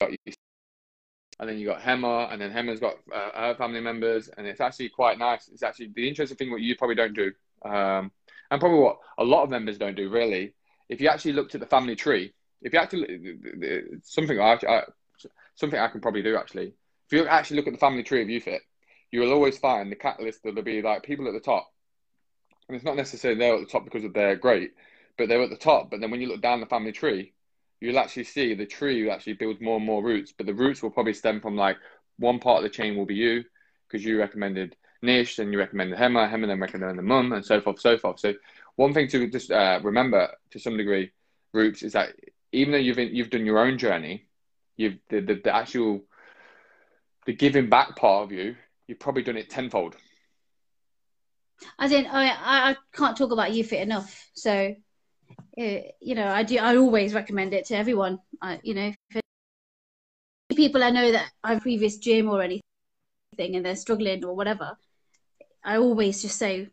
and 0.00 1.48
then 1.48 1.58
you 1.58 1.66
got 1.66 1.80
Hema, 1.80 2.30
and 2.30 2.40
then 2.40 2.52
Hema's 2.52 2.80
got 2.80 2.96
uh, 3.14 3.30
her 3.34 3.54
family 3.54 3.80
members, 3.80 4.28
and 4.28 4.46
it's 4.46 4.60
actually 4.60 4.90
quite 4.90 5.18
nice. 5.18 5.48
It's 5.48 5.62
actually 5.62 5.92
the 5.94 6.06
interesting 6.06 6.36
thing 6.36 6.50
what 6.50 6.60
you 6.60 6.76
probably 6.76 6.96
don't 6.96 7.14
do, 7.14 7.32
um, 7.64 8.12
and 8.50 8.60
probably 8.60 8.80
what 8.80 8.98
a 9.16 9.24
lot 9.24 9.44
of 9.44 9.50
members 9.50 9.78
don't 9.78 9.96
do 9.96 10.10
really. 10.10 10.52
If 10.90 11.00
you 11.00 11.08
actually 11.08 11.32
looked 11.32 11.54
at 11.54 11.60
the 11.60 11.66
family 11.66 11.96
tree, 11.96 12.34
if 12.62 12.72
you 12.72 12.78
actually 12.78 13.38
something 14.02 14.38
I, 14.38 14.58
I 14.68 14.82
something 15.54 15.78
I 15.78 15.88
can 15.88 16.00
probably 16.00 16.22
do 16.22 16.36
actually. 16.36 16.74
If 17.06 17.12
you 17.12 17.26
actually 17.26 17.56
look 17.56 17.66
at 17.66 17.72
the 17.72 17.78
family 17.78 18.02
tree 18.02 18.22
of 18.22 18.28
UFit, 18.28 18.60
you 19.10 19.20
will 19.20 19.32
always 19.32 19.58
find 19.58 19.90
the 19.90 19.96
catalyst 19.96 20.42
that'll 20.42 20.62
be 20.62 20.82
like 20.82 21.02
people 21.02 21.26
at 21.26 21.34
the 21.34 21.40
top. 21.40 21.68
And 22.68 22.76
it's 22.76 22.84
not 22.84 22.96
necessarily 22.96 23.38
they're 23.38 23.54
at 23.54 23.60
the 23.60 23.66
top 23.66 23.84
because 23.84 24.04
of 24.04 24.14
they're 24.14 24.36
great, 24.36 24.72
but 25.18 25.28
they're 25.28 25.42
at 25.42 25.50
the 25.50 25.56
top. 25.56 25.90
But 25.90 26.00
then 26.00 26.10
when 26.10 26.20
you 26.20 26.28
look 26.28 26.40
down 26.40 26.60
the 26.60 26.66
family 26.66 26.92
tree, 26.92 27.32
you'll 27.80 27.98
actually 27.98 28.24
see 28.24 28.54
the 28.54 28.66
tree 28.66 29.10
actually 29.10 29.32
builds 29.32 29.60
more 29.60 29.76
and 29.76 29.84
more 29.84 30.04
roots. 30.04 30.32
But 30.36 30.46
the 30.46 30.54
roots 30.54 30.82
will 30.82 30.90
probably 30.90 31.14
stem 31.14 31.40
from 31.40 31.56
like 31.56 31.76
one 32.18 32.38
part 32.38 32.58
of 32.58 32.62
the 32.62 32.70
chain 32.70 32.96
will 32.96 33.06
be 33.06 33.16
you 33.16 33.44
because 33.88 34.04
you 34.04 34.18
recommended 34.18 34.76
Nish 35.02 35.38
and 35.38 35.52
you 35.52 35.58
recommended 35.58 35.98
Hema, 35.98 36.30
Hema 36.30 36.46
then 36.46 36.60
recommended 36.60 36.98
the 36.98 37.02
mum 37.02 37.32
and 37.32 37.44
so 37.44 37.60
forth, 37.60 37.80
so 37.80 37.98
forth. 37.98 38.20
So 38.20 38.34
one 38.76 38.94
thing 38.94 39.08
to 39.08 39.28
just 39.28 39.50
uh, 39.50 39.80
remember 39.82 40.28
to 40.50 40.58
some 40.58 40.76
degree, 40.76 41.10
Roops, 41.52 41.82
is 41.82 41.94
that 41.94 42.10
even 42.52 42.72
though 42.72 42.78
you've 42.78 42.98
you've 42.98 43.30
done 43.30 43.46
your 43.46 43.58
own 43.58 43.78
journey, 43.78 44.28
you've 44.76 44.98
the, 45.08 45.20
the, 45.20 45.40
the 45.44 45.54
actual 45.54 46.02
the 47.26 47.34
giving 47.34 47.68
back 47.68 47.96
part 47.96 48.24
of 48.24 48.32
you 48.32 48.56
you've 48.90 48.98
probably 48.98 49.22
done 49.22 49.36
it 49.36 49.48
tenfold. 49.48 49.96
I 51.78 51.88
didn't. 51.88 52.12
I 52.12 52.70
I 52.70 52.76
can't 52.92 53.16
talk 53.16 53.30
about 53.30 53.52
UFit 53.52 53.80
enough. 53.80 54.28
So, 54.34 54.74
uh, 55.58 55.78
you 56.00 56.14
know, 56.16 56.26
I 56.26 56.42
do. 56.42 56.58
I 56.58 56.76
always 56.76 57.14
recommend 57.14 57.54
it 57.54 57.66
to 57.66 57.76
everyone. 57.76 58.18
I, 58.42 58.58
you 58.64 58.74
know, 58.74 58.92
people 60.56 60.82
I 60.82 60.90
know 60.90 61.12
that 61.12 61.30
I've 61.44 61.60
previous 61.60 61.98
gym 61.98 62.28
or 62.28 62.42
anything, 62.42 62.62
and 63.38 63.64
they're 63.64 63.76
struggling 63.76 64.24
or 64.24 64.34
whatever, 64.34 64.76
I 65.62 65.76
always 65.76 66.20
just 66.20 66.36
say, 66.36 66.68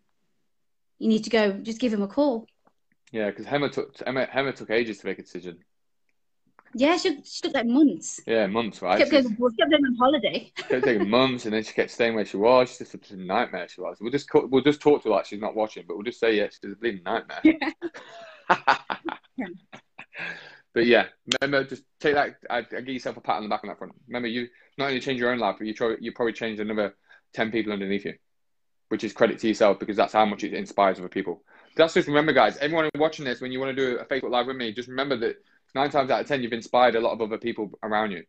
you 0.97 1.07
need 1.07 1.25
to 1.25 1.29
go. 1.29 1.51
Just 1.51 1.79
give 1.79 1.93
him 1.93 2.01
a 2.01 2.07
call. 2.07 2.47
Yeah, 3.11 3.29
because 3.29 3.45
Hema 3.45 3.71
took 3.71 3.95
Hema, 3.97 4.27
Hema 4.27 4.55
took 4.55 4.71
ages 4.71 4.97
to 4.99 5.05
make 5.05 5.19
a 5.19 5.23
decision. 5.23 5.59
Yeah, 6.73 6.97
she, 6.97 7.21
she 7.23 7.41
took 7.41 7.53
like 7.53 7.65
months. 7.65 8.19
Yeah, 8.27 8.47
months, 8.47 8.81
right? 8.81 8.97
She 8.97 9.03
kept, 9.09 9.11
going, 9.11 9.23
she 9.23 9.57
kept 9.57 9.71
going 9.71 9.85
on 9.85 9.95
holiday. 9.95 10.51
She 10.55 10.63
kept 10.69 10.83
taking 10.83 11.09
months, 11.09 11.45
and 11.45 11.53
then 11.53 11.63
she 11.63 11.73
kept 11.73 11.91
staying 11.91 12.15
where 12.15 12.25
she 12.25 12.37
was. 12.37 12.69
She's 12.69 12.89
just 12.89 13.11
a 13.11 13.17
nightmare. 13.17 13.67
She 13.67 13.81
was. 13.81 13.97
We'll 13.99 14.11
just 14.11 14.29
we'll 14.33 14.63
just 14.63 14.81
talk 14.81 15.03
to 15.03 15.09
her 15.09 15.15
like 15.15 15.25
she's 15.25 15.41
not 15.41 15.55
watching, 15.55 15.85
but 15.87 15.95
we'll 15.95 16.03
just 16.03 16.19
say 16.19 16.35
yeah, 16.35 16.47
she's 16.47 16.71
a 16.71 16.75
bleeding 16.75 17.03
nightmare. 17.03 17.41
Yeah. 19.39 19.47
but 20.73 20.87
yeah, 20.87 21.05
remember, 21.41 21.69
just 21.69 21.83
take 21.99 22.15
that. 22.15 22.37
I, 22.49 22.59
I 22.59 22.61
give 22.61 22.87
yourself 22.87 23.17
a 23.17 23.21
pat 23.21 23.35
on 23.35 23.43
the 23.43 23.49
back 23.49 23.63
on 23.63 23.67
that 23.67 23.77
front. 23.77 23.93
Remember, 24.07 24.27
you 24.27 24.47
not 24.79 24.87
only 24.87 24.99
change 24.99 25.19
your 25.19 25.31
own 25.31 25.37
life, 25.37 25.57
but 25.59 25.67
you 25.67 25.75
try, 25.75 25.95
you 25.99 26.11
probably 26.11 26.33
change 26.33 26.59
another 26.59 26.95
ten 27.33 27.51
people 27.51 27.71
underneath 27.71 28.05
you, 28.05 28.15
which 28.89 29.03
is 29.03 29.13
credit 29.13 29.37
to 29.39 29.47
yourself 29.47 29.77
because 29.77 29.95
that's 29.95 30.13
how 30.13 30.25
much 30.25 30.43
it 30.43 30.53
inspires 30.53 30.97
other 30.97 31.07
people. 31.07 31.43
That's 31.75 31.93
just 31.93 32.07
remember, 32.07 32.33
guys. 32.33 32.57
Everyone 32.57 32.89
watching 32.95 33.25
this, 33.25 33.41
when 33.41 33.51
you 33.51 33.59
want 33.59 33.75
to 33.75 33.75
do 33.75 33.99
a 33.99 34.05
Facebook 34.05 34.31
live 34.31 34.47
with 34.47 34.55
me, 34.55 34.73
just 34.73 34.89
remember 34.89 35.17
that 35.17 35.35
nine 35.75 35.89
times 35.89 36.09
out 36.09 36.21
of 36.21 36.27
ten, 36.27 36.41
you've 36.41 36.53
inspired 36.53 36.95
a 36.95 36.99
lot 36.99 37.13
of 37.13 37.21
other 37.21 37.37
people 37.37 37.71
around 37.83 38.11
you. 38.11 38.23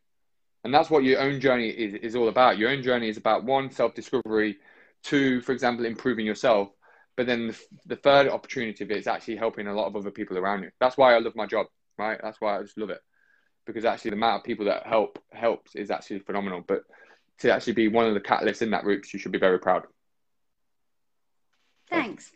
And 0.63 0.73
that's 0.73 0.89
what 0.89 1.03
your 1.03 1.21
own 1.21 1.39
journey 1.39 1.69
is, 1.69 1.93
is 1.95 2.15
all 2.15 2.27
about. 2.27 2.57
Your 2.57 2.69
own 2.69 2.83
journey 2.83 3.09
is 3.09 3.17
about 3.17 3.45
one, 3.45 3.71
self 3.71 3.93
discovery, 3.95 4.57
two, 5.03 5.41
for 5.41 5.53
example, 5.53 5.85
improving 5.85 6.25
yourself. 6.25 6.69
But 7.15 7.27
then 7.27 7.47
the, 7.47 7.59
the 7.85 7.95
third 7.95 8.27
opportunity 8.27 8.83
of 8.83 8.91
it 8.91 8.97
is 8.97 9.07
actually 9.07 9.37
helping 9.37 9.67
a 9.67 9.73
lot 9.73 9.87
of 9.87 9.95
other 9.95 10.11
people 10.11 10.37
around 10.37 10.63
you. 10.63 10.71
That's 10.79 10.97
why 10.97 11.15
I 11.15 11.19
love 11.19 11.35
my 11.35 11.45
job, 11.45 11.67
right? 11.97 12.19
That's 12.21 12.39
why 12.39 12.57
I 12.57 12.61
just 12.61 12.77
love 12.77 12.89
it. 12.89 13.01
Because 13.65 13.85
actually, 13.85 14.11
the 14.11 14.17
amount 14.17 14.41
of 14.41 14.43
people 14.45 14.65
that 14.65 14.85
help 14.85 15.19
helps 15.31 15.75
is 15.75 15.91
actually 15.91 16.19
phenomenal. 16.19 16.63
But 16.65 16.83
to 17.39 17.53
actually 17.53 17.73
be 17.73 17.87
one 17.87 18.05
of 18.05 18.13
the 18.13 18.19
catalysts 18.19 18.61
in 18.61 18.71
that 18.71 18.83
group, 18.83 19.05
you 19.13 19.19
should 19.19 19.31
be 19.31 19.39
very 19.39 19.59
proud. 19.59 19.83
Thanks. 21.89 22.31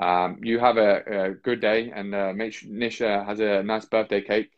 Um, 0.00 0.38
you 0.42 0.60
have 0.60 0.76
a, 0.76 1.26
a, 1.26 1.30
good 1.30 1.60
day, 1.60 1.92
and 1.94 2.14
uh, 2.14 2.32
make 2.32 2.52
sure 2.52 2.70
Nisha 2.70 3.26
has 3.26 3.40
a 3.40 3.64
nice 3.64 3.84
birthday 3.84 4.20
cake. 4.20 4.52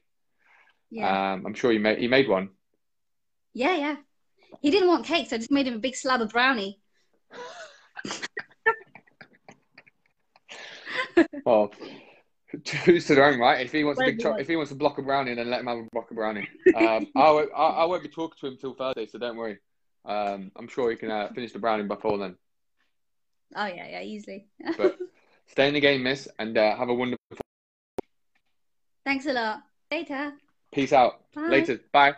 Yeah. 0.91 1.33
Um, 1.33 1.47
I'm 1.47 1.55
sure 1.55 1.73
you 1.73 1.81
made 1.81 1.99
he 1.99 2.09
made 2.09 2.29
one. 2.29 2.51
Yeah, 3.55 3.77
yeah. 3.77 3.97
He 4.61 4.71
didn't 4.71 4.89
want 4.89 5.07
cake, 5.07 5.31
so 5.31 5.37
I 5.37 5.39
just 5.39 5.51
made 5.51 5.67
him 5.67 5.75
a 5.75 5.79
big 5.79 5.97
slab 5.97 6.21
of 6.21 6.31
brownie. 6.31 6.79
well, 11.45 11.73
who's 12.85 13.07
to 13.07 13.15
their 13.15 13.25
own, 13.25 13.39
right? 13.39 13.65
If 13.65 13.73
he 13.73 13.85
wants 13.85 14.01
a 14.01 14.05
big, 14.05 14.21
cho- 14.21 14.37
if 14.37 14.49
he 14.49 14.57
wants 14.57 14.73
a 14.73 14.77
block 14.77 14.99
of 14.99 15.07
brownie, 15.07 15.35
then 15.35 15.51
let 15.51 15.61
him 15.61 15.67
have 15.67 15.79
a 15.79 15.89
block 15.93 16.11
of 16.11 16.17
brownie. 16.17 16.49
Um, 16.77 17.07
I, 17.17 17.31
won't, 17.31 17.51
I, 17.57 17.63
I, 17.63 17.85
won't 17.87 18.03
be 18.03 18.09
talking 18.09 18.37
to 18.41 18.47
him 18.47 18.57
till 18.57 18.75
Thursday, 18.75 19.07
so 19.07 19.19
don't 19.19 19.37
worry. 19.37 19.59
Um, 20.05 20.53
I'm 20.57 20.69
sure 20.69 20.91
he 20.91 20.97
can 20.97 21.11
uh, 21.11 21.29
finish 21.35 21.53
the 21.53 21.59
brownie 21.59 21.85
before 21.85 22.19
then. 22.19 22.37
Oh 23.57 23.67
yeah, 23.67 23.89
yeah, 23.89 24.03
easily. 24.03 24.47
but 24.77 24.97
Stay 25.51 25.67
in 25.67 25.75
the 25.75 25.81
game, 25.81 26.05
miss, 26.05 26.29
and 26.39 26.57
uh, 26.57 26.77
have 26.77 26.89
a 26.89 26.95
wonderful. 26.95 27.19
Thanks 29.05 29.27
a 29.27 29.33
lot. 29.33 29.63
Later. 29.91 30.35
Peace 30.71 30.93
out. 30.93 31.25
Bye. 31.35 31.49
Later. 31.49 31.81
Bye. 31.93 32.15